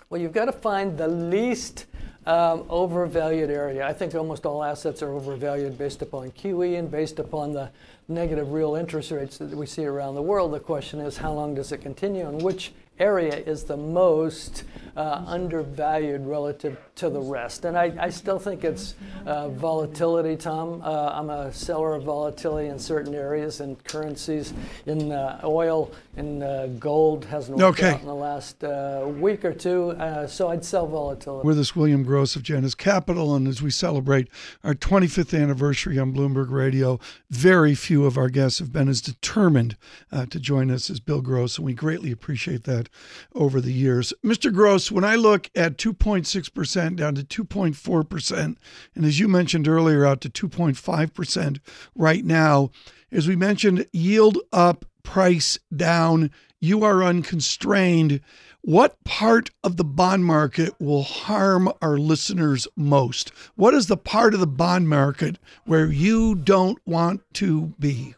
Well, 0.09 0.21
you've 0.21 0.33
got 0.33 0.45
to 0.45 0.53
find 0.53 0.97
the 0.97 1.07
least 1.07 1.85
um, 2.25 2.65
overvalued 2.69 3.49
area. 3.49 3.85
I 3.85 3.93
think 3.93 4.15
almost 4.15 4.45
all 4.45 4.63
assets 4.63 5.01
are 5.01 5.11
overvalued 5.11 5.77
based 5.77 6.01
upon 6.01 6.31
QE 6.31 6.77
and 6.79 6.89
based 6.89 7.19
upon 7.19 7.51
the 7.51 7.69
negative 8.07 8.51
real 8.51 8.75
interest 8.75 9.11
rates 9.11 9.37
that 9.37 9.49
we 9.49 9.65
see 9.65 9.85
around 9.85 10.15
the 10.15 10.21
world. 10.21 10.53
The 10.53 10.59
question 10.59 10.99
is, 10.99 11.17
how 11.17 11.33
long 11.33 11.55
does 11.55 11.71
it 11.71 11.79
continue 11.79 12.27
and 12.27 12.41
which 12.41 12.73
area 13.01 13.35
is 13.35 13.63
the 13.63 13.77
most 13.77 14.63
uh, 14.95 15.23
undervalued 15.25 16.25
relative 16.25 16.77
to 16.95 17.09
the 17.09 17.19
rest. 17.19 17.65
And 17.65 17.77
I, 17.77 17.93
I 17.99 18.09
still 18.09 18.39
think 18.39 18.63
it's 18.63 18.95
uh, 19.25 19.49
volatility, 19.49 20.35
Tom. 20.35 20.81
Uh, 20.83 21.11
I'm 21.13 21.29
a 21.29 21.51
seller 21.53 21.95
of 21.95 22.03
volatility 22.03 22.67
in 22.67 22.77
certain 22.77 23.15
areas 23.15 23.61
and 23.61 23.81
currencies. 23.83 24.53
In 24.85 25.11
uh, 25.11 25.41
oil 25.43 25.91
and 26.17 26.43
uh, 26.43 26.67
gold 26.67 27.25
hasn't 27.25 27.57
worked 27.57 27.79
okay. 27.79 27.93
out 27.93 28.01
in 28.01 28.05
the 28.05 28.13
last 28.13 28.63
uh, 28.63 29.05
week 29.07 29.45
or 29.45 29.53
two, 29.53 29.95
so 30.27 30.49
I'd 30.49 30.65
sell 30.65 30.87
volatility. 30.87 31.47
With 31.47 31.59
us, 31.59 31.75
William 31.75 32.03
Gross 32.03 32.35
of 32.35 32.43
Janus 32.43 32.75
Capital, 32.75 33.33
and 33.33 33.47
as 33.47 33.61
we 33.61 33.71
celebrate 33.71 34.27
our 34.63 34.73
25th 34.73 35.39
anniversary 35.39 35.97
on 35.97 36.13
Bloomberg 36.13 36.51
Radio, 36.51 36.99
very 37.29 37.75
few 37.75 38.05
of 38.05 38.17
our 38.17 38.29
guests 38.29 38.59
have 38.59 38.73
been 38.73 38.89
as 38.89 39.01
determined 39.01 39.77
to 40.11 40.39
join 40.39 40.69
us 40.69 40.89
as 40.89 40.99
Bill 40.99 41.21
Gross, 41.21 41.57
and 41.57 41.65
we 41.65 41.73
greatly 41.73 42.11
appreciate 42.11 42.65
that 42.65 42.89
over 43.33 43.61
the 43.61 43.73
years. 43.73 44.13
Mr. 44.23 44.53
Gross, 44.53 44.91
when 44.91 45.03
I 45.03 45.15
look 45.15 45.49
at 45.55 45.77
2.6% 45.77 46.95
down 46.95 47.15
to 47.15 47.23
2.4%, 47.23 48.55
and 48.95 49.05
as 49.05 49.19
you 49.19 49.27
mentioned 49.27 49.67
earlier, 49.67 50.05
out 50.05 50.21
to 50.21 50.29
2.5% 50.29 51.59
right 51.95 52.25
now, 52.25 52.71
as 53.11 53.27
we 53.27 53.35
mentioned, 53.35 53.87
yield 53.91 54.37
up, 54.53 54.85
price 55.03 55.57
down, 55.75 56.31
you 56.59 56.83
are 56.83 57.03
unconstrained. 57.03 58.21
What 58.61 59.03
part 59.03 59.49
of 59.63 59.77
the 59.77 59.83
bond 59.83 60.25
market 60.25 60.79
will 60.79 61.03
harm 61.03 61.71
our 61.81 61.97
listeners 61.97 62.67
most? 62.75 63.29
What 63.55 63.73
is 63.73 63.87
the 63.87 63.97
part 63.97 64.35
of 64.35 64.39
the 64.39 64.47
bond 64.47 64.87
market 64.87 65.39
where 65.65 65.87
you 65.87 66.35
don't 66.35 66.77
want 66.85 67.21
to 67.35 67.73
be? 67.79 68.13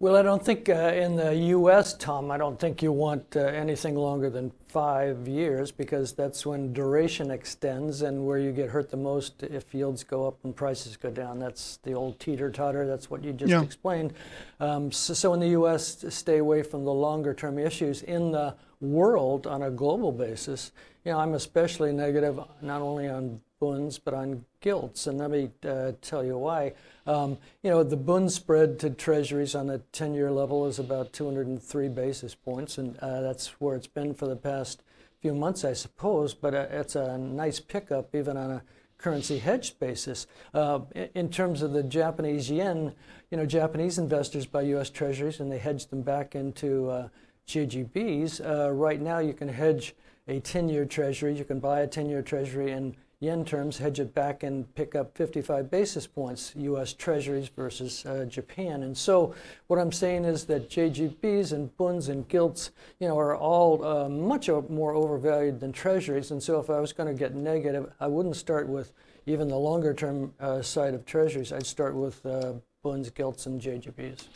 Well, 0.00 0.14
I 0.14 0.22
don't 0.22 0.44
think 0.44 0.68
uh, 0.68 0.92
in 0.94 1.16
the 1.16 1.34
U.S., 1.34 1.92
Tom, 1.94 2.30
I 2.30 2.38
don't 2.38 2.56
think 2.56 2.82
you 2.82 2.92
want 2.92 3.34
uh, 3.34 3.40
anything 3.40 3.96
longer 3.96 4.30
than 4.30 4.52
five 4.68 5.26
years 5.26 5.72
because 5.72 6.12
that's 6.12 6.46
when 6.46 6.72
duration 6.72 7.32
extends 7.32 8.02
and 8.02 8.24
where 8.24 8.38
you 8.38 8.52
get 8.52 8.70
hurt 8.70 8.90
the 8.90 8.96
most 8.96 9.42
if 9.42 9.74
yields 9.74 10.04
go 10.04 10.24
up 10.24 10.36
and 10.44 10.54
prices 10.54 10.96
go 10.96 11.10
down. 11.10 11.40
That's 11.40 11.78
the 11.82 11.94
old 11.94 12.20
teeter 12.20 12.48
totter. 12.48 12.86
That's 12.86 13.10
what 13.10 13.24
you 13.24 13.32
just 13.32 13.50
yeah. 13.50 13.60
explained. 13.60 14.12
Um, 14.60 14.92
so, 14.92 15.14
so, 15.14 15.34
in 15.34 15.40
the 15.40 15.48
U.S., 15.48 16.04
stay 16.10 16.38
away 16.38 16.62
from 16.62 16.84
the 16.84 16.94
longer 16.94 17.34
term 17.34 17.58
issues. 17.58 18.02
In 18.02 18.30
the 18.30 18.54
world, 18.80 19.48
on 19.48 19.62
a 19.62 19.70
global 19.72 20.12
basis, 20.12 20.70
you 21.04 21.10
know, 21.10 21.18
I'm 21.18 21.34
especially 21.34 21.92
negative 21.92 22.38
not 22.62 22.82
only 22.82 23.08
on 23.08 23.40
bunds 23.58 23.98
but 23.98 24.14
on 24.14 24.44
gilts, 24.60 25.06
and 25.06 25.18
let 25.18 25.30
me 25.30 25.50
uh, 25.66 25.92
tell 26.02 26.24
you 26.24 26.36
why. 26.36 26.72
Um, 27.06 27.38
you 27.62 27.70
know, 27.70 27.82
the 27.82 27.96
Bund 27.96 28.30
spread 28.32 28.78
to 28.80 28.90
treasuries 28.90 29.54
on 29.54 29.66
the 29.66 29.78
10 29.92 30.14
year 30.14 30.30
level 30.30 30.66
is 30.66 30.78
about 30.78 31.12
203 31.12 31.88
basis 31.88 32.34
points, 32.34 32.78
and 32.78 32.96
uh, 32.98 33.20
that's 33.20 33.60
where 33.60 33.76
it's 33.76 33.86
been 33.86 34.14
for 34.14 34.26
the 34.26 34.36
past 34.36 34.82
few 35.20 35.34
months, 35.34 35.64
I 35.64 35.72
suppose, 35.72 36.34
but 36.34 36.54
uh, 36.54 36.66
it's 36.70 36.96
a 36.96 37.18
nice 37.18 37.60
pickup 37.60 38.14
even 38.14 38.36
on 38.36 38.50
a 38.50 38.62
currency 38.98 39.38
hedge 39.38 39.78
basis. 39.78 40.26
Uh, 40.52 40.80
in 41.14 41.30
terms 41.30 41.62
of 41.62 41.72
the 41.72 41.82
Japanese 41.82 42.50
yen, 42.50 42.94
you 43.30 43.36
know, 43.36 43.46
Japanese 43.46 43.98
investors 43.98 44.46
buy 44.46 44.62
U.S. 44.62 44.90
treasuries 44.90 45.40
and 45.40 45.50
they 45.50 45.58
hedge 45.58 45.86
them 45.86 46.02
back 46.02 46.34
into 46.34 46.90
uh, 46.90 47.08
JGBs. 47.46 48.44
Uh, 48.44 48.72
right 48.72 49.00
now, 49.00 49.18
you 49.18 49.32
can 49.32 49.48
hedge 49.48 49.94
a 50.26 50.40
10 50.40 50.68
year 50.68 50.84
treasury, 50.84 51.34
you 51.36 51.44
can 51.44 51.60
buy 51.60 51.80
a 51.80 51.86
10 51.86 52.08
year 52.08 52.22
treasury 52.22 52.72
and 52.72 52.94
yen 53.20 53.44
terms, 53.44 53.78
hedge 53.78 53.98
it 53.98 54.14
back 54.14 54.42
and 54.42 54.72
pick 54.74 54.94
up 54.94 55.16
55 55.16 55.70
basis 55.70 56.06
points, 56.06 56.52
U.S. 56.56 56.92
Treasuries 56.92 57.48
versus 57.48 58.06
uh, 58.06 58.24
Japan. 58.26 58.84
And 58.84 58.96
so, 58.96 59.34
what 59.66 59.78
I'm 59.78 59.90
saying 59.90 60.24
is 60.24 60.44
that 60.44 60.70
JGBs 60.70 61.52
and 61.52 61.76
bunds 61.76 62.08
and 62.08 62.28
gilts, 62.28 62.70
you 63.00 63.08
know, 63.08 63.18
are 63.18 63.36
all 63.36 63.84
uh, 63.84 64.08
much 64.08 64.48
more 64.68 64.94
overvalued 64.94 65.60
than 65.60 65.72
Treasuries. 65.72 66.30
And 66.30 66.42
so, 66.42 66.60
if 66.60 66.70
I 66.70 66.78
was 66.80 66.92
going 66.92 67.08
to 67.12 67.18
get 67.18 67.34
negative, 67.34 67.90
I 67.98 68.06
wouldn't 68.06 68.36
start 68.36 68.68
with 68.68 68.92
even 69.26 69.48
the 69.48 69.58
longer 69.58 69.92
term 69.92 70.32
uh, 70.40 70.62
side 70.62 70.94
of 70.94 71.04
Treasuries. 71.04 71.52
I'd 71.52 71.66
start 71.66 71.94
with 71.94 72.24
uh, 72.24 72.52
bunds, 72.82 73.10
gilts, 73.10 73.46
and 73.46 73.60
JGBs. 73.60 74.26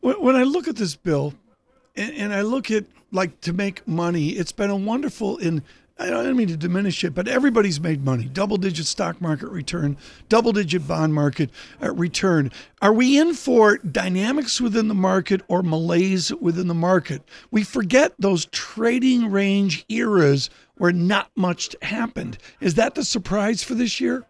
When 0.00 0.36
I 0.36 0.44
look 0.44 0.68
at 0.68 0.76
this 0.76 0.94
bill, 0.94 1.34
and, 1.96 2.14
and 2.14 2.34
I 2.34 2.42
look 2.42 2.70
at 2.70 2.84
like 3.12 3.40
to 3.42 3.52
make 3.52 3.86
money, 3.86 4.30
it's 4.30 4.52
been 4.52 4.70
a 4.70 4.76
wonderful 4.76 5.36
in 5.38 5.62
I 5.98 6.10
don't 6.10 6.36
mean 6.36 6.48
to 6.48 6.58
diminish 6.58 7.02
it, 7.04 7.14
but 7.14 7.26
everybody's 7.26 7.80
made 7.80 8.04
money. 8.04 8.24
Double 8.24 8.58
digit 8.58 8.84
stock 8.84 9.18
market 9.20 9.48
return, 9.48 9.96
double 10.28 10.52
digit 10.52 10.86
bond 10.86 11.14
market 11.14 11.50
uh, 11.82 11.94
return. 11.94 12.52
Are 12.82 12.92
we 12.92 13.18
in 13.18 13.32
for 13.32 13.78
dynamics 13.78 14.60
within 14.60 14.88
the 14.88 14.94
market 14.94 15.40
or 15.48 15.62
malaise 15.62 16.34
within 16.34 16.68
the 16.68 16.74
market? 16.74 17.22
We 17.50 17.64
forget 17.64 18.12
those 18.18 18.44
trading 18.46 19.30
range 19.30 19.86
eras 19.88 20.50
where 20.76 20.92
not 20.92 21.30
much 21.34 21.74
happened. 21.80 22.36
Is 22.60 22.74
that 22.74 22.94
the 22.94 23.04
surprise 23.04 23.62
for 23.62 23.74
this 23.74 23.98
year? 23.98 24.26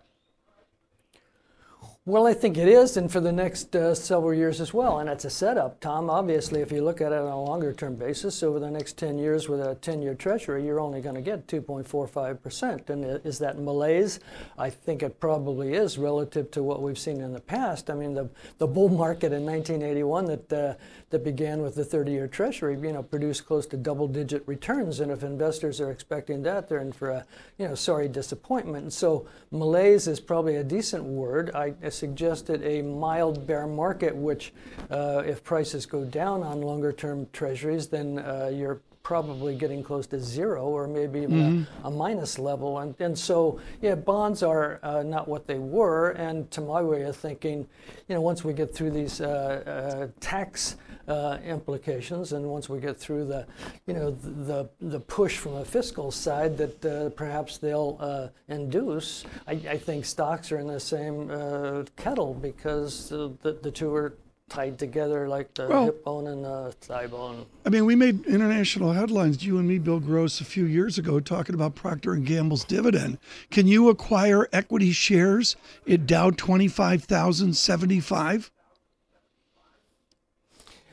Well, 2.08 2.28
I 2.28 2.34
think 2.34 2.56
it 2.56 2.68
is, 2.68 2.96
and 2.96 3.10
for 3.10 3.18
the 3.18 3.32
next 3.32 3.74
uh, 3.74 3.92
several 3.92 4.32
years 4.32 4.60
as 4.60 4.72
well. 4.72 5.00
And 5.00 5.10
it's 5.10 5.24
a 5.24 5.30
setup, 5.30 5.80
Tom. 5.80 6.08
Obviously, 6.08 6.60
if 6.60 6.70
you 6.70 6.84
look 6.84 7.00
at 7.00 7.10
it 7.10 7.18
on 7.18 7.26
a 7.26 7.42
longer 7.42 7.72
term 7.72 7.96
basis, 7.96 8.44
over 8.44 8.60
the 8.60 8.70
next 8.70 8.96
10 8.96 9.18
years 9.18 9.48
with 9.48 9.60
a 9.60 9.74
10 9.74 10.02
year 10.02 10.14
treasury, 10.14 10.64
you're 10.64 10.78
only 10.78 11.00
going 11.00 11.16
to 11.16 11.20
get 11.20 11.48
2.45%. 11.48 12.90
And 12.90 13.04
is 13.26 13.40
that 13.40 13.58
malaise? 13.58 14.20
I 14.56 14.70
think 14.70 15.02
it 15.02 15.18
probably 15.18 15.74
is 15.74 15.98
relative 15.98 16.48
to 16.52 16.62
what 16.62 16.80
we've 16.80 16.96
seen 16.96 17.20
in 17.20 17.32
the 17.32 17.40
past. 17.40 17.90
I 17.90 17.94
mean, 17.94 18.14
the, 18.14 18.30
the 18.58 18.68
bull 18.68 18.88
market 18.88 19.32
in 19.32 19.44
1981 19.44 20.26
that, 20.26 20.52
uh, 20.52 20.74
that 21.10 21.22
began 21.22 21.62
with 21.62 21.76
the 21.76 21.84
30 21.84 22.10
year 22.10 22.26
treasury, 22.26 22.74
you 22.74 22.92
know, 22.92 23.02
produced 23.02 23.46
close 23.46 23.64
to 23.66 23.76
double 23.76 24.08
digit 24.08 24.42
returns. 24.46 25.00
And 25.00 25.12
if 25.12 25.22
investors 25.22 25.80
are 25.80 25.90
expecting 25.90 26.42
that, 26.42 26.68
they're 26.68 26.80
in 26.80 26.92
for 26.92 27.10
a, 27.10 27.24
you 27.58 27.68
know, 27.68 27.74
sorry 27.76 28.08
disappointment. 28.08 28.82
And 28.84 28.92
so 28.92 29.26
malaise 29.52 30.08
is 30.08 30.18
probably 30.18 30.56
a 30.56 30.64
decent 30.64 31.04
word. 31.04 31.50
I, 31.54 31.74
suggested 31.90 32.62
a 32.64 32.82
mild 32.82 33.46
bear 33.46 33.66
market, 33.66 34.14
which, 34.14 34.52
uh, 34.90 35.22
if 35.24 35.42
prices 35.44 35.86
go 35.86 36.04
down 36.04 36.42
on 36.42 36.60
longer 36.60 36.92
term 36.92 37.26
treasuries, 37.32 37.86
then 37.86 38.18
uh, 38.18 38.50
you're 38.52 38.80
probably 39.06 39.54
getting 39.54 39.84
close 39.84 40.04
to 40.08 40.18
zero 40.18 40.66
or 40.66 40.88
maybe 40.88 41.20
mm-hmm. 41.20 41.62
a, 41.84 41.88
a, 41.88 41.90
minus 41.92 42.40
level. 42.40 42.80
And, 42.80 42.92
and 42.98 43.16
so, 43.16 43.60
yeah, 43.80 43.94
bonds 43.94 44.42
are 44.42 44.80
uh, 44.82 45.04
not 45.04 45.28
what 45.28 45.46
they 45.46 45.60
were. 45.60 46.10
And 46.10 46.50
to 46.50 46.60
my 46.60 46.82
way 46.82 47.02
of 47.02 47.14
thinking, 47.14 47.68
you 48.08 48.16
know, 48.16 48.20
once 48.20 48.42
we 48.42 48.52
get 48.52 48.74
through 48.74 48.90
these 48.90 49.20
uh, 49.20 50.08
uh, 50.08 50.08
tax 50.18 50.74
uh, 51.08 51.38
implications, 51.44 52.32
and 52.32 52.44
once 52.46 52.68
we 52.68 52.80
get 52.80 52.96
through 52.96 53.26
the, 53.26 53.46
you 53.86 53.94
know, 53.94 54.10
the 54.10 54.68
the 54.80 55.00
push 55.00 55.36
from 55.38 55.54
a 55.54 55.64
fiscal 55.64 56.10
side 56.10 56.56
that 56.58 56.84
uh, 56.84 57.10
perhaps 57.10 57.58
they'll 57.58 57.96
uh, 58.00 58.28
induce, 58.48 59.24
I, 59.46 59.52
I, 59.52 59.78
think 59.78 60.04
stocks 60.04 60.50
are 60.52 60.58
in 60.58 60.66
the 60.66 60.80
same 60.80 61.30
uh, 61.30 61.84
kettle 61.96 62.34
because 62.34 63.08
the 63.08 63.36
the 63.62 63.70
two 63.70 63.94
are 63.94 64.14
tied 64.48 64.78
together 64.78 65.28
like 65.28 65.52
the 65.54 65.66
well, 65.66 65.86
hip 65.86 66.04
bone 66.04 66.28
and 66.28 66.44
the 66.44 66.74
thigh 66.80 67.06
bone. 67.06 67.46
I 67.64 67.68
mean, 67.68 67.84
we 67.84 67.96
made 67.96 68.24
international 68.26 68.92
headlines, 68.92 69.44
you 69.44 69.58
and 69.58 69.66
me, 69.66 69.78
Bill 69.78 70.00
Gross, 70.00 70.40
a 70.40 70.44
few 70.44 70.64
years 70.64 70.98
ago, 70.98 71.18
talking 71.18 71.54
about 71.54 71.74
Procter 71.74 72.12
and 72.12 72.24
Gamble's 72.24 72.64
dividend. 72.64 73.18
Can 73.50 73.66
you 73.66 73.88
acquire 73.88 74.48
equity 74.52 74.92
shares 74.92 75.56
at 75.88 76.06
Dow 76.06 76.30
twenty 76.30 76.68
five 76.68 77.04
thousand 77.04 77.54
seventy 77.54 78.00
five? 78.00 78.50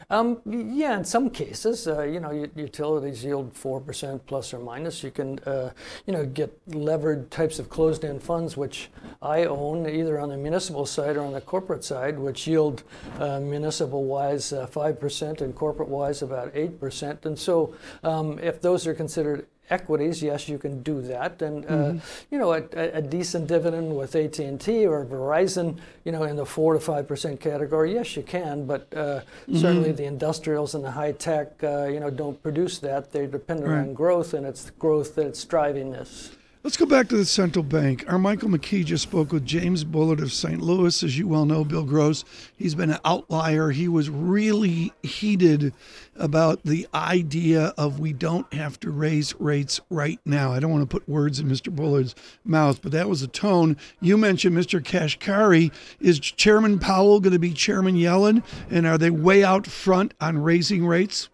Um, 0.10 0.42
yeah, 0.46 0.98
in 0.98 1.04
some 1.04 1.30
cases, 1.30 1.88
uh, 1.88 2.04
you 2.04 2.20
know, 2.20 2.32
utilities 2.56 3.24
yield 3.24 3.54
4% 3.54 4.20
plus 4.26 4.54
or 4.54 4.60
minus. 4.60 5.04
You 5.04 5.12
can, 5.12 5.40
uh, 5.40 5.72
you 6.06 6.14
know, 6.14 6.26
get 6.26 6.58
levered 6.68 7.32
types 7.32 7.60
of 7.60 7.70
closed-end 7.70 8.22
funds, 8.22 8.58
which 8.58 8.90
I 9.22 9.46
own 9.46 9.88
either 9.88 10.20
on 10.20 10.30
the 10.30 10.38
municipal 10.38 10.86
side 10.86 11.18
or 11.18 11.22
on 11.22 11.34
the 11.34 11.42
corporate 11.42 11.84
side, 11.84 12.20
which 12.20 12.48
yield 12.48 12.84
uh, 13.20 13.40
municipal-wise 13.40 14.52
5% 14.52 15.42
uh, 15.42 15.46
and 15.46 15.56
corporate-wise 15.56 16.22
about 16.22 16.54
8%. 16.54 17.26
And 17.26 17.38
so 17.38 17.76
um, 18.04 18.40
if 18.40 18.62
those 18.62 18.88
are 18.88 18.94
considered 18.94 19.48
equities, 19.70 20.22
yes, 20.22 20.50
you 20.50 20.58
can 20.58 20.84
do 20.84 21.02
that. 21.02 21.42
And 21.42 21.66
uh, 21.66 21.70
mm-hmm. 21.70 21.98
you 22.32 22.38
know, 22.38 22.54
a, 22.54 22.64
a, 22.74 23.02
decent 23.02 23.48
dividend 23.48 23.96
with 23.96 24.16
AT 24.16 24.40
and 24.40 24.60
T 24.60 24.86
or 24.86 25.06
Verizon, 25.06 25.78
you 26.04 26.12
know, 26.12 26.24
in 26.24 26.36
the 26.36 26.46
four 26.46 26.74
to 26.74 26.80
five 26.80 27.08
percent 27.08 27.40
category, 27.40 27.94
yes, 27.94 28.16
you 28.16 28.24
can. 28.24 28.66
But 28.66 28.88
uh, 28.94 28.98
mm-hmm. 28.98 29.58
certainly 29.58 29.92
the 29.92 30.06
industrials 30.06 30.76
and 30.76 30.84
the 30.84 30.92
high 30.92 31.14
tech, 31.14 31.64
uh, 31.64 31.86
you 31.86 32.00
know, 32.00 32.10
don't 32.10 32.42
produce 32.42 32.80
that. 32.80 33.12
They're 33.12 33.28
dependent 33.28 33.70
right. 33.70 33.80
on 33.80 33.94
growth, 33.94 34.34
and 34.34 34.46
it's 34.46 34.70
growth 34.72 35.16
that's 35.16 35.44
driving 35.46 35.92
this. 35.92 36.32
Let's 36.64 36.78
go 36.78 36.86
back 36.86 37.10
to 37.10 37.18
the 37.18 37.26
central 37.26 37.62
bank. 37.62 38.06
Our 38.08 38.18
Michael 38.18 38.48
McKee 38.48 38.86
just 38.86 39.04
spoke 39.04 39.34
with 39.34 39.46
James 39.46 39.84
Bullard 39.84 40.22
of 40.22 40.32
St. 40.32 40.62
Louis. 40.62 41.04
As 41.04 41.18
you 41.18 41.28
well 41.28 41.44
know, 41.44 41.66
Bill 41.66 41.84
Gross, 41.84 42.24
he's 42.56 42.74
been 42.74 42.90
an 42.90 43.00
outlier. 43.04 43.72
He 43.72 43.90
was 43.90 44.10
really 44.10 44.94
heated 45.04 45.74
about 46.16 46.64
the 46.64 46.88
idea 46.94 47.74
of 47.78 48.00
we 48.00 48.14
don't 48.14 48.52
have 48.54 48.80
to 48.82 48.92
raise 48.92 49.34
rates 49.40 49.80
right 49.90 50.20
now. 50.26 50.54
I 50.54 50.60
don't 50.60 50.72
want 50.72 50.90
to 50.90 51.00
put 51.00 51.08
words 51.08 51.40
in 51.40 51.48
Mr. 51.48 51.74
Bullard's 51.74 52.16
mouth, 52.44 52.82
but 52.82 52.92
that 52.92 53.10
was 53.10 53.22
a 53.22 53.28
tone. 53.28 53.78
You 54.00 54.18
mentioned 54.18 54.56
Mr. 54.56 54.82
Kashkari. 54.82 55.72
Is 56.00 56.20
Chairman 56.20 56.80
Powell 56.80 57.20
going 57.20 57.34
to 57.34 57.40
be 57.40 57.54
Chairman 57.54 57.96
Yellen? 57.96 58.44
And 58.70 58.86
are 58.86 58.98
they 58.98 59.10
way 59.10 59.44
out 59.44 59.68
front 59.68 60.14
on 60.22 60.38
raising 60.38 60.86
rates? 60.86 61.30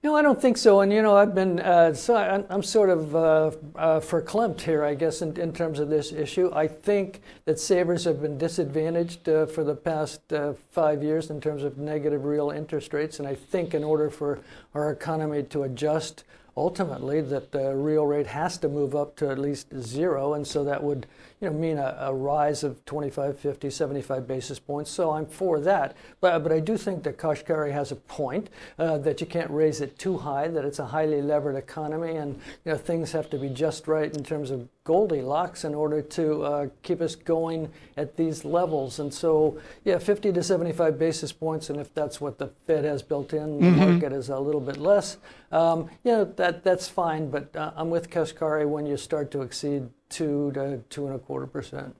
No, 0.00 0.14
I 0.14 0.22
don't 0.22 0.40
think 0.40 0.56
so. 0.56 0.80
And 0.80 0.92
you 0.92 1.02
know, 1.02 1.16
I've 1.16 1.34
been 1.34 1.58
uh, 1.58 1.92
so 1.92 2.14
I, 2.14 2.54
am 2.54 2.62
sort 2.62 2.88
of 2.88 3.16
uh, 3.16 3.50
uh, 3.74 3.98
verklempt 3.98 4.60
here, 4.60 4.84
I 4.84 4.94
guess, 4.94 5.22
in, 5.22 5.36
in, 5.36 5.52
terms 5.52 5.80
of 5.80 5.88
this 5.88 6.12
issue. 6.12 6.52
I 6.54 6.68
think 6.68 7.20
that 7.46 7.58
savers 7.58 8.04
have 8.04 8.22
been 8.22 8.38
disadvantaged 8.38 9.28
uh, 9.28 9.46
for 9.46 9.64
the 9.64 9.74
past 9.74 10.32
uh, 10.32 10.52
five 10.70 11.02
years 11.02 11.30
in 11.30 11.40
terms 11.40 11.64
of 11.64 11.78
negative 11.78 12.24
real 12.24 12.50
interest 12.50 12.92
rates, 12.92 13.18
and 13.18 13.26
I 13.26 13.34
think 13.34 13.74
in 13.74 13.82
order 13.82 14.08
for 14.08 14.38
our 14.72 14.92
economy 14.92 15.42
to 15.44 15.64
adjust 15.64 16.22
ultimately 16.56 17.20
that 17.20 17.50
the 17.50 17.74
real 17.74 18.06
rate 18.06 18.26
has 18.28 18.56
to 18.58 18.68
move 18.68 18.94
up 18.94 19.16
to 19.16 19.28
at 19.30 19.38
least 19.38 19.66
zero, 19.80 20.34
and 20.34 20.46
so 20.46 20.62
that 20.62 20.80
would 20.80 21.08
you 21.40 21.48
know, 21.48 21.56
mean 21.56 21.78
a, 21.78 21.96
a, 22.00 22.14
rise 22.14 22.64
of 22.64 22.84
25, 22.84 23.38
50, 23.38 23.70
75 23.70 24.26
basis 24.26 24.58
points. 24.58 24.90
So 24.90 25.12
I'm 25.12 25.26
for 25.26 25.60
that. 25.60 25.96
But, 26.20 26.40
but 26.40 26.50
I 26.50 26.60
do 26.60 26.76
think 26.76 27.04
that 27.04 27.16
Kashkari 27.16 27.72
has 27.72 27.92
a 27.92 27.96
point 27.96 28.50
uh, 28.78 28.98
that 28.98 29.20
you 29.20 29.26
can't 29.26 29.50
raise 29.50 29.80
it 29.80 29.98
too 29.98 30.18
high, 30.18 30.48
that 30.48 30.64
it's 30.64 30.80
a 30.80 30.86
highly 30.86 31.22
levered 31.22 31.54
economy, 31.54 32.16
and 32.16 32.34
you 32.64 32.72
know, 32.72 32.76
things 32.76 33.12
have 33.12 33.30
to 33.30 33.38
be 33.38 33.48
just 33.48 33.86
right 33.86 34.12
in 34.14 34.24
terms 34.24 34.50
of 34.50 34.68
Goldilocks 34.82 35.64
in 35.64 35.74
order 35.74 36.00
to 36.00 36.42
uh, 36.42 36.66
keep 36.82 37.02
us 37.02 37.14
going 37.14 37.70
at 37.96 38.16
these 38.16 38.44
levels. 38.44 38.98
And 38.98 39.12
so, 39.12 39.60
yeah, 39.84 39.98
50 39.98 40.32
to 40.32 40.42
75 40.42 40.98
basis 40.98 41.30
points, 41.30 41.68
and 41.68 41.78
if 41.78 41.92
that's 41.92 42.20
what 42.20 42.38
the 42.38 42.48
Fed 42.66 42.84
has 42.84 43.02
built 43.02 43.34
in, 43.34 43.60
mm-hmm. 43.60 43.64
the 43.64 43.86
market 43.86 44.12
is 44.12 44.30
a 44.30 44.38
little 44.38 44.62
bit 44.62 44.78
less. 44.78 45.18
Um, 45.52 45.90
you 46.04 46.12
know, 46.12 46.24
that, 46.24 46.64
that's 46.64 46.88
fine, 46.88 47.30
but 47.30 47.54
uh, 47.54 47.72
I'm 47.76 47.90
with 47.90 48.10
Kashkari 48.10 48.66
when 48.66 48.86
you 48.86 48.96
start 48.96 49.30
to 49.32 49.42
exceed 49.42 49.88
two 50.08 50.52
to 50.52 50.82
two 50.90 51.06
and 51.06 51.16
a 51.16 51.18
quarter 51.18 51.46
percent. 51.46 51.94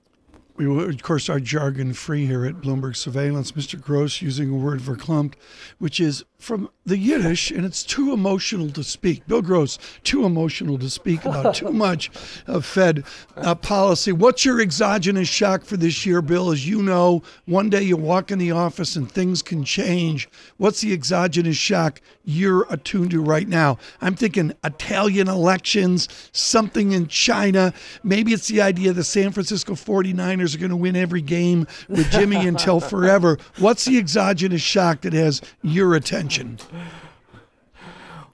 We, 0.55 0.65
of 0.67 1.01
course, 1.03 1.29
are 1.29 1.39
jargon 1.39 1.93
free 1.93 2.25
here 2.25 2.45
at 2.45 2.55
Bloomberg 2.55 2.97
Surveillance. 2.97 3.53
Mr. 3.53 3.79
Gross 3.79 4.21
using 4.21 4.49
a 4.49 4.55
word 4.55 4.81
verklempt, 4.81 5.35
which 5.77 6.01
is 6.01 6.25
from 6.39 6.69
the 6.85 6.97
Yiddish, 6.97 7.51
and 7.51 7.65
it's 7.65 7.83
too 7.83 8.13
emotional 8.13 8.69
to 8.69 8.83
speak. 8.83 9.27
Bill 9.27 9.41
Gross, 9.41 9.77
too 10.03 10.25
emotional 10.25 10.79
to 10.79 10.89
speak 10.89 11.25
about 11.25 11.53
too 11.55 11.71
much 11.71 12.09
of 12.47 12.65
Fed 12.65 13.03
uh, 13.35 13.55
policy. 13.55 14.13
What's 14.13 14.45
your 14.45 14.61
exogenous 14.61 15.27
shock 15.27 15.65
for 15.65 15.75
this 15.75 16.05
year, 16.05 16.21
Bill? 16.21 16.49
As 16.49 16.67
you 16.67 16.81
know, 16.81 17.21
one 17.45 17.69
day 17.69 17.83
you 17.83 17.97
walk 17.97 18.31
in 18.31 18.39
the 18.39 18.51
office 18.51 18.95
and 18.95 19.11
things 19.11 19.41
can 19.41 19.65
change. 19.65 20.29
What's 20.57 20.81
the 20.81 20.93
exogenous 20.93 21.57
shock 21.57 22.01
you're 22.23 22.65
attuned 22.69 23.11
to 23.11 23.21
right 23.21 23.47
now? 23.47 23.77
I'm 24.01 24.15
thinking 24.15 24.53
Italian 24.63 25.27
elections, 25.27 26.07
something 26.31 26.93
in 26.93 27.07
China. 27.07 27.73
Maybe 28.01 28.31
it's 28.31 28.47
the 28.47 28.61
idea 28.61 28.93
the 28.93 29.03
San 29.03 29.33
Francisco 29.33 29.73
49ers 29.73 30.55
are 30.55 30.59
going 30.59 30.69
to 30.69 30.77
win 30.77 30.95
every 30.95 31.21
game 31.21 31.67
with 31.89 32.09
Jimmy 32.11 32.47
until 32.47 32.79
forever. 32.79 33.37
What's 33.57 33.85
the 33.85 33.97
exogenous 33.97 34.61
shock 34.61 35.01
that 35.01 35.13
has 35.13 35.41
your 35.61 35.95
attention? 35.95 36.28
Attention? 36.29 36.59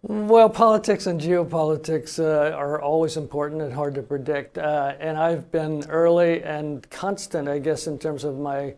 Well, 0.02 0.50
politics 0.50 1.08
and 1.08 1.20
geopolitics 1.20 2.20
uh, 2.20 2.56
are 2.56 2.80
always 2.80 3.18
important 3.18 3.62
and 3.62 3.74
hard 3.74 3.96
to 3.96 4.04
predict. 4.04 4.58
Uh, 4.58 4.94
and 5.00 5.18
I've 5.18 5.52
been 5.52 5.84
early 5.90 6.44
and 6.44 6.88
constant, 6.92 7.48
I 7.48 7.58
guess, 7.58 7.88
in 7.88 7.98
terms 7.98 8.24
of 8.24 8.38
my 8.38 8.76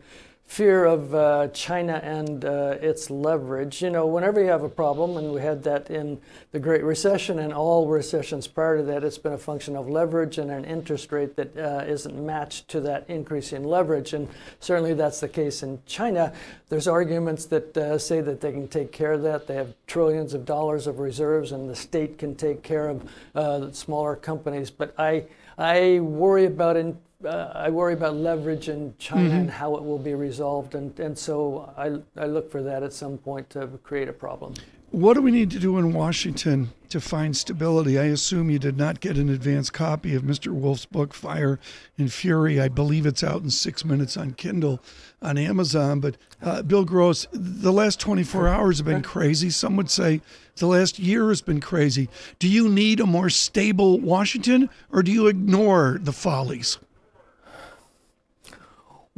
fear 0.48 0.86
of 0.86 1.14
uh, 1.14 1.46
China 1.48 2.00
and 2.02 2.42
uh, 2.46 2.74
its 2.80 3.10
leverage. 3.10 3.82
You 3.82 3.90
know, 3.90 4.06
whenever 4.06 4.40
you 4.40 4.48
have 4.48 4.62
a 4.62 4.68
problem, 4.68 5.18
and 5.18 5.30
we 5.30 5.42
had 5.42 5.62
that 5.64 5.90
in 5.90 6.18
the 6.52 6.58
Great 6.58 6.82
Recession 6.82 7.38
and 7.38 7.52
all 7.52 7.86
recessions 7.86 8.46
prior 8.48 8.78
to 8.78 8.82
that, 8.84 9.04
it's 9.04 9.18
been 9.18 9.34
a 9.34 9.38
function 9.38 9.76
of 9.76 9.90
leverage 9.90 10.38
and 10.38 10.50
an 10.50 10.64
interest 10.64 11.12
rate 11.12 11.36
that 11.36 11.56
uh, 11.56 11.84
not 11.86 12.14
matched 12.14 12.66
to 12.68 12.80
that 12.80 13.04
increase 13.08 13.52
in 13.52 13.62
leverage. 13.62 14.14
And 14.14 14.26
certainly 14.58 14.94
that's 14.94 15.20
the 15.20 15.28
case 15.28 15.62
in 15.62 15.80
China. 15.84 16.32
There's 16.70 16.88
arguments 16.88 17.44
that 17.46 17.76
uh, 17.76 17.98
say 17.98 18.22
that 18.22 18.40
they 18.40 18.50
can 18.50 18.68
take 18.68 18.90
care 18.90 19.12
of 19.12 19.22
that. 19.22 19.46
They 19.46 19.54
have 19.54 19.74
trillions 19.86 20.32
of 20.32 20.46
dollars 20.46 20.86
of 20.86 20.98
reserves, 20.98 21.52
and 21.52 21.68
the 21.68 21.76
state 21.76 22.16
can 22.16 22.34
take 22.34 22.62
care 22.62 22.88
of 22.88 23.08
uh, 23.34 23.70
smaller 23.72 24.16
companies. 24.16 24.70
But 24.70 24.94
I, 24.98 25.24
I 25.58 26.00
worry 26.00 26.46
about 26.46 26.78
in, 26.78 26.96
uh, 27.24 27.50
I 27.54 27.70
worry 27.70 27.94
about 27.94 28.14
leverage 28.16 28.68
in 28.68 28.94
China 28.98 29.28
mm-hmm. 29.28 29.36
and 29.36 29.50
how 29.50 29.76
it 29.76 29.84
will 29.84 29.98
be 29.98 30.14
resolved, 30.14 30.74
and, 30.74 30.98
and 31.00 31.18
so 31.18 31.72
I, 31.76 31.98
I 32.20 32.26
look 32.26 32.50
for 32.50 32.62
that 32.62 32.82
at 32.82 32.92
some 32.92 33.18
point 33.18 33.50
to 33.50 33.66
create 33.82 34.08
a 34.08 34.12
problem. 34.12 34.54
What 34.90 35.14
do 35.14 35.20
we 35.20 35.32
need 35.32 35.50
to 35.50 35.58
do 35.58 35.76
in 35.76 35.92
Washington 35.92 36.70
to 36.88 36.98
find 36.98 37.36
stability? 37.36 37.98
I 37.98 38.04
assume 38.04 38.48
you 38.48 38.58
did 38.58 38.78
not 38.78 39.00
get 39.00 39.18
an 39.18 39.28
advance 39.28 39.68
copy 39.68 40.14
of 40.14 40.22
Mr. 40.22 40.50
Wolff's 40.50 40.86
book, 40.86 41.12
Fire 41.12 41.60
and 41.98 42.10
Fury. 42.10 42.58
I 42.58 42.68
believe 42.68 43.04
it's 43.04 43.22
out 43.22 43.42
in 43.42 43.50
six 43.50 43.84
minutes 43.84 44.16
on 44.16 44.32
Kindle 44.32 44.82
on 45.20 45.36
Amazon. 45.36 46.00
But 46.00 46.16
uh, 46.40 46.62
Bill 46.62 46.86
Gross, 46.86 47.26
the 47.32 47.72
last 47.72 48.00
24 48.00 48.48
hours 48.48 48.78
have 48.78 48.86
been 48.86 49.02
crazy. 49.02 49.50
Some 49.50 49.76
would 49.76 49.90
say 49.90 50.22
the 50.56 50.66
last 50.66 50.98
year 50.98 51.28
has 51.28 51.42
been 51.42 51.60
crazy. 51.60 52.08
Do 52.38 52.48
you 52.48 52.66
need 52.66 52.98
a 52.98 53.06
more 53.06 53.28
stable 53.28 54.00
Washington 54.00 54.70
or 54.90 55.02
do 55.02 55.12
you 55.12 55.26
ignore 55.26 55.98
the 56.00 56.12
follies? 56.12 56.78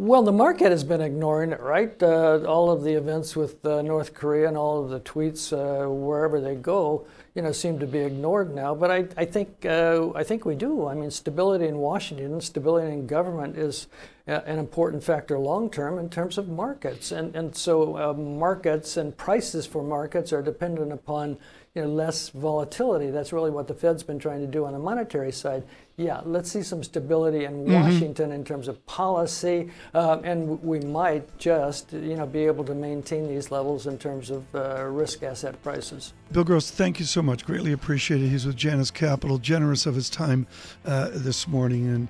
Well, 0.01 0.23
the 0.23 0.33
market 0.33 0.71
has 0.71 0.83
been 0.83 1.03
ignoring 1.03 1.53
it, 1.53 1.61
right? 1.61 2.03
Uh, 2.03 2.43
all 2.49 2.71
of 2.71 2.85
the 2.85 2.95
events 2.95 3.37
with 3.37 3.63
uh, 3.67 3.83
North 3.83 4.15
Korea 4.15 4.49
and 4.49 4.57
all 4.57 4.83
of 4.83 4.89
the 4.89 5.01
tweets 5.01 5.53
uh, 5.53 5.91
wherever 5.91 6.41
they 6.41 6.55
go, 6.55 7.07
you 7.35 7.43
know, 7.43 7.53
seem 7.53 7.79
to 7.81 7.87
be 7.87 7.99
ignored 7.99 8.55
now. 8.55 8.75
But 8.75 8.91
I, 8.91 9.07
I 9.19 9.27
think 9.27 9.67
uh, 9.67 10.09
I 10.15 10.25
think 10.25 10.47
we 10.47 10.55
do. 10.55 10.87
I 10.87 10.95
mean, 10.95 11.11
stability 11.11 11.67
in 11.67 11.77
Washington, 11.77 12.41
stability 12.41 12.91
in 12.91 13.07
government 13.07 13.59
is 13.59 13.89
uh, 14.27 14.41
an 14.47 14.59
important 14.59 15.05
factor 15.05 15.39
long 15.39 15.69
term 15.69 15.99
in 15.99 16.09
terms 16.09 16.39
of 16.39 16.49
markets, 16.49 17.13
and 17.13 17.37
and 17.37 17.55
so 17.55 17.99
uh, 17.99 18.15
markets 18.15 18.97
and 18.97 19.15
prices 19.19 19.67
for 19.67 19.83
markets 19.83 20.33
are 20.33 20.41
dependent 20.41 20.93
upon 20.93 21.37
you 21.75 21.83
know, 21.83 21.89
less 21.89 22.31
volatility. 22.31 23.11
That's 23.11 23.33
really 23.33 23.51
what 23.51 23.69
the 23.69 23.75
Fed's 23.75 24.03
been 24.03 24.19
trying 24.19 24.41
to 24.41 24.47
do 24.47 24.65
on 24.65 24.73
the 24.73 24.79
monetary 24.79 25.31
side. 25.31 25.63
Yeah, 25.97 26.21
let's 26.25 26.51
see 26.51 26.63
some 26.63 26.83
stability 26.83 27.45
in 27.45 27.65
mm-hmm. 27.65 27.73
Washington 27.75 28.33
in 28.33 28.43
terms 28.43 28.67
of 28.67 28.85
policy, 28.87 29.71
uh, 29.95 30.19
and 30.25 30.61
we 30.63 30.81
might 30.81 31.39
just, 31.39 31.93
you 31.93 32.17
know, 32.17 32.27
be 32.27 32.41
able 32.47 32.65
to 32.65 32.75
maintain 32.75 33.29
these 33.29 33.51
levels 33.53 33.87
in 33.87 33.99
terms 33.99 34.31
of 34.31 34.53
uh, 34.55 34.83
risk 34.85 35.23
asset 35.23 35.63
prices. 35.63 36.13
Bill 36.33 36.43
Gross, 36.43 36.71
thank 36.71 36.99
you 36.99 37.05
so 37.05 37.23
much. 37.23 37.45
Greatly 37.45 37.73
appreciated. 37.73 38.31
He's 38.31 38.47
with 38.47 38.57
Janus 38.57 38.91
Capital, 38.91 39.39
generous 39.39 39.87
of 39.87 39.95
his 39.95 40.11
time 40.11 40.47
uh, 40.85 41.11
this 41.13 41.47
morning, 41.47 41.87
and 41.87 42.09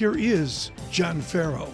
Here 0.00 0.16
is 0.16 0.70
John 0.90 1.20
Ferro. 1.20 1.70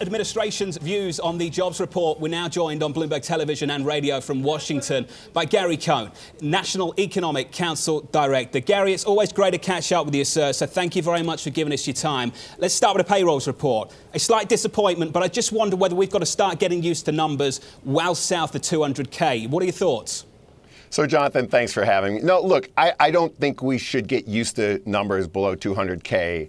Administration's 0.00 0.78
views 0.78 1.20
on 1.20 1.38
the 1.38 1.48
jobs 1.48 1.78
report. 1.78 2.18
We're 2.18 2.26
now 2.26 2.48
joined 2.48 2.82
on 2.82 2.92
Bloomberg 2.92 3.22
Television 3.22 3.70
and 3.70 3.86
Radio 3.86 4.20
from 4.20 4.42
Washington 4.42 5.06
by 5.32 5.44
Gary 5.44 5.76
Cohn, 5.76 6.10
National 6.40 6.92
Economic 6.98 7.52
Council 7.52 8.00
Director. 8.10 8.58
Gary, 8.58 8.94
it's 8.94 9.04
always 9.04 9.32
great 9.32 9.52
to 9.52 9.58
catch 9.58 9.92
up 9.92 10.06
with 10.06 10.14
you, 10.16 10.24
sir, 10.24 10.52
so 10.52 10.66
thank 10.66 10.96
you 10.96 11.02
very 11.02 11.22
much 11.22 11.44
for 11.44 11.50
giving 11.50 11.72
us 11.72 11.86
your 11.86 11.94
time. 11.94 12.32
Let's 12.58 12.74
start 12.74 12.96
with 12.96 13.06
the 13.06 13.14
payrolls 13.14 13.46
report. 13.46 13.94
A 14.14 14.18
slight 14.18 14.48
disappointment, 14.48 15.12
but 15.12 15.22
I 15.22 15.28
just 15.28 15.52
wonder 15.52 15.76
whether 15.76 15.94
we've 15.94 16.10
got 16.10 16.18
to 16.18 16.26
start 16.26 16.58
getting 16.58 16.82
used 16.82 17.04
to 17.04 17.12
numbers 17.12 17.60
well 17.84 18.16
south 18.16 18.56
of 18.56 18.62
200K. 18.62 19.48
What 19.48 19.62
are 19.62 19.66
your 19.66 19.72
thoughts? 19.72 20.26
So, 20.90 21.06
Jonathan, 21.06 21.46
thanks 21.46 21.72
for 21.72 21.84
having 21.84 22.16
me. 22.16 22.22
No, 22.22 22.40
look, 22.40 22.70
I, 22.76 22.92
I 22.98 23.12
don't 23.12 23.38
think 23.38 23.62
we 23.62 23.78
should 23.78 24.08
get 24.08 24.26
used 24.26 24.56
to 24.56 24.82
numbers 24.84 25.28
below 25.28 25.54
200K. 25.54 26.48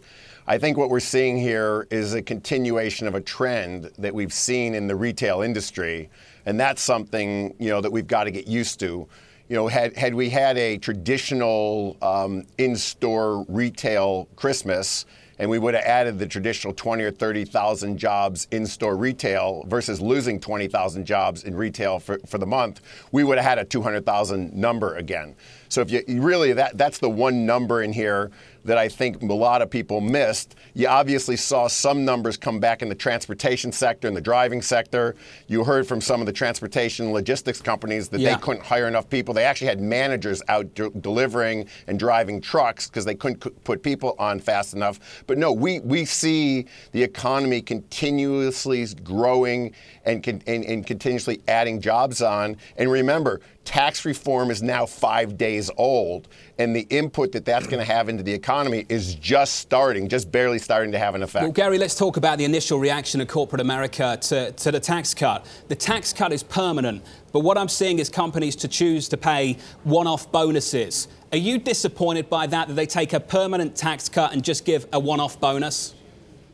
I 0.50 0.58
think 0.58 0.80
what 0.80 0.90
we're 0.90 1.00
seeing 1.00 1.38
here 1.38 1.86
is 1.92 2.16
a 2.16 2.24
continuation 2.24 3.06
of 3.06 3.14
a 3.14 3.22
trend 3.22 3.92
that 4.00 4.16
we've 4.16 4.34
seen 4.34 4.74
in 4.74 4.88
the 4.88 4.96
retail 4.96 5.44
industry, 5.44 6.10
and 6.48 6.60
that's 6.60 6.82
something 6.82 7.54
you 7.60 7.70
know 7.70 7.82
that 7.82 7.92
we've 7.92 8.08
got 8.08 8.24
to 8.24 8.32
get 8.32 8.48
used 8.48 8.80
to. 8.80 9.08
You 9.48 9.56
know, 9.56 9.68
had 9.68 9.96
had 9.96 10.16
we 10.16 10.28
had 10.28 10.58
a 10.58 10.80
traditional 10.80 11.98
um, 12.02 12.48
in-store 12.58 13.46
retail 13.48 14.28
Christmas, 14.36 15.06
and 15.38 15.52
we 15.52 15.58
would 15.60 15.74
have 15.74 15.84
added 15.84 16.20
the 16.20 16.28
traditional 16.28 16.74
20 16.74 17.04
or 17.04 17.12
30,000 17.12 17.98
jobs 17.98 18.48
in 18.52 18.66
store 18.66 18.98
retail 18.98 19.64
versus 19.68 20.02
losing 20.02 20.40
20,000 20.40 21.06
jobs 21.06 21.46
in 21.46 21.56
retail 21.56 21.98
for, 21.98 22.20
for 22.28 22.38
the 22.38 22.46
month, 22.46 22.82
we 23.12 23.24
would 23.24 23.38
have 23.38 23.46
had 23.46 23.58
a 23.58 23.64
200,000 23.64 24.54
number 24.54 24.96
again. 24.96 25.36
So 25.70 25.82
if 25.82 25.92
you, 25.92 26.04
you 26.08 26.22
really 26.22 26.54
that 26.54 26.78
that's 26.78 26.98
the 26.98 27.10
one 27.10 27.46
number 27.46 27.84
in 27.84 27.94
here 27.94 28.32
that 28.66 28.78
I 28.78 28.88
think 28.90 29.22
a 29.22 29.26
lot 29.26 29.62
of 29.62 29.70
people 29.70 30.02
missed. 30.02 30.56
You 30.74 30.88
obviously 30.88 31.36
saw 31.36 31.68
some 31.68 32.06
numbers 32.06 32.38
come 32.38 32.60
back 32.60 32.82
in 32.82 32.90
the 32.90 32.96
transportation 32.96 33.72
sector 33.72 34.08
and 34.08 34.16
the 34.16 34.22
driving 34.22 34.62
sector. 34.62 35.16
You 35.48 35.64
heard 35.64 35.88
from 35.88 36.02
some 36.02 36.20
of 36.20 36.26
the 36.26 36.34
transportation 36.34 37.12
logistics 37.12 37.62
companies 37.62 38.10
that 38.10 38.20
yeah. 38.20 38.36
they 38.36 38.42
couldn't 38.42 38.64
hire 38.64 38.88
enough 38.88 39.10
people. 39.10 39.34
They 39.34 39.46
actually 39.46 39.68
had 39.68 39.82
managers 39.82 40.42
out 40.48 40.74
de- 40.74 40.90
delivering 40.90 41.68
and 41.88 41.98
driving 42.00 42.42
trucks 42.42 42.88
because 42.88 43.06
they 43.06 43.16
couldn't 43.16 43.44
c- 43.44 43.52
put 43.64 43.84
people 43.84 44.16
on 44.20 44.40
fast 44.40 44.74
enough. 44.74 45.24
But 45.28 45.38
no, 45.38 45.52
we, 45.52 45.80
we 45.82 46.06
see 46.06 46.66
the 46.92 47.04
economy 47.04 47.62
continuously 47.62 48.86
growing 49.04 49.74
and, 50.06 50.24
con- 50.24 50.42
and, 50.48 50.64
and 50.64 50.86
continuously 50.86 51.42
adding 51.48 51.82
jobs 51.82 52.22
on. 52.22 52.58
And 52.78 52.92
remember, 52.92 53.42
tax 53.66 54.06
reform 54.06 54.52
is 54.52 54.62
now 54.64 54.86
five 54.86 55.38
days 55.38 55.70
old, 55.78 56.28
and 56.60 56.76
the 56.76 56.86
input 56.90 57.32
that 57.32 57.46
that's 57.46 57.66
going 57.66 57.80
to 57.80 57.92
have 57.92 58.10
into 58.10 58.22
the 58.22 58.34
economy 58.34 58.86
is 58.90 59.16
just 59.16 59.56
starting, 59.56 60.10
just 60.10 60.30
barely 60.30 60.60
starting 60.60 60.92
to 60.92 61.00
have 61.00 61.16
an 61.16 61.24
effect. 61.24 61.44
Well, 61.44 61.54
Gary, 61.54 61.78
let's 61.78 61.96
talk 61.96 62.18
about 62.18 62.38
the 62.38 62.44
initial 62.44 62.78
reaction 62.78 63.22
of 63.22 63.30
corporate 63.30 63.62
America 63.62 64.18
to, 64.24 64.52
to 64.52 64.72
the 64.72 64.80
tax 64.80 65.14
cut. 65.14 65.46
The 65.70 65.76
tax 65.76 66.12
cut 66.12 66.34
is 66.34 66.44
permanent, 66.44 67.02
but 67.32 67.40
what 67.40 67.58
I'm 67.58 67.70
seeing 67.70 68.00
is 68.00 68.10
companies 68.10 68.58
to 68.58 68.68
choose 68.68 69.08
to 69.10 69.18
pay 69.18 69.58
one 69.86 70.06
off 70.06 70.30
bonuses. 70.32 71.08
Are 71.32 71.38
you 71.38 71.60
disappointed 71.60 72.30
by 72.30 72.46
that, 72.48 72.68
that 72.68 72.74
they 72.74 72.86
take 72.86 73.14
a 73.14 73.22
permanent 73.22 73.76
tax 73.76 74.10
cut 74.10 74.34
and 74.34 74.44
just 74.44 74.66
give 74.66 74.86
a 74.92 75.00
one 75.00 75.22
off 75.22 75.40
bonus? 75.40 75.94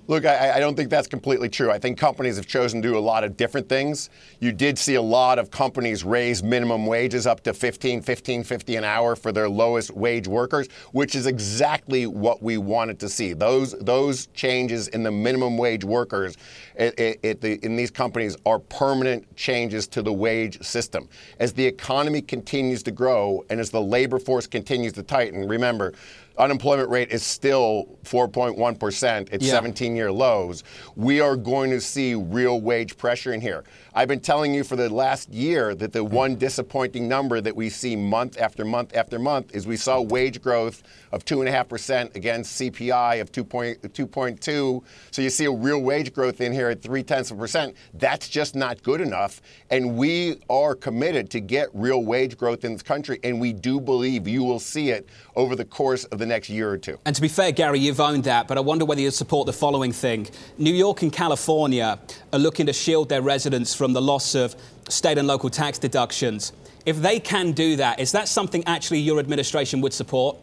Look, 0.08 0.26
I, 0.26 0.54
I, 0.54 0.60
don't 0.60 0.76
think 0.76 0.92
that's 0.92 1.08
completely 1.08 1.50
true. 1.50 1.72
I 1.72 1.80
think 1.80 1.98
companies 1.98 2.36
have 2.36 2.46
chosen 2.46 2.80
to 2.82 2.88
do 2.88 2.98
a 2.98 3.00
lot 3.00 3.24
of 3.24 3.36
different 3.36 3.68
things. 3.68 4.12
You 4.40 4.52
did 4.52 4.78
see 4.78 4.96
a 4.96 5.02
lot 5.02 5.40
of 5.40 5.50
companies 5.50 6.04
raise 6.04 6.44
minimum 6.44 6.86
wages 6.86 7.26
up 7.26 7.42
to 7.44 7.54
15, 7.54 8.04
15, 8.04 8.44
50 8.44 8.76
an 8.76 8.84
hour 8.84 9.16
for 9.16 9.32
their 9.32 9.50
lowest 9.50 9.90
wage 9.92 10.28
workers, 10.28 10.68
which 10.92 11.16
is 11.16 11.26
exactly 11.26 12.06
what 12.06 12.44
we 12.44 12.58
wanted 12.58 13.00
to 13.00 13.10
see. 13.10 13.34
Those 13.34 13.74
those 13.80 14.28
changes 14.28 14.90
in 14.90 15.02
the 15.02 15.12
minimum 15.12 15.58
wage 15.58 15.84
workers 15.84 16.38
it, 16.76 17.20
it, 17.24 17.42
the, 17.42 17.64
in 17.66 17.76
these 17.76 17.92
companies 17.92 18.36
are 18.46 18.60
permanent 18.60 19.36
changes 19.36 19.88
to 19.88 20.02
the 20.02 20.14
wage 20.14 20.62
system. 20.62 21.08
As 21.40 21.54
the 21.54 21.66
economy 21.66 22.22
continues 22.22 22.84
to 22.84 22.92
grow 22.92 23.44
and 23.50 23.60
as 23.60 23.72
the 23.72 23.82
labor 23.82 24.20
force 24.20 24.46
continues 24.46 24.94
to 24.94 25.04
tighten, 25.04 25.48
remember 25.48 25.94
unemployment 26.38 26.90
rate 26.90 27.12
is 27.12 27.24
still 27.24 27.98
4.1%. 28.04 29.30
It's 29.32 29.46
yeah. 29.46 29.52
17 29.52 29.96
year 29.96 30.12
lows. 30.12 30.64
We 30.96 31.22
are 31.22 31.36
going 31.36 31.72
to 31.72 31.82
see 31.82 32.16
real 32.16 32.62
wage 32.62 32.98
pressure 32.98 33.34
in 33.34 33.42
here. 33.42 33.64
I've 33.98 34.10
been 34.10 34.20
telling 34.20 34.54
you 34.54 34.66
for 34.66 34.76
the 34.76 34.94
last 34.94 35.30
year 35.30 35.74
that 35.74 35.94
the 35.94 36.04
one 36.04 36.36
disappointing 36.36 37.08
number 37.08 37.40
that 37.40 37.56
we 37.56 37.70
see 37.70 37.96
month 37.96 38.38
after 38.38 38.66
month 38.66 38.94
after 38.94 39.18
month 39.18 39.56
is 39.56 39.66
we 39.66 39.78
saw 39.78 40.02
wage 40.02 40.42
growth 40.42 40.84
of 41.14 41.24
2.5% 41.24 42.14
against 42.14 42.60
CPI 42.60 43.22
of 43.22 43.32
2.2. 43.32 44.84
So 45.12 45.22
you 45.22 45.30
see 45.30 45.46
a 45.46 45.52
real 45.52 45.80
wage 45.80 46.12
growth 46.12 46.42
in 46.42 46.52
here 46.52 46.68
at 46.68 46.82
3 46.82 47.04
tenths 47.04 47.32
of 47.32 47.38
a 47.38 47.40
percent. 47.40 47.78
That's 47.94 48.28
just 48.28 48.54
not 48.54 48.84
good 48.84 49.00
enough. 49.00 49.42
And 49.70 49.96
we 49.96 50.42
are 50.50 50.76
committed 50.76 51.30
to 51.30 51.40
get 51.40 51.70
real 51.74 52.04
wage 52.04 52.36
growth 52.36 52.66
in 52.66 52.74
this 52.74 52.84
country. 52.84 53.22
And 53.24 53.40
we 53.40 53.54
do 53.54 53.80
believe 53.80 54.28
you 54.28 54.44
will 54.44 54.60
see 54.60 54.90
it 54.90 55.08
over 55.38 55.56
the 55.56 55.64
course 55.64 56.04
of 56.06 56.20
the 56.20 56.26
next 56.26 56.50
year 56.50 56.70
or 56.70 56.78
two. 56.78 57.00
And 57.06 57.16
to 57.16 57.22
be 57.22 57.30
fair, 57.30 57.54
Gary, 57.54 57.80
you've 57.80 58.02
owned 58.02 58.26
that. 58.26 58.50
But 58.50 58.58
I 58.58 58.62
wonder 58.62 58.84
whether 58.84 59.00
you 59.00 59.12
support 59.12 59.46
the 59.46 59.54
following 59.54 59.94
thing 59.94 60.28
New 60.58 60.74
York 60.74 61.02
and 61.02 61.14
California 61.14 61.98
are 62.34 62.40
looking 62.40 62.66
to 62.66 62.74
shield 62.74 63.08
their 63.08 63.22
residents 63.22 63.74
from 63.74 63.85
the 63.94 64.02
loss 64.02 64.36
of 64.36 64.56
state 64.90 65.18
and 65.18 65.28
local 65.28 65.50
tax 65.50 65.78
deductions. 65.78 66.54
If 66.86 67.02
they 67.02 67.20
can 67.20 67.52
do 67.52 67.76
that, 67.78 68.00
is 68.00 68.12
that 68.12 68.28
something 68.28 68.64
actually 68.66 69.00
your 69.00 69.20
administration 69.20 69.82
would 69.82 69.94
support? 69.94 70.38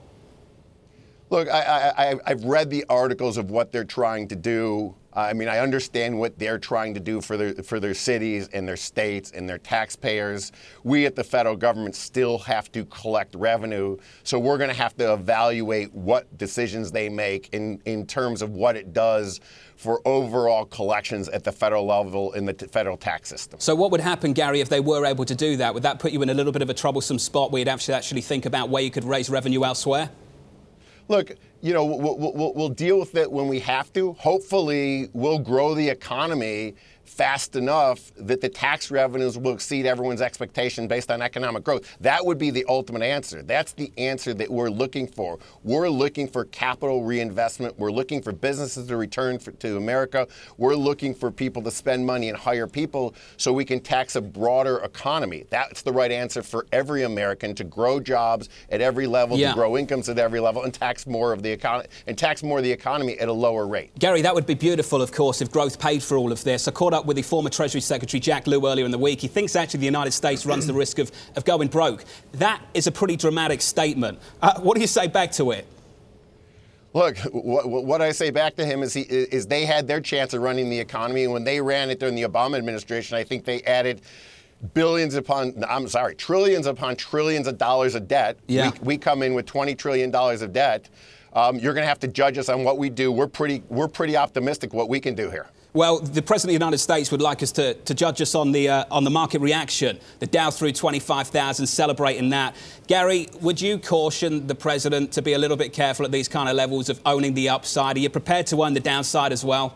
Look, 1.33 1.49
I, 1.49 2.17
have 2.27 2.45
read 2.45 2.69
the 2.69 2.85
articles 2.91 3.39
of 3.39 3.51
what 3.51 3.73
they're 3.73 3.85
trying 3.85 4.29
to 4.29 4.37
do. 4.37 4.95
I 5.15 5.33
mean, 5.33 5.49
I 5.49 5.61
understand 5.61 6.19
what 6.19 6.39
they're 6.39 6.59
trying 6.59 6.93
to 6.93 7.01
do 7.01 7.23
for 7.23 7.39
their 7.39 7.55
for 7.55 7.81
their 7.81 7.95
cities 7.95 8.49
and 8.53 8.69
their 8.69 8.77
states 8.77 9.31
and 9.31 9.49
their 9.49 9.57
taxpayers. 9.57 10.53
We 10.85 11.07
at 11.07 11.17
the 11.17 11.25
federal 11.25 11.57
government 11.57 11.97
still 11.97 12.37
have 12.41 12.71
to 12.73 12.85
collect 12.85 13.35
revenue, 13.35 13.97
so 14.25 14.39
we're 14.39 14.59
going 14.59 14.69
to 14.69 14.77
have 14.77 14.95
to 14.99 15.15
evaluate 15.15 15.95
what 15.95 16.37
decisions 16.37 16.93
they 16.93 17.09
make 17.09 17.49
in 17.55 17.81
in 17.87 18.07
terms 18.07 18.43
of 18.43 18.51
what 18.51 18.77
it 18.77 18.93
does 18.93 19.41
for 19.83 20.01
overall 20.07 20.65
collections 20.65 21.29
at 21.29 21.43
the 21.43 21.51
federal 21.51 21.85
level 21.85 22.33
in 22.35 22.45
the 22.45 22.53
t- 22.53 22.67
federal 22.67 22.97
tax 22.97 23.29
system. 23.29 23.59
So, 23.59 23.75
what 23.75 23.91
would 23.91 24.01
happen, 24.01 24.33
Gary, 24.33 24.61
if 24.61 24.69
they 24.69 24.79
were 24.79 25.05
able 25.05 25.25
to 25.25 25.35
do 25.35 25.57
that? 25.57 25.75
Would 25.75 25.83
that 25.83 25.99
put 25.99 26.13
you 26.13 26.23
in 26.23 26.31
a 26.31 26.35
little 26.35 26.53
bit 26.53 26.63
of 26.63 26.71
a 26.71 26.75
troublesome 26.75 27.19
spot 27.19 27.51
where 27.51 27.59
you'd 27.59 27.69
actually 27.69 27.95
actually 27.95 28.21
think 28.21 28.47
about 28.47 28.69
where 28.69 28.83
you 28.83 28.93
could 28.93 29.05
raise 29.05 29.29
revenue 29.29 29.65
elsewhere? 29.65 30.09
Look, 31.09 31.33
you 31.61 31.73
know, 31.73 31.85
we'll, 31.85 32.17
we'll, 32.17 32.55
we'll, 32.55 32.69
deal 32.69 33.01
with 33.01 33.17
it 33.17 33.31
when 33.31 33.49
we 33.49 33.59
have 33.59 33.93
to. 33.95 34.13
Hopefully, 34.15 35.09
we'll 35.13 35.41
grow 35.41 35.75
the 35.75 35.89
economy 35.89 36.75
fast 37.13 37.57
enough 37.57 38.11
that 38.17 38.41
the 38.41 38.49
tax 38.49 38.91
revenues 38.91 39.37
will 39.37 39.53
exceed 39.53 39.85
everyone's 39.85 40.23
expectation 40.23 40.89
based 40.89 41.11
on 41.11 41.21
economic 41.21 41.63
growth. 41.63 41.97
That 42.01 42.25
would 42.25 42.39
be 42.39 42.51
the 42.51 42.65
ultimate 42.69 43.03
answer. 43.03 43.43
That's 43.43 43.73
the 43.75 43.93
answer 43.99 44.33
that 44.35 44.51
we're 44.51 44.71
looking 44.71 45.07
for. 45.07 45.39
We're 45.63 45.91
looking 45.91 46.27
for 46.27 46.47
capital 46.47 47.05
reinvestment. 47.05 47.79
We're 47.79 47.93
looking 47.93 48.23
for 48.23 48.33
businesses 48.33 48.87
to 48.87 48.97
return 48.97 49.39
for, 49.39 49.53
to 49.53 49.77
America. 49.77 50.27
We're 50.57 50.75
looking 50.75 51.15
for 51.15 51.31
people 51.31 51.63
to 51.63 51.71
spend 51.71 52.07
money 52.07 52.31
and 52.31 52.39
hire 52.39 52.67
people 52.67 53.15
so 53.37 53.53
we 53.53 53.67
can 53.67 53.81
tax 53.81 54.17
a 54.17 54.23
broader 54.23 54.79
economy. 54.79 55.45
That's 55.51 55.83
the 55.83 55.93
right 55.93 56.11
answer 56.11 56.43
for 56.43 56.67
every 56.73 57.03
American 57.03 57.55
to 57.57 57.65
grow 57.65 58.01
jobs 58.01 58.49
at 58.71 58.81
every 58.81 59.07
level, 59.07 59.37
yeah. 59.37 59.51
to 59.51 59.55
grow 59.55 59.77
incomes 59.77 60.09
at 60.09 60.19
every 60.19 60.41
level, 60.41 60.63
and 60.63 60.73
tax 60.73 61.07
more 61.07 61.33
of 61.33 61.43
the 61.43 61.51
economy 61.51 61.89
and 62.07 62.17
tax 62.17 62.43
more 62.43 62.59
of 62.59 62.65
the 62.65 62.73
economy 62.73 63.19
at 63.19 63.29
a 63.29 63.33
lower 63.33 63.67
rate. 63.67 63.91
Gary, 63.99 64.23
that 64.23 64.35
would 64.35 64.47
be 64.47 64.55
beautiful, 64.55 65.03
of 65.03 65.13
course, 65.13 65.43
if 65.43 65.51
growth 65.51 65.79
paid 65.79 66.03
for 66.03 66.17
all 66.17 66.33
of 66.33 66.43
this. 66.43 66.67
I 66.67 66.71
caught 66.71 66.95
up 66.95 67.02
up 67.03 67.07
with 67.07 67.17
the 67.17 67.23
former 67.23 67.51
Treasury 67.51 67.81
Secretary 67.81 68.21
Jack 68.21 68.47
Lew 68.47 68.67
earlier 68.67 68.85
in 68.85 68.93
the 68.93 68.99
week. 68.99 69.21
He 69.21 69.29
thinks 69.29 69.57
actually 69.57 69.81
the 69.81 69.87
United 69.87 70.13
States 70.13 70.47
runs 70.47 70.67
the 70.67 70.73
risk 70.73 70.99
of, 70.99 71.11
of 71.35 71.45
going 71.45 71.69
broke. 71.69 72.05
That 72.33 72.63
is 72.75 72.87
a 72.87 72.93
pretty 72.93 73.17
dramatic 73.17 73.61
statement. 73.61 74.21
Uh, 74.41 74.61
what 74.61 74.77
do 74.77 74.81
you 74.81 74.87
say 74.87 75.09
back 75.09 75.33
to 75.33 75.51
it? 75.51 75.67
Look, 76.95 77.17
what, 77.33 77.69
what, 77.69 78.03
I 78.03 78.13
say 78.13 78.31
back 78.31 78.55
to 78.57 78.65
him 78.65 78.83
is, 78.83 78.93
he, 78.93 79.01
is 79.01 79.47
they 79.47 79.65
had 79.65 79.89
their 79.89 80.01
chance 80.01 80.35
of 80.35 80.43
running 80.43 80.69
the 80.71 80.79
economy, 80.79 81.25
and 81.25 81.33
when 81.33 81.43
they 81.43 81.61
ran 81.61 81.91
it 81.91 81.99
during 81.99 82.15
the 82.15 82.23
Obama 82.23 82.59
administration, 82.59 83.17
I 83.17 83.25
think 83.25 83.45
they 83.45 83.63
added 83.63 84.03
billions 84.75 85.15
upon, 85.15 85.65
I'm 85.69 85.89
sorry, 85.89 86.15
trillions 86.15 86.67
upon 86.67 86.97
trillions 86.97 87.47
of 87.47 87.59
dollars 87.59 87.95
of 87.95 88.07
debt. 88.07 88.39
Yeah. 88.47 88.71
We, 88.83 88.95
we 88.95 88.99
come 88.99 89.23
in 89.23 89.35
with 89.35 89.47
$20 89.47 89.77
trillion 89.77 90.15
of 90.15 90.53
debt. 90.53 90.89
Um, 91.33 91.59
you're 91.59 91.73
going 91.73 91.83
to 91.83 91.89
have 91.89 92.01
to 92.01 92.09
judge 92.09 92.37
us 92.37 92.51
on 92.51 92.63
what 92.63 92.77
we 92.77 92.91
do. 92.91 93.11
We're 93.11 93.27
pretty, 93.27 93.63
we're 93.71 93.89
pretty 93.89 94.17
optimistic 94.17 94.75
what 94.75 94.91
we 94.91 95.01
can 95.01 95.15
do 95.15 95.31
here. 95.31 95.49
Well, 95.75 96.01
the 96.01 96.21
President 96.21 96.55
of 96.55 96.61
the 96.61 96.65
United 96.65 96.79
States 96.79 97.11
would 97.11 97.23
like 97.23 97.43
us 97.43 97.51
to, 97.53 97.73
to 97.73 97.95
judge 97.95 98.21
us 98.21 98.35
on 98.35 98.53
the, 98.53 98.69
uh, 98.69 98.85
on 98.91 99.05
the 99.05 99.11
market 99.11 99.41
reaction. 99.41 99.99
The 100.19 100.27
Dow 100.27 100.51
through 100.51 100.73
25,000, 100.73 101.67
celebrating 101.67 102.29
that. 102.29 102.55
Gary, 102.89 103.29
would 103.41 103.59
you 103.59 103.79
caution 103.79 104.47
the 104.47 104.55
President 104.55 105.13
to 105.13 105.23
be 105.23 105.33
a 105.33 105.39
little 105.39 105.57
bit 105.57 105.73
careful 105.73 106.05
at 106.05 106.13
these 106.13 106.29
kind 106.29 106.51
of 106.51 106.57
levels 106.57 106.91
of 106.91 107.01
owning 107.07 107.33
the 107.33 107.49
upside? 107.49 107.97
Are 107.97 108.01
you 108.01 108.11
prepared 108.11 108.47
to 108.49 108.63
own 108.63 108.75
the 108.75 108.81
downside 108.81 109.33
as 109.33 109.47
well? 109.47 109.75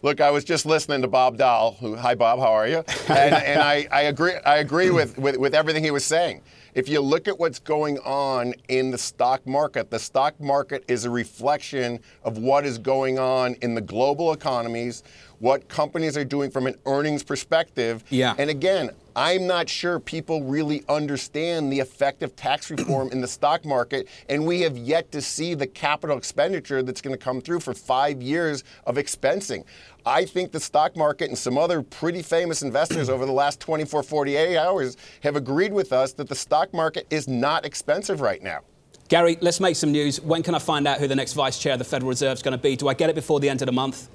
Look, 0.00 0.22
I 0.22 0.30
was 0.30 0.44
just 0.44 0.64
listening 0.64 1.02
to 1.02 1.08
Bob 1.08 1.36
Doll. 1.36 1.76
Who, 1.80 1.94
hi, 1.94 2.14
Bob. 2.14 2.38
How 2.38 2.52
are 2.52 2.66
you? 2.66 2.82
And, 3.08 3.34
and 3.34 3.60
I, 3.60 3.86
I, 3.92 4.02
agree. 4.02 4.32
I 4.46 4.56
agree 4.56 4.88
with, 4.88 5.18
with, 5.18 5.36
with 5.36 5.54
everything 5.54 5.84
he 5.84 5.90
was 5.90 6.06
saying. 6.06 6.40
If 6.74 6.88
you 6.88 7.02
look 7.02 7.28
at 7.28 7.38
what's 7.38 7.58
going 7.58 7.98
on 7.98 8.54
in 8.68 8.90
the 8.90 8.96
stock 8.96 9.46
market, 9.46 9.90
the 9.90 9.98
stock 9.98 10.40
market 10.40 10.82
is 10.88 11.04
a 11.04 11.10
reflection 11.10 12.00
of 12.24 12.38
what 12.38 12.64
is 12.64 12.78
going 12.78 13.18
on 13.18 13.56
in 13.60 13.74
the 13.74 13.82
global 13.82 14.32
economies, 14.32 15.02
what 15.38 15.68
companies 15.68 16.16
are 16.16 16.24
doing 16.24 16.50
from 16.50 16.66
an 16.66 16.76
earnings 16.86 17.22
perspective. 17.22 18.02
Yeah. 18.08 18.34
And 18.38 18.48
again, 18.48 18.90
I'm 19.14 19.46
not 19.46 19.68
sure 19.68 20.00
people 20.00 20.42
really 20.44 20.84
understand 20.88 21.70
the 21.70 21.80
effect 21.80 22.22
of 22.22 22.34
tax 22.36 22.70
reform 22.70 23.10
in 23.12 23.20
the 23.20 23.28
stock 23.28 23.66
market, 23.66 24.08
and 24.30 24.46
we 24.46 24.62
have 24.62 24.78
yet 24.78 25.12
to 25.12 25.20
see 25.20 25.52
the 25.52 25.66
capital 25.66 26.16
expenditure 26.16 26.82
that's 26.82 27.02
going 27.02 27.12
to 27.14 27.22
come 27.22 27.42
through 27.42 27.60
for 27.60 27.74
five 27.74 28.22
years 28.22 28.64
of 28.86 28.96
expensing. 28.96 29.64
I 30.04 30.24
think 30.24 30.52
the 30.52 30.60
stock 30.60 30.96
market 30.96 31.28
and 31.28 31.38
some 31.38 31.56
other 31.56 31.82
pretty 31.82 32.22
famous 32.22 32.62
investors 32.62 33.08
over 33.08 33.24
the 33.24 33.32
last 33.32 33.60
24, 33.60 34.02
48 34.02 34.56
hours 34.56 34.96
have 35.22 35.36
agreed 35.36 35.72
with 35.72 35.92
us 35.92 36.12
that 36.14 36.28
the 36.28 36.34
stock 36.34 36.72
market 36.74 37.06
is 37.10 37.28
not 37.28 37.64
expensive 37.64 38.20
right 38.20 38.42
now. 38.42 38.60
Gary, 39.08 39.36
let's 39.40 39.60
make 39.60 39.76
some 39.76 39.92
news. 39.92 40.20
When 40.20 40.42
can 40.42 40.54
I 40.54 40.58
find 40.58 40.88
out 40.88 40.98
who 40.98 41.06
the 41.06 41.14
next 41.14 41.34
vice 41.34 41.58
chair 41.58 41.74
of 41.74 41.78
the 41.78 41.84
Federal 41.84 42.08
Reserve 42.08 42.32
is 42.32 42.42
going 42.42 42.56
to 42.56 42.62
be? 42.62 42.76
Do 42.76 42.88
I 42.88 42.94
get 42.94 43.10
it 43.10 43.14
before 43.14 43.40
the 43.40 43.48
end 43.48 43.62
of 43.62 43.66
the 43.66 43.72
month? 43.72 44.08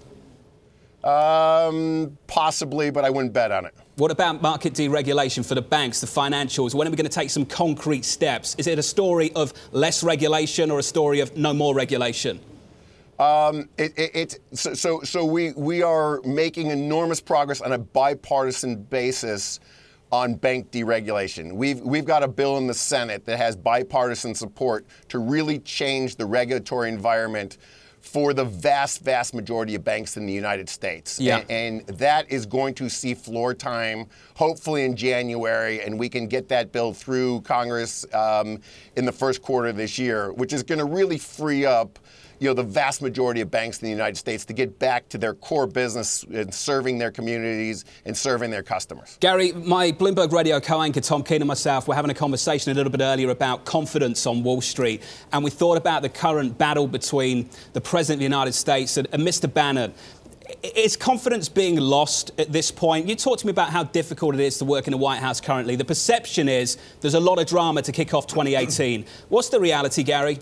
Um, 1.03 2.17
possibly, 2.25 2.89
but 2.89 3.05
I 3.05 3.09
wouldn't 3.09 3.31
bet 3.31 3.51
on 3.51 3.65
it. 3.65 3.73
What 3.95 4.11
about 4.11 4.41
market 4.41 4.73
deregulation 4.73 5.45
for 5.45 5.55
the 5.55 5.61
banks, 5.61 6.01
the 6.01 6.07
financials? 6.07 6.73
When 6.73 6.87
are 6.87 6.91
we 6.91 6.97
going 6.97 7.09
to 7.09 7.11
take 7.11 7.29
some 7.29 7.45
concrete 7.45 8.03
steps? 8.03 8.55
Is 8.57 8.67
it 8.67 8.77
a 8.77 8.83
story 8.83 9.31
of 9.35 9.53
less 9.71 10.03
regulation 10.03 10.69
or 10.69 10.79
a 10.79 10.83
story 10.83 11.19
of 11.19 11.37
no 11.37 11.53
more 11.53 11.73
regulation? 11.73 12.39
Um, 13.19 13.69
it, 13.77 13.97
it, 13.97 14.15
it, 14.15 14.39
so, 14.53 14.73
so, 14.73 15.01
so 15.01 15.25
we, 15.25 15.51
we 15.53 15.81
are 15.81 16.21
making 16.21 16.67
enormous 16.67 17.19
progress 17.19 17.61
on 17.61 17.71
a 17.71 17.77
bipartisan 17.77 18.83
basis 18.83 19.59
on 20.11 20.35
bank 20.35 20.71
deregulation. 20.71 21.53
We've, 21.53 21.81
we've 21.81 22.05
got 22.05 22.23
a 22.23 22.27
bill 22.27 22.57
in 22.57 22.67
the 22.67 22.73
Senate 22.73 23.25
that 23.25 23.37
has 23.37 23.55
bipartisan 23.55 24.35
support 24.35 24.85
to 25.09 25.19
really 25.19 25.59
change 25.59 26.15
the 26.15 26.25
regulatory 26.25 26.89
environment 26.89 27.57
for 27.99 28.33
the 28.33 28.45
vast, 28.45 29.01
vast 29.01 29.33
majority 29.33 29.75
of 29.75 29.83
banks 29.83 30.15
in 30.15 30.25
the 30.25 30.31
United 30.31 30.69
States. 30.69 31.19
Yeah. 31.19 31.39
And, 31.49 31.81
and, 31.81 31.97
that 31.97 32.31
is 32.31 32.45
going 32.45 32.73
to 32.75 32.89
see 32.89 33.13
floor 33.13 33.53
time 33.53 34.07
hopefully 34.35 34.85
in 34.85 34.95
January, 34.95 35.81
and 35.81 35.99
we 35.99 36.07
can 36.07 36.27
get 36.27 36.47
that 36.49 36.71
bill 36.71 36.93
through 36.93 37.41
Congress 37.41 38.05
um, 38.13 38.59
in 38.95 39.03
the 39.03 39.11
first 39.11 39.41
quarter 39.41 39.67
of 39.67 39.75
this 39.75 39.97
year, 39.97 40.31
which 40.31 40.53
is 40.53 40.63
going 40.63 40.79
to 40.79 40.85
really 40.85 41.17
free 41.17 41.65
up 41.65 41.99
you 42.39 42.47
know, 42.47 42.53
the 42.53 42.63
vast 42.63 43.01
majority 43.01 43.41
of 43.41 43.49
banks 43.49 43.81
in 43.81 43.85
the 43.85 43.91
United 43.91 44.15
States 44.15 44.45
to 44.45 44.53
get 44.53 44.77
back 44.79 45.09
to 45.09 45.17
their 45.17 45.33
core 45.33 45.67
business 45.67 46.23
and 46.23 46.53
serving 46.53 46.97
their 46.97 47.11
communities 47.11 47.85
and 48.05 48.15
serving 48.15 48.51
their 48.51 48.63
customers. 48.63 49.17
Gary, 49.19 49.51
my 49.53 49.91
Bloomberg 49.91 50.31
radio 50.31 50.59
co-anchor 50.59 51.01
Tom 51.01 51.23
Keene 51.23 51.41
and 51.41 51.47
myself 51.47 51.87
were 51.87 51.95
having 51.95 52.11
a 52.11 52.15
conversation 52.15 52.71
a 52.71 52.75
little 52.75 52.91
bit 52.91 53.01
earlier 53.01 53.29
about 53.29 53.65
confidence 53.65 54.25
on 54.25 54.43
Wall 54.43 54.61
Street, 54.61 55.01
and 55.33 55.43
we 55.43 55.49
thought 55.49 55.77
about 55.77 56.01
the 56.01 56.09
current 56.09 56.57
battle 56.57 56.87
between 56.87 57.49
the 57.73 57.81
President 57.81 58.17
of 58.17 58.19
the 58.19 58.25
United 58.25 58.53
States 58.53 58.97
and, 58.97 59.07
and 59.11 59.23
Mr. 59.23 59.51
Bannon. 59.51 59.93
Is 60.63 60.95
confidence 60.95 61.49
being 61.49 61.75
lost 61.75 62.31
at 62.37 62.53
this 62.53 62.71
point? 62.71 63.07
You 63.09 63.15
talked 63.15 63.41
to 63.41 63.47
me 63.47 63.51
about 63.51 63.69
how 63.69 63.83
difficult 63.83 64.33
it 64.33 64.39
is 64.39 64.57
to 64.59 64.65
work 64.65 64.87
in 64.87 64.91
the 64.91 64.97
White 64.97 65.19
House 65.19 65.41
currently. 65.41 65.75
The 65.75 65.83
perception 65.83 66.47
is 66.47 66.77
there's 67.01 67.15
a 67.15 67.19
lot 67.19 67.37
of 67.37 67.47
drama 67.47 67.81
to 67.81 67.91
kick 67.91 68.13
off 68.13 68.27
2018. 68.27 69.05
What's 69.27 69.49
the 69.49 69.59
reality, 69.59 70.03
Gary? 70.03 70.39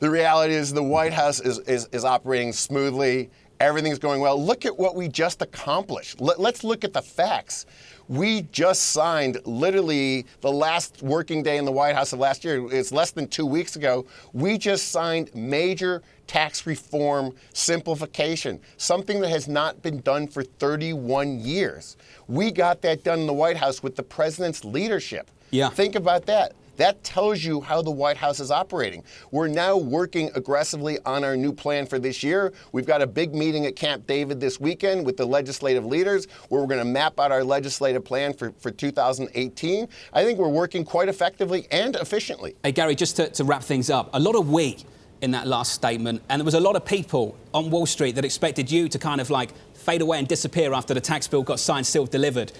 The 0.00 0.10
reality 0.10 0.54
is 0.54 0.72
the 0.72 0.82
White 0.82 1.12
House 1.12 1.40
is, 1.40 1.58
is, 1.60 1.86
is 1.92 2.06
operating 2.06 2.54
smoothly. 2.54 3.30
Everything's 3.60 3.98
going 3.98 4.22
well. 4.22 4.42
Look 4.42 4.64
at 4.64 4.78
what 4.78 4.96
we 4.96 5.08
just 5.08 5.42
accomplished. 5.42 6.22
Let, 6.22 6.40
let's 6.40 6.64
look 6.64 6.84
at 6.84 6.94
the 6.94 7.02
facts. 7.02 7.66
We 8.08 8.42
just 8.50 8.92
signed 8.92 9.38
literally 9.44 10.24
the 10.40 10.50
last 10.50 11.02
working 11.02 11.42
day 11.42 11.58
in 11.58 11.66
the 11.66 11.70
White 11.70 11.94
House 11.94 12.14
of 12.14 12.18
last 12.18 12.44
year. 12.44 12.66
It's 12.72 12.92
less 12.92 13.10
than 13.10 13.28
two 13.28 13.44
weeks 13.44 13.76
ago. 13.76 14.06
We 14.32 14.56
just 14.56 14.88
signed 14.88 15.34
major 15.34 16.02
tax 16.26 16.66
reform 16.66 17.34
simplification, 17.52 18.58
something 18.78 19.20
that 19.20 19.28
has 19.28 19.48
not 19.48 19.82
been 19.82 20.00
done 20.00 20.26
for 20.26 20.42
31 20.42 21.40
years. 21.40 21.98
We 22.26 22.50
got 22.50 22.80
that 22.82 23.04
done 23.04 23.20
in 23.20 23.26
the 23.26 23.34
White 23.34 23.58
House 23.58 23.82
with 23.82 23.96
the 23.96 24.02
president's 24.02 24.64
leadership. 24.64 25.30
Yeah. 25.50 25.68
Think 25.68 25.94
about 25.94 26.24
that. 26.26 26.54
That 26.80 27.04
tells 27.04 27.44
you 27.44 27.60
how 27.60 27.82
the 27.82 27.90
White 27.90 28.16
House 28.16 28.40
is 28.40 28.50
operating. 28.50 29.04
We're 29.30 29.48
now 29.48 29.76
working 29.76 30.30
aggressively 30.34 30.98
on 31.04 31.24
our 31.24 31.36
new 31.36 31.52
plan 31.52 31.84
for 31.84 31.98
this 31.98 32.22
year. 32.22 32.54
We've 32.72 32.86
got 32.86 33.02
a 33.02 33.06
big 33.06 33.34
meeting 33.34 33.66
at 33.66 33.76
Camp 33.76 34.06
David 34.06 34.40
this 34.40 34.58
weekend 34.58 35.04
with 35.04 35.18
the 35.18 35.26
legislative 35.26 35.84
leaders 35.84 36.26
where 36.48 36.62
we're 36.62 36.66
going 36.66 36.78
to 36.78 36.90
map 36.90 37.20
out 37.20 37.32
our 37.32 37.44
legislative 37.44 38.02
plan 38.02 38.32
for, 38.32 38.52
for 38.52 38.70
2018. 38.70 39.88
I 40.14 40.24
think 40.24 40.38
we're 40.38 40.48
working 40.48 40.82
quite 40.82 41.10
effectively 41.10 41.66
and 41.70 41.96
efficiently. 41.96 42.56
Hey, 42.62 42.72
Gary, 42.72 42.94
just 42.94 43.14
to, 43.16 43.28
to 43.28 43.44
wrap 43.44 43.62
things 43.62 43.90
up, 43.90 44.08
a 44.14 44.18
lot 44.18 44.34
of 44.34 44.48
we 44.48 44.78
in 45.20 45.32
that 45.32 45.46
last 45.46 45.74
statement, 45.74 46.22
and 46.30 46.40
there 46.40 46.46
was 46.46 46.54
a 46.54 46.60
lot 46.60 46.76
of 46.76 46.86
people 46.86 47.36
on 47.52 47.68
Wall 47.68 47.84
Street 47.84 48.14
that 48.14 48.24
expected 48.24 48.70
you 48.70 48.88
to 48.88 48.98
kind 48.98 49.20
of 49.20 49.28
like 49.28 49.50
fade 49.74 50.00
away 50.00 50.18
and 50.18 50.26
disappear 50.26 50.72
after 50.72 50.94
the 50.94 51.00
tax 51.00 51.28
bill 51.28 51.42
got 51.42 51.60
signed, 51.60 51.86
sealed, 51.86 52.10
delivered. 52.10 52.52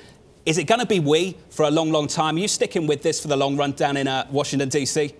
Is 0.47 0.57
it 0.57 0.65
going 0.65 0.81
to 0.81 0.87
be 0.87 1.01
we 1.01 1.37
for 1.51 1.67
a 1.67 1.71
long, 1.71 1.93
long 1.93 2.07
time? 2.07 2.37
Are 2.37 2.39
you 2.39 2.49
sticking 2.49 2.87
with 2.87 3.03
this 3.03 3.21
for 3.21 3.29
the 3.29 3.37
long 3.37 3.59
run 3.59 3.73
down 3.73 3.99
in 3.99 4.09
uh, 4.09 4.27
Washington, 4.31 4.71
D.C.? 4.71 5.15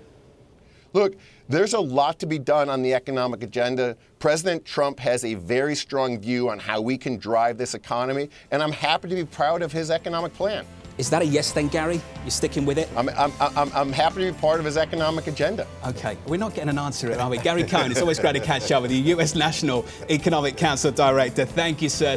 Look, 0.95 1.15
there's 1.49 1.75
a 1.75 1.81
lot 1.81 2.19
to 2.21 2.27
be 2.27 2.39
done 2.39 2.71
on 2.71 2.81
the 2.83 2.95
economic 2.95 3.43
agenda. 3.43 3.97
President 4.19 4.65
Trump 4.65 4.99
has 4.99 5.25
a 5.25 5.35
very 5.35 5.75
strong 5.75 6.19
view 6.19 6.49
on 6.49 6.59
how 6.59 6.81
we 6.81 6.97
can 6.97 7.19
drive 7.19 7.59
this 7.59 7.75
economy, 7.75 8.31
and 8.51 8.63
I'm 8.63 8.73
happy 8.73 9.09
to 9.11 9.15
be 9.15 9.25
proud 9.25 9.61
of 9.61 9.73
his 9.73 9.91
economic 9.91 10.33
plan. 10.33 10.65
Is 10.97 11.11
that 11.11 11.23
a 11.23 11.27
yes 11.27 11.53
then, 11.53 11.69
Gary? 11.69 12.01
You're 12.23 12.31
sticking 12.31 12.65
with 12.65 12.79
it? 12.79 12.89
I'm, 12.97 13.09
I'm, 13.11 13.33
I'm, 13.41 13.71
I'm 13.73 13.93
happy 13.93 14.27
to 14.27 14.33
be 14.33 14.39
part 14.39 14.59
of 14.59 14.65
his 14.67 14.77
economic 14.77 15.27
agenda. 15.27 15.67
Okay, 15.87 16.17
we're 16.27 16.39
not 16.39 16.55
getting 16.55 16.71
an 16.71 16.79
answer, 16.79 17.13
are 17.19 17.31
we? 17.31 17.39
Gary 17.39 17.65
Cohn, 17.65 17.91
it's 17.91 18.01
always 18.01 18.19
great 18.19 18.35
to 18.35 18.41
catch 18.41 18.73
up 18.73 18.83
with 18.83 18.91
you, 18.91 19.17
US 19.17 19.35
National 19.35 19.85
Economic 20.09 20.57
Council 20.57 20.91
Director. 20.91 21.45
Thank 21.45 21.83
you, 21.83 21.89
sir. 21.91 22.17